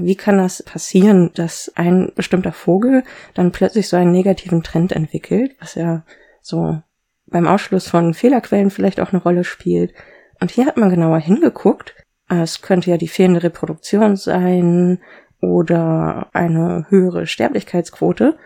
wie 0.00 0.16
kann 0.16 0.38
das 0.38 0.62
passieren, 0.64 1.30
dass 1.34 1.70
ein 1.76 2.10
bestimmter 2.16 2.52
Vogel 2.52 3.04
dann 3.34 3.52
plötzlich 3.52 3.88
so 3.88 3.96
einen 3.96 4.10
negativen 4.10 4.62
Trend 4.62 4.92
entwickelt, 4.92 5.54
was 5.60 5.76
ja 5.76 6.04
so 6.42 6.80
beim 7.26 7.46
Ausschluss 7.46 7.88
von 7.88 8.14
Fehlerquellen 8.14 8.70
vielleicht 8.70 9.00
auch 9.00 9.12
eine 9.12 9.22
Rolle 9.22 9.44
spielt 9.44 9.92
und 10.40 10.50
hier 10.50 10.66
hat 10.66 10.76
man 10.76 10.90
genauer 10.90 11.18
hingeguckt. 11.18 11.94
Es 12.28 12.62
könnte 12.62 12.90
ja 12.90 12.96
die 12.96 13.08
fehlende 13.08 13.42
Reproduktion 13.42 14.16
sein 14.16 14.98
oder 15.40 16.28
eine 16.32 16.86
höhere 16.88 17.26
Sterblichkeitsquote. 17.26 18.36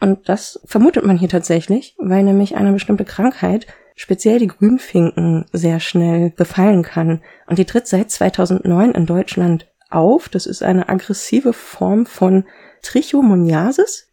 Und 0.00 0.28
das 0.28 0.60
vermutet 0.64 1.04
man 1.04 1.18
hier 1.18 1.28
tatsächlich, 1.28 1.96
weil 1.98 2.22
nämlich 2.22 2.56
eine 2.56 2.72
bestimmte 2.72 3.04
Krankheit 3.04 3.66
speziell 3.96 4.38
die 4.38 4.46
Grünfinken 4.46 5.46
sehr 5.52 5.80
schnell 5.80 6.30
befallen 6.30 6.82
kann. 6.82 7.20
Und 7.46 7.58
die 7.58 7.64
tritt 7.64 7.88
seit 7.88 8.10
2009 8.10 8.92
in 8.92 9.06
Deutschland 9.06 9.66
auf. 9.90 10.28
Das 10.28 10.46
ist 10.46 10.62
eine 10.62 10.88
aggressive 10.88 11.52
Form 11.52 12.06
von 12.06 12.44
Trichomoniasis. 12.82 14.08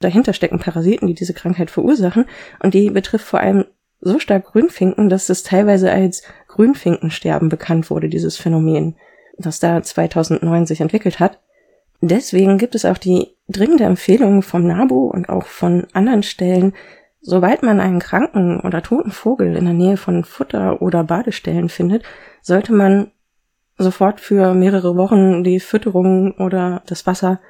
Dahinter 0.00 0.32
stecken 0.32 0.58
Parasiten, 0.58 1.06
die 1.06 1.14
diese 1.14 1.34
Krankheit 1.34 1.70
verursachen. 1.70 2.24
Und 2.60 2.74
die 2.74 2.90
betrifft 2.90 3.26
vor 3.26 3.38
allem 3.38 3.66
so 4.00 4.18
stark 4.18 4.46
Grünfinken, 4.46 5.08
dass 5.08 5.28
es 5.28 5.42
teilweise 5.42 5.92
als 5.92 6.22
Grünfinkensterben 6.48 7.50
bekannt 7.50 7.90
wurde, 7.90 8.08
dieses 8.08 8.36
Phänomen, 8.36 8.96
das 9.38 9.60
da 9.60 9.82
2009 9.82 10.66
sich 10.66 10.80
entwickelt 10.80 11.20
hat. 11.20 11.38
Deswegen 12.00 12.58
gibt 12.58 12.74
es 12.74 12.84
auch 12.84 12.98
die 12.98 13.28
dringende 13.48 13.84
Empfehlung 13.84 14.42
vom 14.42 14.66
NABU 14.66 15.10
und 15.10 15.28
auch 15.28 15.46
von 15.46 15.86
anderen 15.92 16.22
Stellen, 16.22 16.72
sobald 17.20 17.62
man 17.62 17.80
einen 17.80 17.98
kranken 17.98 18.60
oder 18.60 18.82
toten 18.82 19.10
Vogel 19.10 19.56
in 19.56 19.64
der 19.64 19.74
Nähe 19.74 19.96
von 19.96 20.24
Futter- 20.24 20.80
oder 20.80 21.04
Badestellen 21.04 21.68
findet, 21.68 22.04
sollte 22.40 22.72
man 22.72 23.10
sofort 23.76 24.20
für 24.20 24.54
mehrere 24.54 24.96
Wochen 24.96 25.44
die 25.44 25.60
Fütterung 25.60 26.32
oder 26.32 26.82
das 26.86 27.06
Wasser 27.06 27.40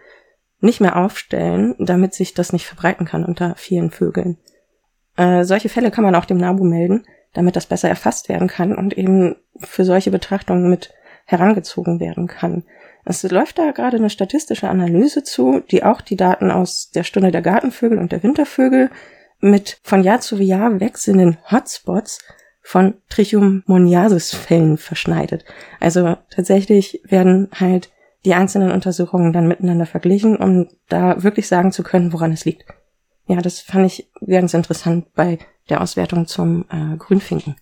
nicht 0.61 0.81
mehr 0.81 0.97
aufstellen, 0.97 1.75
damit 1.79 2.15
sich 2.15 2.35
das 2.35 2.53
nicht 2.53 2.67
verbreiten 2.67 3.07
kann 3.07 3.25
unter 3.25 3.55
vielen 3.57 3.91
Vögeln. 3.91 4.39
Äh, 5.17 5.45
solche 5.45 5.69
Fälle 5.69 5.91
kann 5.91 6.05
man 6.05 6.15
auch 6.15 6.25
dem 6.25 6.39
NABU 6.39 6.65
melden, 6.65 7.05
damit 7.33 7.57
das 7.57 7.67
besser 7.67 7.89
erfasst 7.89 8.29
werden 8.29 8.49
kann 8.49 8.77
und 8.77 8.97
eben 8.97 9.37
für 9.59 9.85
solche 9.85 10.11
Betrachtungen 10.11 10.69
mit 10.69 10.93
herangezogen 11.25 12.01
werden 12.01 12.27
kann. 12.27 12.65
Es 13.05 13.23
läuft 13.23 13.59
da 13.59 13.71
gerade 13.73 13.97
eine 13.97 14.11
statistische 14.11 14.69
Analyse 14.69 15.23
zu, 15.23 15.61
die 15.71 15.83
auch 15.85 16.01
die 16.01 16.17
Daten 16.17 16.51
aus 16.51 16.91
der 16.91 17.05
Stunde 17.05 17.31
der 17.31 17.43
Gartenvögel 17.43 17.99
und 17.99 18.13
der 18.13 18.23
Wintervögel 18.23 18.91
mit 19.41 19.79
von 19.83 20.03
Jahr 20.03 20.21
zu 20.21 20.37
Jahr 20.37 20.81
wechselnden 20.81 21.39
Hotspots 21.51 22.19
von 22.63 22.95
Trichomoniasis-Fällen 23.09 24.77
verschneidet. 24.77 25.45
Also 25.81 26.17
tatsächlich 26.31 27.01
werden 27.05 27.49
halt 27.59 27.91
die 28.27 28.35
einzelnen 28.35 28.71
Untersuchungen 28.71 29.33
dann 29.33 29.49
miteinander 29.49 29.87
verglichen, 29.87 30.37
um 30.37 30.69
da 30.89 31.23
wirklich 31.23 31.49
sagen 31.49 31.73
zu 31.73 31.83
können, 31.83 32.13
woran 32.13 32.33
es 32.33 32.45
liegt 32.45 32.67
ja, 33.31 33.41
das 33.41 33.61
fand 33.61 33.87
ich 33.87 34.11
ganz 34.27 34.55
interessant 34.55 35.15
bei 35.15 35.39
der 35.69 35.81
Auswertung 35.81 36.27
zum 36.27 36.65
äh, 36.69 36.97
Grünfinken. 36.97 37.55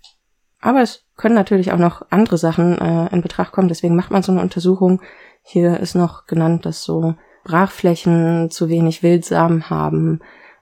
Aber 0.60 0.80
es 0.80 1.04
können 1.16 1.34
natürlich 1.34 1.72
auch 1.72 1.78
noch 1.78 2.06
andere 2.08 2.38
Sachen 2.38 2.78
äh, 2.78 3.12
in 3.12 3.20
Betracht 3.20 3.52
kommen, 3.52 3.68
deswegen 3.68 3.94
macht 3.94 4.10
man 4.10 4.22
so 4.22 4.32
eine 4.32 4.40
Untersuchung. 4.40 5.02
Hier 5.50 5.80
ist 5.80 5.94
noch 5.94 6.26
genannt, 6.26 6.66
dass 6.66 6.82
so 6.82 7.14
Brachflächen 7.42 8.50
zu 8.50 8.68
wenig 8.68 9.02
Wildsamen 9.02 9.70
haben 9.70 10.20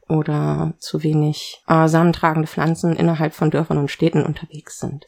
oder 0.09 0.75
zu 0.79 1.03
wenig 1.03 1.61
äh, 1.67 1.89
samentragende 1.89 2.47
Pflanzen 2.47 2.95
innerhalb 2.95 3.35
von 3.35 3.51
Dörfern 3.51 3.79
und 3.79 3.91
Städten 3.91 4.25
unterwegs 4.25 4.79
sind. 4.79 5.05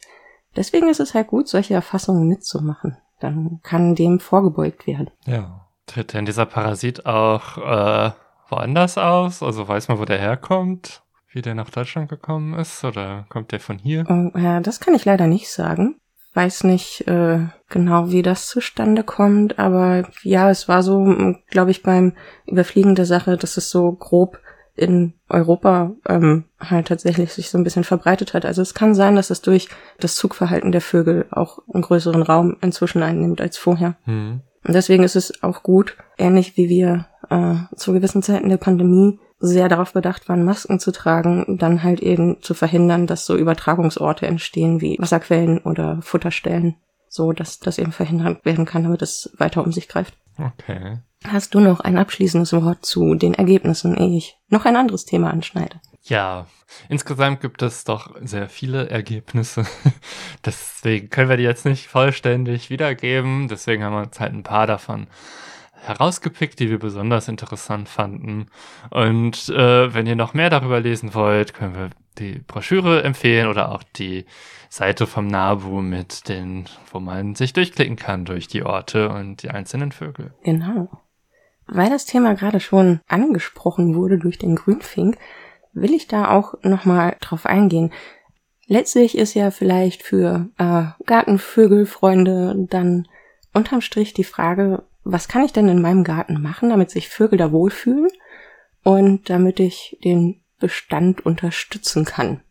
Deswegen 0.57 0.89
ist 0.89 0.99
es 0.99 1.13
halt 1.13 1.27
gut, 1.27 1.47
solche 1.47 1.75
Erfassungen 1.75 2.27
mitzumachen. 2.27 2.97
Dann 3.21 3.61
kann 3.63 3.95
dem 3.95 4.19
vorgebeugt 4.19 4.85
werden. 4.85 5.11
Ja. 5.25 5.65
Tritt 5.85 6.13
denn 6.13 6.25
dieser 6.25 6.45
Parasit 6.45 7.05
auch 7.05 7.57
äh, 7.57 8.11
woanders 8.49 8.97
aus? 8.97 9.41
Also 9.41 9.65
weiß 9.65 9.87
man, 9.87 9.97
wo 9.97 10.03
der 10.03 10.19
herkommt? 10.19 11.03
Wie 11.31 11.41
der 11.41 11.55
nach 11.55 11.69
Deutschland 11.69 12.09
gekommen 12.09 12.53
ist? 12.53 12.83
Oder 12.83 13.25
kommt 13.29 13.53
der 13.53 13.61
von 13.61 13.77
hier? 13.77 14.03
Oh, 14.09 14.37
ja, 14.37 14.59
das 14.59 14.81
kann 14.81 14.93
ich 14.93 15.05
leider 15.05 15.25
nicht 15.25 15.49
sagen. 15.49 15.98
Weiß 16.33 16.63
nicht 16.63 17.07
äh, 17.07 17.39
genau, 17.69 18.11
wie 18.11 18.21
das 18.21 18.47
zustande 18.47 19.03
kommt, 19.03 19.57
aber 19.57 20.07
ja, 20.21 20.49
es 20.49 20.67
war 20.67 20.83
so, 20.83 21.35
glaube 21.49 21.71
ich, 21.71 21.81
beim 21.81 22.13
Überfliegen 22.45 22.95
der 22.95 23.05
Sache, 23.05 23.35
dass 23.35 23.57
es 23.57 23.69
so 23.69 23.91
grob 23.93 24.39
in 24.75 25.13
Europa 25.27 25.91
ähm, 26.07 26.45
halt 26.59 26.87
tatsächlich 26.87 27.33
sich 27.33 27.49
so 27.49 27.57
ein 27.57 27.63
bisschen 27.63 27.83
verbreitet 27.83 28.33
hat. 28.33 28.45
Also 28.45 28.61
es 28.61 28.73
kann 28.73 28.95
sein, 28.95 29.15
dass 29.15 29.29
es 29.29 29.41
durch 29.41 29.67
das 29.99 30.15
Zugverhalten 30.15 30.71
der 30.71 30.81
Vögel 30.81 31.25
auch 31.31 31.59
einen 31.73 31.83
größeren 31.83 32.21
Raum 32.21 32.57
inzwischen 32.61 33.03
einnimmt 33.03 33.41
als 33.41 33.57
vorher. 33.57 33.97
Hm. 34.05 34.41
Und 34.65 34.73
deswegen 34.73 35.03
ist 35.03 35.15
es 35.15 35.43
auch 35.43 35.63
gut, 35.63 35.97
ähnlich 36.17 36.57
wie 36.57 36.69
wir 36.69 37.07
äh, 37.29 37.55
zu 37.75 37.93
gewissen 37.93 38.21
Zeiten 38.21 38.49
der 38.49 38.57
Pandemie 38.57 39.19
sehr 39.39 39.69
darauf 39.69 39.93
bedacht 39.93 40.27
waren, 40.27 40.43
Masken 40.43 40.79
zu 40.79 40.91
tragen, 40.91 41.57
dann 41.57 41.81
halt 41.83 42.01
eben 42.01 42.41
zu 42.41 42.53
verhindern, 42.53 43.07
dass 43.07 43.25
so 43.25 43.37
Übertragungsorte 43.37 44.27
entstehen 44.27 44.81
wie 44.81 44.97
Wasserquellen 44.99 45.59
oder 45.59 46.01
Futterstellen, 46.01 46.75
so 47.07 47.31
dass 47.31 47.59
das 47.59 47.77
eben 47.77 47.91
verhindert 47.91 48.43
werden 48.45 48.65
kann, 48.65 48.83
damit 48.83 49.01
es 49.01 49.31
weiter 49.37 49.63
um 49.63 49.71
sich 49.71 49.87
greift. 49.87 50.13
Okay. 50.37 50.99
Hast 51.25 51.53
du 51.53 51.59
noch 51.59 51.79
ein 51.81 51.97
abschließendes 51.97 52.53
Wort 52.53 52.85
zu 52.85 53.15
den 53.15 53.33
Ergebnissen, 53.33 53.95
ehe 53.97 54.17
ich 54.17 54.37
noch 54.49 54.65
ein 54.65 54.75
anderes 54.75 55.05
Thema 55.05 55.31
anschneide? 55.31 55.79
Ja, 56.03 56.47
insgesamt 56.87 57.41
gibt 57.41 57.61
es 57.61 57.83
doch 57.83 58.15
sehr 58.21 58.47
viele 58.47 58.89
Ergebnisse. 58.89 59.65
Deswegen 60.45 61.09
können 61.09 61.29
wir 61.29 61.37
die 61.37 61.43
jetzt 61.43 61.65
nicht 61.65 61.87
vollständig 61.87 62.69
wiedergeben. 62.69 63.47
Deswegen 63.47 63.83
haben 63.83 63.93
wir 63.93 64.01
uns 64.03 64.19
halt 64.19 64.33
ein 64.33 64.43
paar 64.43 64.65
davon 64.65 65.07
herausgepickt, 65.81 66.59
die 66.59 66.69
wir 66.69 66.79
besonders 66.79 67.27
interessant 67.27 67.89
fanden. 67.89 68.47
Und 68.89 69.49
äh, 69.49 69.93
wenn 69.93 70.07
ihr 70.07 70.15
noch 70.15 70.33
mehr 70.33 70.49
darüber 70.49 70.79
lesen 70.79 71.13
wollt, 71.13 71.53
können 71.53 71.75
wir 71.75 71.89
die 72.17 72.39
Broschüre 72.39 73.03
empfehlen 73.03 73.47
oder 73.47 73.71
auch 73.71 73.83
die 73.83 74.25
Seite 74.69 75.07
vom 75.07 75.27
Nabu 75.27 75.81
mit 75.81 76.27
den, 76.29 76.65
wo 76.91 76.99
man 76.99 77.35
sich 77.35 77.53
durchklicken 77.53 77.95
kann 77.95 78.25
durch 78.25 78.47
die 78.47 78.63
Orte 78.63 79.09
und 79.09 79.41
die 79.41 79.49
einzelnen 79.49 79.91
Vögel. 79.91 80.33
Genau. 80.43 80.89
Weil 81.65 81.89
das 81.89 82.05
Thema 82.05 82.35
gerade 82.35 82.59
schon 82.59 82.99
angesprochen 83.07 83.95
wurde 83.95 84.17
durch 84.17 84.37
den 84.37 84.55
Grünfink, 84.55 85.17
will 85.73 85.93
ich 85.93 86.07
da 86.07 86.29
auch 86.29 86.55
nochmal 86.63 87.15
drauf 87.19 87.45
eingehen. 87.45 87.91
Letztlich 88.65 89.17
ist 89.17 89.33
ja 89.33 89.49
vielleicht 89.49 90.03
für 90.03 90.49
äh, 90.57 90.85
Gartenvögelfreunde 91.05 92.67
dann 92.69 93.07
unterm 93.53 93.81
Strich 93.81 94.13
die 94.13 94.23
Frage, 94.23 94.83
was 95.11 95.27
kann 95.27 95.43
ich 95.43 95.53
denn 95.53 95.69
in 95.69 95.81
meinem 95.81 96.03
Garten 96.03 96.41
machen, 96.41 96.69
damit 96.69 96.89
sich 96.89 97.09
Vögel 97.09 97.37
da 97.37 97.51
wohlfühlen 97.51 98.09
und 98.83 99.29
damit 99.29 99.59
ich 99.59 99.97
den 100.03 100.41
Bestand 100.59 101.25
unterstützen 101.25 102.05
kann. 102.05 102.41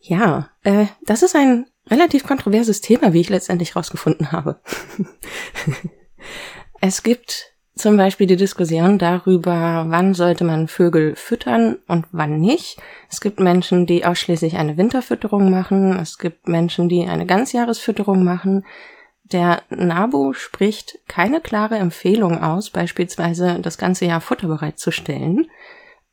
Ja, 0.00 0.50
äh, 0.62 0.86
das 1.04 1.22
ist 1.22 1.34
ein 1.34 1.66
relativ 1.90 2.24
kontroverses 2.24 2.80
Thema, 2.80 3.12
wie 3.12 3.20
ich 3.20 3.30
letztendlich 3.30 3.74
rausgefunden 3.74 4.32
habe. 4.32 4.60
es 6.80 7.02
gibt 7.02 7.54
zum 7.74 7.96
Beispiel 7.96 8.26
die 8.26 8.36
Diskussion 8.36 8.98
darüber, 8.98 9.86
wann 9.88 10.14
sollte 10.14 10.44
man 10.44 10.68
Vögel 10.68 11.14
füttern 11.14 11.78
und 11.86 12.06
wann 12.10 12.40
nicht. 12.40 12.78
Es 13.08 13.20
gibt 13.20 13.38
Menschen, 13.40 13.86
die 13.86 14.04
ausschließlich 14.04 14.56
eine 14.56 14.76
Winterfütterung 14.76 15.50
machen. 15.50 15.96
Es 15.96 16.18
gibt 16.18 16.48
Menschen, 16.48 16.88
die 16.88 17.06
eine 17.06 17.24
Ganzjahresfütterung 17.24 18.24
machen. 18.24 18.64
Der 19.32 19.62
NABU 19.68 20.32
spricht 20.32 20.98
keine 21.06 21.40
klare 21.40 21.76
Empfehlung 21.76 22.42
aus, 22.42 22.70
beispielsweise 22.70 23.60
das 23.60 23.76
ganze 23.76 24.06
Jahr 24.06 24.20
Futter 24.20 24.48
bereitzustellen. 24.48 25.50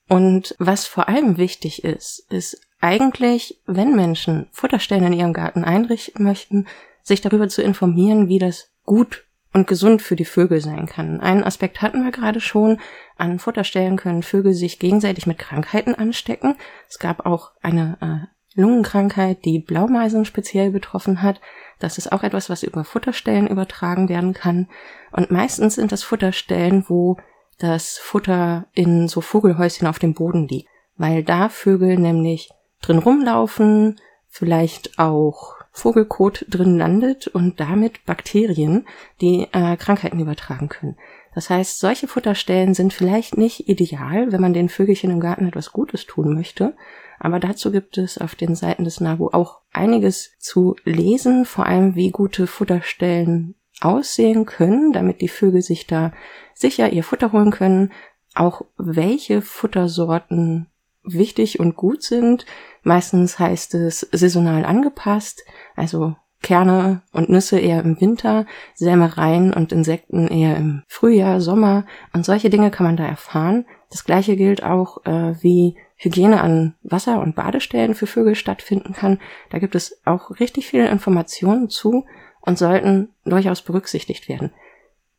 Und 0.09 0.55
was 0.59 0.85
vor 0.85 1.07
allem 1.07 1.37
wichtig 1.37 1.83
ist, 1.83 2.25
ist 2.29 2.61
eigentlich, 2.81 3.61
wenn 3.65 3.95
Menschen 3.95 4.47
Futterstellen 4.51 5.07
in 5.07 5.19
ihrem 5.19 5.33
Garten 5.33 5.63
einrichten 5.63 6.23
möchten, 6.23 6.67
sich 7.01 7.21
darüber 7.21 7.47
zu 7.47 7.61
informieren, 7.61 8.27
wie 8.27 8.39
das 8.39 8.71
gut 8.83 9.25
und 9.53 9.67
gesund 9.67 10.01
für 10.01 10.17
die 10.17 10.25
Vögel 10.25 10.59
sein 10.59 10.85
kann. 10.85 11.21
Einen 11.21 11.43
Aspekt 11.43 11.81
hatten 11.81 12.03
wir 12.03 12.11
gerade 12.11 12.41
schon. 12.41 12.79
An 13.15 13.39
Futterstellen 13.39 13.95
können 13.95 14.21
Vögel 14.21 14.53
sich 14.53 14.79
gegenseitig 14.79 15.25
mit 15.25 15.37
Krankheiten 15.37 15.95
anstecken. 15.95 16.55
Es 16.89 16.99
gab 16.99 17.25
auch 17.25 17.51
eine 17.61 17.97
äh, 18.01 18.34
Lungenkrankheit, 18.55 19.45
die 19.45 19.59
Blaumeisen 19.59 20.25
speziell 20.25 20.71
betroffen 20.71 21.21
hat. 21.21 21.41
Das 21.79 21.97
ist 21.97 22.11
auch 22.11 22.23
etwas, 22.23 22.49
was 22.49 22.63
über 22.63 22.83
Futterstellen 22.83 23.47
übertragen 23.47 24.09
werden 24.09 24.33
kann. 24.33 24.69
Und 25.11 25.29
meistens 25.29 25.75
sind 25.75 25.91
das 25.91 26.03
Futterstellen, 26.03 26.85
wo 26.87 27.17
das 27.59 27.97
Futter 27.97 28.65
in 28.73 29.07
so 29.07 29.21
Vogelhäuschen 29.21 29.87
auf 29.87 29.99
dem 29.99 30.13
Boden 30.13 30.47
liegt, 30.47 30.69
weil 30.97 31.23
da 31.23 31.49
Vögel 31.49 31.97
nämlich 31.97 32.49
drin 32.81 32.99
rumlaufen, 32.99 33.99
vielleicht 34.27 34.99
auch 34.99 35.55
Vogelkot 35.71 36.45
drin 36.49 36.77
landet 36.77 37.27
und 37.27 37.59
damit 37.59 38.05
Bakterien, 38.05 38.87
die 39.19 39.47
äh, 39.51 39.75
Krankheiten 39.75 40.19
übertragen 40.19 40.69
können. 40.69 40.97
Das 41.33 41.49
heißt, 41.49 41.79
solche 41.79 42.07
Futterstellen 42.07 42.73
sind 42.73 42.93
vielleicht 42.93 43.37
nicht 43.37 43.67
ideal, 43.67 44.31
wenn 44.31 44.39
man 44.39 44.53
den 44.53 44.69
Vögelchen 44.69 45.11
im 45.11 45.19
Garten 45.19 45.47
etwas 45.47 45.73
Gutes 45.73 46.05
tun 46.05 46.33
möchte. 46.33 46.75
Aber 47.19 47.39
dazu 47.39 47.71
gibt 47.71 47.97
es 47.97 48.17
auf 48.17 48.35
den 48.35 48.55
Seiten 48.55 48.83
des 48.83 48.99
NABU 48.99 49.29
auch 49.29 49.61
einiges 49.71 50.33
zu 50.39 50.75
lesen, 50.83 51.45
vor 51.45 51.65
allem 51.65 51.95
wie 51.95 52.11
gute 52.11 52.47
Futterstellen 52.47 53.55
aussehen 53.81 54.45
können, 54.45 54.93
damit 54.93 55.21
die 55.21 55.27
Vögel 55.27 55.61
sich 55.61 55.87
da 55.87 56.13
sicher 56.53 56.91
ihr 56.91 57.03
Futter 57.03 57.31
holen 57.31 57.51
können, 57.51 57.91
auch 58.33 58.61
welche 58.77 59.41
Futtersorten 59.41 60.67
wichtig 61.03 61.59
und 61.59 61.75
gut 61.75 62.03
sind. 62.03 62.45
Meistens 62.83 63.39
heißt 63.39 63.75
es 63.75 64.01
saisonal 64.11 64.65
angepasst, 64.65 65.43
also 65.75 66.15
Kerne 66.41 67.01
und 67.11 67.29
Nüsse 67.29 67.59
eher 67.59 67.81
im 67.81 67.99
Winter, 67.99 68.45
Sämereien 68.75 69.53
und 69.53 69.71
Insekten 69.71 70.27
eher 70.27 70.57
im 70.57 70.83
Frühjahr, 70.87 71.41
Sommer 71.41 71.85
und 72.13 72.25
solche 72.25 72.49
Dinge 72.49 72.71
kann 72.71 72.85
man 72.85 72.97
da 72.97 73.05
erfahren. 73.05 73.65
Das 73.89 74.03
gleiche 74.03 74.35
gilt 74.35 74.63
auch, 74.63 75.03
äh, 75.05 75.41
wie 75.41 75.75
Hygiene 75.95 76.41
an 76.41 76.75
Wasser- 76.83 77.21
und 77.21 77.35
Badestellen 77.35 77.95
für 77.95 78.07
Vögel 78.07 78.35
stattfinden 78.35 78.93
kann. 78.93 79.19
Da 79.49 79.59
gibt 79.59 79.75
es 79.75 80.01
auch 80.05 80.39
richtig 80.39 80.67
viele 80.67 80.89
Informationen 80.89 81.69
zu 81.69 82.05
und 82.41 82.57
sollten 82.57 83.09
durchaus 83.23 83.61
berücksichtigt 83.61 84.27
werden. 84.29 84.51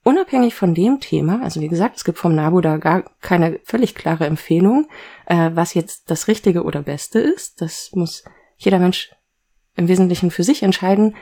Unabhängig 0.05 0.55
von 0.55 0.73
dem 0.75 1.01
Thema, 1.01 1.43
also 1.43 1.61
wie 1.61 1.69
gesagt, 1.69 1.97
es 1.97 2.05
gibt 2.05 2.19
vom 2.19 2.35
NABU 2.35 2.61
da 2.61 2.77
gar 2.77 3.03
keine 3.21 3.59
völlig 3.65 3.97
klare 3.97 4.27
Empfehlung, 4.27 4.87
äh, 5.27 5.51
was 5.55 5.75
jetzt 5.75 6.11
das 6.11 6.29
Richtige 6.29 6.63
oder 6.63 6.83
Beste 6.83 7.19
ist. 7.19 7.61
Das 7.61 7.91
muss 7.93 8.23
jeder 8.57 8.79
Mensch 8.79 9.11
im 9.75 9.89
Wesentlichen 9.89 10.31
für 10.31 10.45
sich 10.45 10.63
entscheiden, 10.63 11.17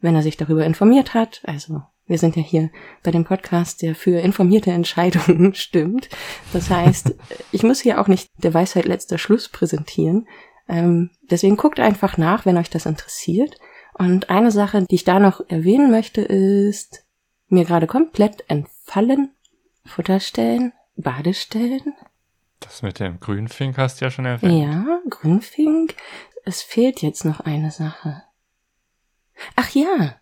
wenn 0.00 0.16
er 0.16 0.22
sich 0.22 0.36
darüber 0.36 0.64
informiert 0.64 1.14
hat. 1.14 1.42
Also 1.46 1.82
wir 2.06 2.18
sind 2.18 2.36
ja 2.36 2.42
hier 2.42 2.70
bei 3.02 3.10
dem 3.10 3.24
Podcast, 3.24 3.82
der 3.82 3.94
für 3.94 4.20
informierte 4.20 4.70
Entscheidungen 4.70 5.54
stimmt. 5.54 6.08
Das 6.52 6.70
heißt, 6.70 7.14
ich 7.52 7.62
muss 7.62 7.80
hier 7.80 8.00
auch 8.00 8.08
nicht 8.08 8.28
der 8.38 8.54
Weisheit 8.54 8.84
letzter 8.84 9.18
Schluss 9.18 9.48
präsentieren. 9.48 10.28
Ähm, 10.68 11.10
deswegen 11.30 11.56
guckt 11.56 11.80
einfach 11.80 12.16
nach, 12.16 12.46
wenn 12.46 12.56
euch 12.56 12.70
das 12.70 12.86
interessiert. 12.86 13.56
Und 13.94 14.30
eine 14.30 14.50
Sache, 14.50 14.84
die 14.84 14.94
ich 14.94 15.04
da 15.04 15.18
noch 15.18 15.40
erwähnen 15.48 15.90
möchte, 15.90 16.20
ist, 16.20 17.04
mir 17.48 17.64
gerade 17.64 17.86
komplett 17.86 18.44
entfallen. 18.48 19.32
Futterstellen, 19.84 20.72
Badestellen. 20.96 21.94
Das 22.60 22.82
mit 22.82 22.98
dem 22.98 23.20
Grünfink 23.20 23.78
hast 23.78 24.00
du 24.00 24.06
ja 24.06 24.10
schon 24.10 24.26
erwähnt. 24.26 24.64
Ja, 24.64 25.00
Grünfink. 25.08 25.94
Es 26.44 26.62
fehlt 26.62 27.02
jetzt 27.02 27.24
noch 27.24 27.40
eine 27.40 27.70
Sache. 27.70 28.22
Ach 29.54 29.70
ja, 29.70 30.16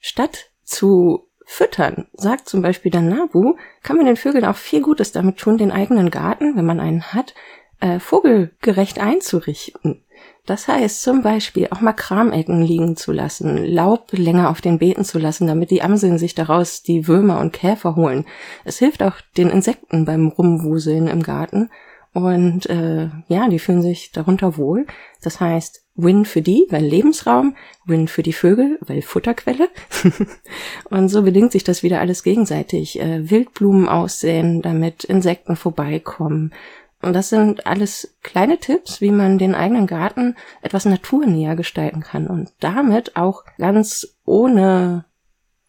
statt 0.00 0.50
zu 0.74 1.28
füttern, 1.46 2.06
sagt 2.14 2.48
zum 2.48 2.62
Beispiel 2.62 2.90
der 2.90 3.02
Nabu, 3.02 3.54
kann 3.82 3.96
man 3.96 4.06
den 4.06 4.16
Vögeln 4.16 4.44
auch 4.44 4.56
viel 4.56 4.82
Gutes 4.82 5.12
damit 5.12 5.38
tun, 5.38 5.58
den 5.58 5.70
eigenen 5.70 6.10
Garten, 6.10 6.56
wenn 6.56 6.64
man 6.64 6.80
einen 6.80 7.12
hat, 7.12 7.34
äh, 7.80 8.00
vogelgerecht 8.00 8.98
einzurichten. 8.98 10.02
Das 10.46 10.68
heißt 10.68 11.02
zum 11.02 11.22
Beispiel 11.22 11.68
auch 11.70 11.80
mal 11.80 11.92
Kramecken 11.92 12.62
liegen 12.62 12.96
zu 12.96 13.12
lassen, 13.12 13.64
Laub 13.64 14.12
länger 14.12 14.50
auf 14.50 14.60
den 14.60 14.78
Beeten 14.78 15.04
zu 15.04 15.18
lassen, 15.18 15.46
damit 15.46 15.70
die 15.70 15.82
Amseln 15.82 16.18
sich 16.18 16.34
daraus 16.34 16.82
die 16.82 17.08
Würmer 17.08 17.40
und 17.40 17.52
Käfer 17.52 17.96
holen. 17.96 18.26
Es 18.64 18.78
hilft 18.78 19.02
auch 19.02 19.16
den 19.36 19.48
Insekten 19.48 20.04
beim 20.04 20.28
Rumwuseln 20.28 21.06
im 21.06 21.22
Garten. 21.22 21.70
Und 22.12 22.66
äh, 22.66 23.08
ja, 23.28 23.48
die 23.48 23.58
fühlen 23.58 23.82
sich 23.82 24.12
darunter 24.12 24.56
wohl. 24.56 24.86
Das 25.22 25.40
heißt, 25.40 25.83
Win 25.96 26.24
für 26.24 26.42
die, 26.42 26.66
weil 26.70 26.84
Lebensraum, 26.84 27.56
Win 27.84 28.08
für 28.08 28.22
die 28.22 28.32
Vögel, 28.32 28.78
weil 28.80 29.02
Futterquelle. 29.02 29.68
und 30.90 31.08
so 31.08 31.22
bedingt 31.22 31.52
sich 31.52 31.62
das 31.62 31.82
wieder 31.82 32.00
alles 32.00 32.22
gegenseitig. 32.22 33.00
Äh, 33.00 33.30
Wildblumen 33.30 33.88
aussehen, 33.88 34.60
damit 34.60 35.04
Insekten 35.04 35.56
vorbeikommen. 35.56 36.52
Und 37.00 37.12
das 37.12 37.28
sind 37.28 37.66
alles 37.66 38.16
kleine 38.22 38.58
Tipps, 38.58 39.00
wie 39.00 39.10
man 39.10 39.38
den 39.38 39.54
eigenen 39.54 39.86
Garten 39.86 40.36
etwas 40.62 40.86
naturnäher 40.86 41.54
gestalten 41.54 42.00
kann 42.00 42.26
und 42.26 42.52
damit 42.60 43.16
auch 43.16 43.44
ganz 43.58 44.16
ohne 44.24 45.04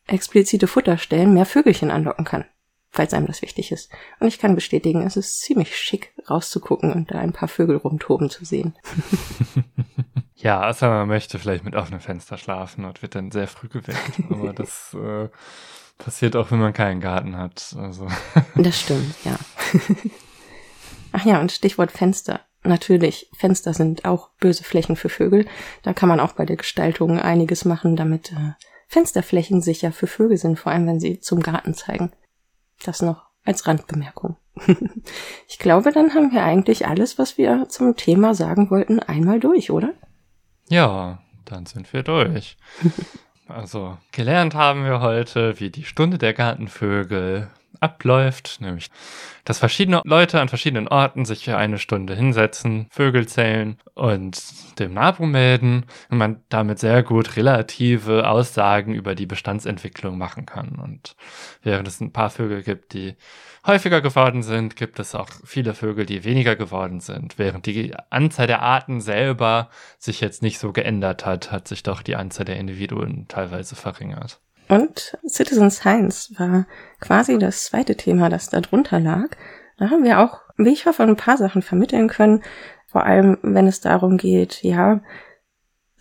explizite 0.07 0.67
Futterstellen 0.67 1.33
mehr 1.33 1.45
Vögelchen 1.45 1.91
anlocken 1.91 2.25
kann, 2.25 2.45
falls 2.95 3.13
einem 3.13 3.27
das 3.27 3.41
wichtig 3.41 3.71
ist. 3.71 3.91
Und 4.19 4.27
ich 4.27 4.39
kann 4.39 4.55
bestätigen, 4.55 5.05
es 5.05 5.17
ist 5.17 5.41
ziemlich 5.41 5.77
schick 5.77 6.13
rauszugucken 6.29 6.93
und 6.93 7.11
da 7.11 7.19
ein 7.19 7.33
paar 7.33 7.49
Vögel 7.49 7.75
rumtoben 7.77 8.29
zu 8.29 8.45
sehen. 8.45 8.73
ja, 10.35 10.67
außer 10.67 10.89
man 10.89 11.07
möchte 11.09 11.37
vielleicht 11.37 11.65
mit 11.65 11.75
offenem 11.75 11.99
Fenster 11.99 12.37
schlafen 12.37 12.85
und 12.85 13.01
wird 13.01 13.15
dann 13.15 13.31
sehr 13.31 13.47
früh 13.47 13.67
geweckt. 13.67 14.13
Aber 14.29 14.53
das 14.53 14.95
äh, 14.95 15.27
passiert 15.97 16.37
auch, 16.37 16.51
wenn 16.51 16.59
man 16.59 16.73
keinen 16.73 17.01
Garten 17.01 17.37
hat. 17.37 17.75
Also. 17.77 18.07
Das 18.55 18.79
stimmt, 18.79 19.15
ja. 19.25 19.37
Ach 21.11 21.25
ja, 21.25 21.41
und 21.41 21.51
Stichwort 21.51 21.91
Fenster. 21.91 22.41
Natürlich, 22.63 23.29
Fenster 23.37 23.73
sind 23.73 24.05
auch 24.05 24.29
böse 24.39 24.63
Flächen 24.63 24.95
für 24.95 25.09
Vögel. 25.09 25.45
Da 25.83 25.93
kann 25.93 26.09
man 26.09 26.19
auch 26.19 26.31
bei 26.31 26.45
der 26.45 26.55
Gestaltung 26.55 27.19
einiges 27.19 27.65
machen, 27.65 27.95
damit 27.95 28.31
äh, 28.31 28.53
Fensterflächen 28.87 29.61
sicher 29.61 29.91
für 29.91 30.07
Vögel 30.07 30.37
sind, 30.37 30.57
vor 30.57 30.71
allem 30.71 30.87
wenn 30.87 30.99
sie 30.99 31.19
zum 31.19 31.41
Garten 31.41 31.73
zeigen. 31.73 32.11
Das 32.83 33.01
noch 33.01 33.25
als 33.43 33.67
Randbemerkung. 33.67 34.37
ich 35.47 35.59
glaube, 35.59 35.91
dann 35.91 36.13
haben 36.13 36.31
wir 36.31 36.43
eigentlich 36.43 36.87
alles, 36.87 37.17
was 37.17 37.37
wir 37.37 37.67
zum 37.69 37.95
Thema 37.95 38.33
sagen 38.33 38.69
wollten, 38.69 38.99
einmal 38.99 39.39
durch, 39.39 39.71
oder? 39.71 39.93
Ja, 40.69 41.19
dann 41.45 41.65
sind 41.65 41.91
wir 41.93 42.03
durch. 42.03 42.57
also, 43.47 43.97
gelernt 44.11 44.55
haben 44.55 44.83
wir 44.85 45.01
heute, 45.01 45.59
wie 45.59 45.69
die 45.69 45.83
Stunde 45.83 46.17
der 46.17 46.33
Gartenvögel 46.33 47.49
abläuft, 47.79 48.57
nämlich 48.61 48.89
dass 49.45 49.59
verschiedene 49.59 50.01
Leute 50.03 50.41
an 50.41 50.49
verschiedenen 50.49 50.87
Orten 50.87 51.23
sich 51.23 51.45
für 51.45 51.55
eine 51.55 51.77
Stunde 51.77 52.15
hinsetzen, 52.15 52.87
Vögel 52.89 53.27
zählen 53.27 53.77
und 53.93 54.41
dem 54.79 54.93
NABU 54.93 55.27
melden 55.27 55.85
und 56.09 56.17
man 56.17 56.43
damit 56.49 56.79
sehr 56.79 57.03
gut 57.03 57.37
relative 57.37 58.27
Aussagen 58.27 58.93
über 58.93 59.13
die 59.13 59.27
Bestandsentwicklung 59.27 60.17
machen 60.17 60.47
kann. 60.47 60.79
Und 60.83 61.15
während 61.61 61.87
es 61.87 62.01
ein 62.01 62.11
paar 62.11 62.31
Vögel 62.31 62.63
gibt, 62.63 62.93
die 62.93 63.15
häufiger 63.65 64.01
geworden 64.01 64.41
sind, 64.41 64.75
gibt 64.75 64.99
es 64.99 65.13
auch 65.13 65.29
viele 65.45 65.75
Vögel, 65.75 66.07
die 66.07 66.23
weniger 66.23 66.55
geworden 66.55 66.99
sind. 66.99 67.37
Während 67.37 67.67
die 67.67 67.93
Anzahl 68.09 68.47
der 68.47 68.63
Arten 68.63 68.99
selber 68.99 69.69
sich 69.99 70.21
jetzt 70.21 70.41
nicht 70.41 70.57
so 70.57 70.71
geändert 70.71 71.25
hat, 71.25 71.51
hat 71.51 71.67
sich 71.67 71.83
doch 71.83 72.01
die 72.01 72.15
Anzahl 72.15 72.45
der 72.45 72.57
Individuen 72.57 73.27
teilweise 73.27 73.75
verringert. 73.75 74.39
Und 74.67 75.17
Citizen 75.27 75.69
Science 75.69 76.33
war 76.37 76.65
quasi 76.99 77.37
das 77.37 77.65
zweite 77.65 77.95
Thema, 77.95 78.29
das 78.29 78.49
da 78.49 78.61
drunter 78.61 78.99
lag. 78.99 79.29
Da 79.77 79.89
haben 79.89 80.03
wir 80.03 80.19
auch, 80.19 80.41
wie 80.57 80.73
ich 80.73 80.85
hoffe, 80.85 81.03
ein 81.03 81.17
paar 81.17 81.37
Sachen 81.37 81.61
vermitteln 81.61 82.07
können. 82.07 82.43
Vor 82.87 83.03
allem, 83.03 83.37
wenn 83.41 83.67
es 83.67 83.81
darum 83.81 84.17
geht, 84.17 84.63
ja, 84.63 85.01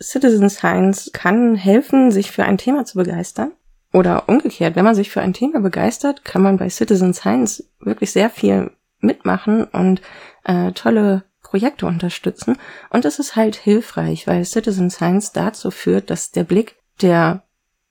Citizen 0.01 0.49
Science 0.49 1.11
kann 1.13 1.55
helfen, 1.55 2.11
sich 2.11 2.31
für 2.31 2.43
ein 2.43 2.57
Thema 2.57 2.85
zu 2.85 2.97
begeistern. 2.97 3.51
Oder 3.93 4.27
umgekehrt, 4.27 4.75
wenn 4.75 4.83
man 4.83 4.95
sich 4.95 5.09
für 5.09 5.21
ein 5.21 5.33
Thema 5.33 5.61
begeistert, 5.61 6.25
kann 6.25 6.41
man 6.41 6.57
bei 6.57 6.69
Citizen 6.69 7.13
Science 7.13 7.69
wirklich 7.79 8.11
sehr 8.11 8.29
viel 8.29 8.71
mitmachen 8.99 9.63
und 9.63 10.01
äh, 10.43 10.73
tolle 10.73 11.23
Projekte 11.41 11.85
unterstützen. 11.85 12.57
Und 12.89 13.05
es 13.05 13.19
ist 13.19 13.37
halt 13.37 13.55
hilfreich, 13.55 14.27
weil 14.27 14.43
Citizen 14.43 14.89
Science 14.89 15.31
dazu 15.31 15.71
führt, 15.71 16.09
dass 16.09 16.31
der 16.31 16.43
Blick 16.43 16.75
der 17.01 17.44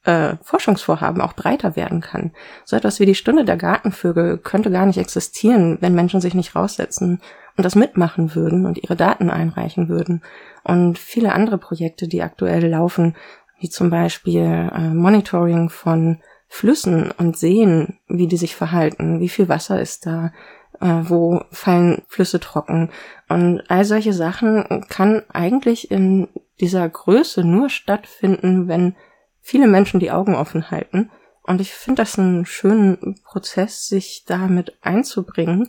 äh, 0.04 0.36
Forschungsvorhaben 0.42 1.20
auch 1.20 1.32
breiter 1.32 1.76
werden 1.76 2.00
kann. 2.00 2.32
So 2.64 2.76
etwas 2.76 3.00
wie 3.00 3.06
die 3.06 3.14
Stunde 3.14 3.44
der 3.44 3.56
Gartenvögel 3.56 4.38
könnte 4.38 4.70
gar 4.70 4.86
nicht 4.86 4.98
existieren, 4.98 5.78
wenn 5.80 5.94
Menschen 5.94 6.20
sich 6.20 6.34
nicht 6.34 6.54
raussetzen 6.54 7.20
und 7.56 7.64
das 7.64 7.74
mitmachen 7.74 8.34
würden 8.34 8.66
und 8.66 8.82
ihre 8.82 8.96
Daten 8.96 9.30
einreichen 9.30 9.88
würden. 9.88 10.22
Und 10.62 10.98
viele 10.98 11.32
andere 11.32 11.58
Projekte, 11.58 12.08
die 12.08 12.22
aktuell 12.22 12.68
laufen, 12.68 13.16
wie 13.58 13.70
zum 13.70 13.90
Beispiel 13.90 14.42
äh, 14.42 14.92
Monitoring 14.92 15.70
von 15.70 16.20
Flüssen 16.48 17.10
und 17.10 17.36
Seen, 17.36 17.98
wie 18.06 18.26
die 18.26 18.36
sich 18.36 18.54
verhalten, 18.54 19.20
wie 19.20 19.28
viel 19.28 19.48
Wasser 19.48 19.80
ist 19.80 20.06
da, 20.06 20.32
äh, 20.80 21.00
wo 21.02 21.42
fallen 21.50 22.02
Flüsse 22.08 22.40
trocken. 22.40 22.90
Und 23.28 23.62
all 23.68 23.84
solche 23.84 24.12
Sachen 24.12 24.84
kann 24.88 25.22
eigentlich 25.32 25.90
in 25.90 26.28
dieser 26.60 26.88
Größe 26.88 27.44
nur 27.44 27.70
stattfinden, 27.70 28.68
wenn 28.68 28.94
viele 29.44 29.68
Menschen 29.68 30.00
die 30.00 30.10
Augen 30.10 30.34
offen 30.34 30.70
halten. 30.70 31.10
Und 31.42 31.60
ich 31.60 31.74
finde 31.74 32.02
das 32.02 32.18
einen 32.18 32.46
schönen 32.46 33.20
Prozess, 33.22 33.86
sich 33.86 34.24
damit 34.26 34.78
einzubringen 34.80 35.68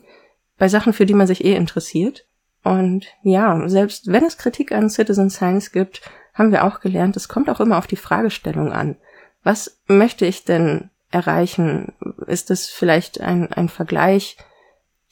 bei 0.58 0.70
Sachen, 0.70 0.94
für 0.94 1.06
die 1.06 1.14
man 1.14 1.28
sich 1.28 1.44
eh 1.44 1.56
interessiert. 1.56 2.26
Und 2.64 3.06
ja, 3.22 3.68
selbst 3.68 4.08
wenn 4.08 4.24
es 4.24 4.38
Kritik 4.38 4.72
an 4.72 4.90
Citizen 4.90 5.30
Science 5.30 5.74
gibt, 5.74 6.02
haben 6.34 6.52
wir 6.52 6.64
auch 6.64 6.80
gelernt, 6.80 7.18
es 7.18 7.28
kommt 7.28 7.50
auch 7.50 7.60
immer 7.60 7.78
auf 7.78 7.86
die 7.86 7.98
Fragestellung 7.98 8.72
an. 8.72 8.96
Was 9.44 9.82
möchte 9.88 10.26
ich 10.26 10.46
denn 10.46 10.90
erreichen? 11.12 11.94
Ist 12.28 12.52
es 12.52 12.70
vielleicht 12.70 13.20
ein, 13.20 13.52
ein 13.52 13.68
Vergleich, 13.68 14.38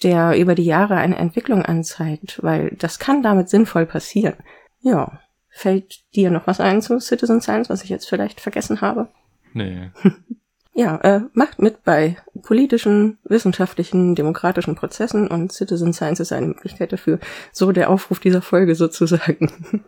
der 0.02 0.40
über 0.40 0.56
die 0.56 0.66
Jahre 0.66 0.96
eine 0.96 1.18
Entwicklung 1.18 1.64
anzeigt? 1.64 2.42
Weil 2.42 2.72
das 2.80 2.98
kann 2.98 3.22
damit 3.22 3.50
sinnvoll 3.50 3.86
passieren. 3.86 4.36
Ja, 4.80 5.20
Fällt 5.56 6.02
dir 6.16 6.32
noch 6.32 6.48
was 6.48 6.60
ein 6.60 6.82
zu 6.82 7.00
Citizen 7.00 7.40
Science, 7.40 7.70
was 7.70 7.84
ich 7.84 7.90
jetzt 7.90 8.10
vielleicht 8.10 8.42
vergessen 8.42 8.82
habe? 8.82 9.10
Nee. 9.54 9.92
ja, 10.74 10.98
äh, 10.98 11.22
macht 11.34 11.62
mit 11.62 11.84
bei 11.84 12.18
politischen, 12.42 13.20
wissenschaftlichen, 13.24 14.16
demokratischen 14.16 14.74
Prozessen 14.74 15.28
und 15.28 15.54
Citizen 15.54 15.94
Science 15.94 16.20
ist 16.20 16.32
eine 16.32 16.48
Möglichkeit 16.48 16.92
dafür. 16.92 17.20
So 17.52 17.72
der 17.72 17.92
Aufruf 17.92 18.20
dieser 18.20 18.42
Folge 18.42 18.74
sozusagen. 18.74 19.84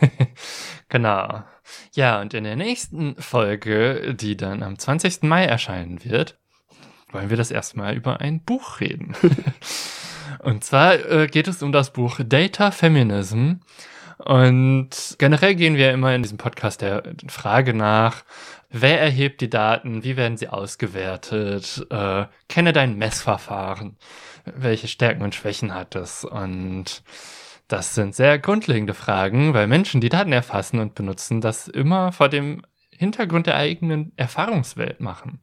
genau. 0.88 1.42
Ja, 1.94 2.20
und 2.20 2.32
in 2.32 2.44
der 2.44 2.56
nächsten 2.56 3.16
Folge, 3.16 4.14
die 4.14 4.36
dann 4.36 4.62
am 4.62 4.78
20. 4.78 5.24
Mai 5.24 5.44
erscheinen 5.44 6.04
wird, 6.04 6.38
wollen 7.10 7.28
wir 7.28 7.36
das 7.36 7.50
erstmal 7.50 7.96
über 7.96 8.20
ein 8.20 8.44
Buch 8.44 8.78
reden. 8.78 9.16
und 10.38 10.62
zwar 10.62 10.94
äh, 11.10 11.26
geht 11.26 11.48
es 11.48 11.60
um 11.60 11.72
das 11.72 11.92
Buch 11.92 12.20
Data 12.24 12.70
Feminism 12.70 13.54
und 14.18 15.16
generell 15.18 15.54
gehen 15.54 15.76
wir 15.76 15.92
immer 15.92 16.14
in 16.14 16.22
diesem 16.22 16.38
Podcast 16.38 16.82
der 16.82 17.02
Frage 17.28 17.74
nach, 17.74 18.24
wer 18.70 19.00
erhebt 19.00 19.40
die 19.40 19.50
Daten, 19.50 20.04
wie 20.04 20.16
werden 20.16 20.36
sie 20.36 20.48
ausgewertet, 20.48 21.86
äh, 21.90 22.26
kenne 22.48 22.72
dein 22.72 22.96
Messverfahren, 22.96 23.96
welche 24.44 24.88
Stärken 24.88 25.22
und 25.22 25.34
Schwächen 25.34 25.74
hat 25.74 25.94
es 25.94 26.24
und 26.24 27.02
das 27.68 27.94
sind 27.94 28.14
sehr 28.14 28.38
grundlegende 28.38 28.92
Fragen, 28.92 29.54
weil 29.54 29.66
Menschen, 29.66 30.02
die 30.02 30.10
Daten 30.10 30.32
erfassen 30.32 30.78
und 30.78 30.94
benutzen, 30.94 31.40
das 31.40 31.68
immer 31.68 32.12
vor 32.12 32.28
dem 32.28 32.62
Hintergrund 32.90 33.46
der 33.46 33.56
eigenen 33.56 34.12
Erfahrungswelt 34.16 35.00
machen. 35.00 35.40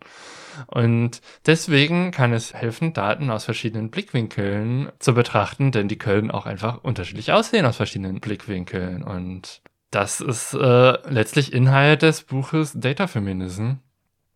Und 0.67 1.21
deswegen 1.45 2.11
kann 2.11 2.33
es 2.33 2.53
helfen, 2.53 2.93
Daten 2.93 3.29
aus 3.29 3.45
verschiedenen 3.45 3.89
Blickwinkeln 3.89 4.91
zu 4.99 5.13
betrachten, 5.13 5.71
denn 5.71 5.87
die 5.87 5.97
können 5.97 6.31
auch 6.31 6.45
einfach 6.45 6.83
unterschiedlich 6.83 7.31
aussehen 7.31 7.65
aus 7.65 7.77
verschiedenen 7.77 8.19
Blickwinkeln. 8.19 9.03
Und 9.03 9.61
das 9.91 10.21
ist 10.21 10.53
äh, 10.53 11.09
letztlich 11.09 11.53
Inhalt 11.53 12.01
des 12.01 12.23
Buches 12.23 12.73
Data 12.75 13.07
Feminism. 13.07 13.73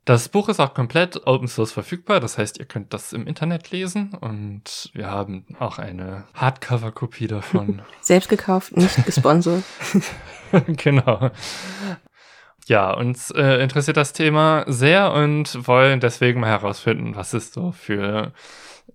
Das 0.05 0.27
Buch 0.27 0.49
ist 0.49 0.59
auch 0.59 0.73
komplett 0.73 1.25
Open 1.27 1.47
Source 1.47 1.71
verfügbar, 1.71 2.19
das 2.19 2.37
heißt, 2.37 2.57
ihr 2.57 2.65
könnt 2.65 2.93
das 2.93 3.13
im 3.13 3.25
Internet 3.25 3.71
lesen 3.71 4.13
und 4.19 4.91
wir 4.93 5.09
haben 5.09 5.45
auch 5.59 5.77
eine 5.77 6.25
Hardcover-Kopie 6.33 7.27
davon. 7.27 7.81
Selbst 8.01 8.27
gekauft, 8.27 8.75
nicht 8.75 9.05
gesponsert. 9.05 9.63
genau 10.67 11.31
ja, 12.69 12.91
uns 12.91 13.31
äh, 13.31 13.61
interessiert 13.63 13.97
das 13.97 14.13
Thema 14.13 14.65
sehr 14.67 15.13
und 15.13 15.67
wollen 15.67 15.99
deswegen 15.99 16.39
mal 16.39 16.49
herausfinden, 16.49 17.15
was 17.15 17.33
es 17.33 17.53
so 17.53 17.71
für 17.71 18.33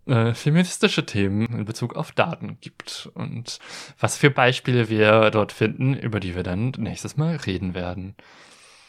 äh, 0.06 0.34
feministische 0.34 1.04
Themen 1.06 1.46
in 1.46 1.64
Bezug 1.64 1.96
auf 1.96 2.12
Daten 2.12 2.58
gibt 2.60 3.10
und 3.14 3.58
was 3.98 4.16
für 4.16 4.30
Beispiele 4.30 4.88
wir 4.88 5.30
dort 5.30 5.52
finden, 5.52 5.94
über 5.94 6.20
die 6.20 6.34
wir 6.34 6.42
dann 6.42 6.72
nächstes 6.78 7.16
Mal 7.16 7.36
reden 7.36 7.74
werden. 7.74 8.16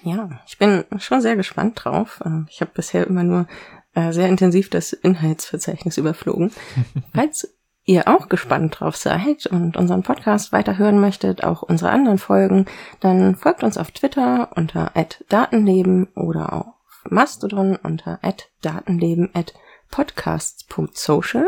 Ja, 0.04 0.30
ich 0.48 0.58
bin 0.58 0.86
schon 0.98 1.22
sehr 1.22 1.36
gespannt 1.36 1.84
drauf. 1.84 2.22
Ähm, 2.26 2.48
ich 2.50 2.62
habe 2.62 2.72
bisher 2.74 3.06
immer 3.06 3.24
nur 3.24 3.48
äh, 3.96 4.14
sehr 4.14 4.30
intensiv 4.30 4.70
das 4.70 4.94
Inhaltsverzeichnis 4.94 5.98
überflogen. 5.98 6.52
Falls 7.14 7.59
ihr 7.90 8.08
auch 8.08 8.30
gespannt 8.30 8.80
drauf 8.80 8.96
seid 8.96 9.48
und 9.48 9.76
unseren 9.76 10.04
Podcast 10.04 10.52
weiterhören 10.52 11.02
möchtet, 11.02 11.44
auch 11.44 11.64
unsere 11.64 11.90
anderen 11.90 12.20
Folgen, 12.20 12.68
dann 13.00 13.36
folgt 13.36 13.64
uns 13.64 13.80
auf 13.80 13.90
Twitter 13.90 14.50
unter 14.56 14.92
@datenleben 15.28 16.08
oder 16.16 16.54
auf 16.54 16.68
Mastodon 17.10 17.80
unter 17.82 18.20
@datenleben@podcasts.social. 18.62 21.48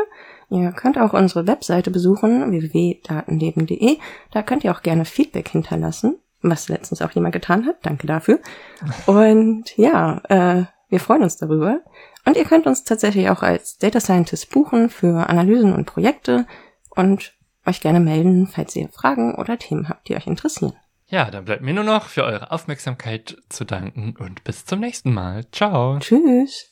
Ihr 0.49 0.71
könnt 0.71 0.97
auch 0.97 1.13
unsere 1.13 1.45
Webseite 1.45 1.91
besuchen 1.91 2.51
www.datenleben.de. 2.51 3.99
Da 4.31 4.41
könnt 4.41 4.63
ihr 4.63 4.71
auch 4.71 4.81
gerne 4.81 5.05
Feedback 5.05 5.49
hinterlassen, 5.49 6.17
was 6.41 6.69
letztens 6.69 7.03
auch 7.03 7.11
jemand 7.11 7.33
getan 7.33 7.67
hat. 7.67 7.75
Danke 7.83 8.07
dafür. 8.07 8.39
Und 9.05 9.77
ja, 9.77 10.21
äh, 10.27 10.63
wir 10.89 10.99
freuen 10.99 11.21
uns 11.21 11.37
darüber. 11.37 11.81
Und 12.25 12.37
ihr 12.37 12.45
könnt 12.45 12.67
uns 12.67 12.83
tatsächlich 12.83 13.29
auch 13.29 13.41
als 13.41 13.77
Data 13.77 13.99
Scientist 13.99 14.51
buchen 14.51 14.89
für 14.89 15.29
Analysen 15.29 15.73
und 15.73 15.85
Projekte 15.85 16.45
und 16.89 17.33
euch 17.65 17.81
gerne 17.81 17.99
melden, 17.99 18.47
falls 18.47 18.75
ihr 18.75 18.89
Fragen 18.89 19.35
oder 19.35 19.57
Themen 19.57 19.89
habt, 19.89 20.07
die 20.07 20.15
euch 20.15 20.27
interessieren. 20.27 20.73
Ja, 21.07 21.29
dann 21.29 21.45
bleibt 21.45 21.61
mir 21.61 21.73
nur 21.73 21.83
noch 21.83 22.07
für 22.07 22.23
eure 22.23 22.51
Aufmerksamkeit 22.51 23.35
zu 23.49 23.65
danken 23.65 24.15
und 24.17 24.43
bis 24.43 24.65
zum 24.65 24.79
nächsten 24.79 25.13
Mal. 25.13 25.45
Ciao. 25.51 25.99
Tschüss. 25.99 26.71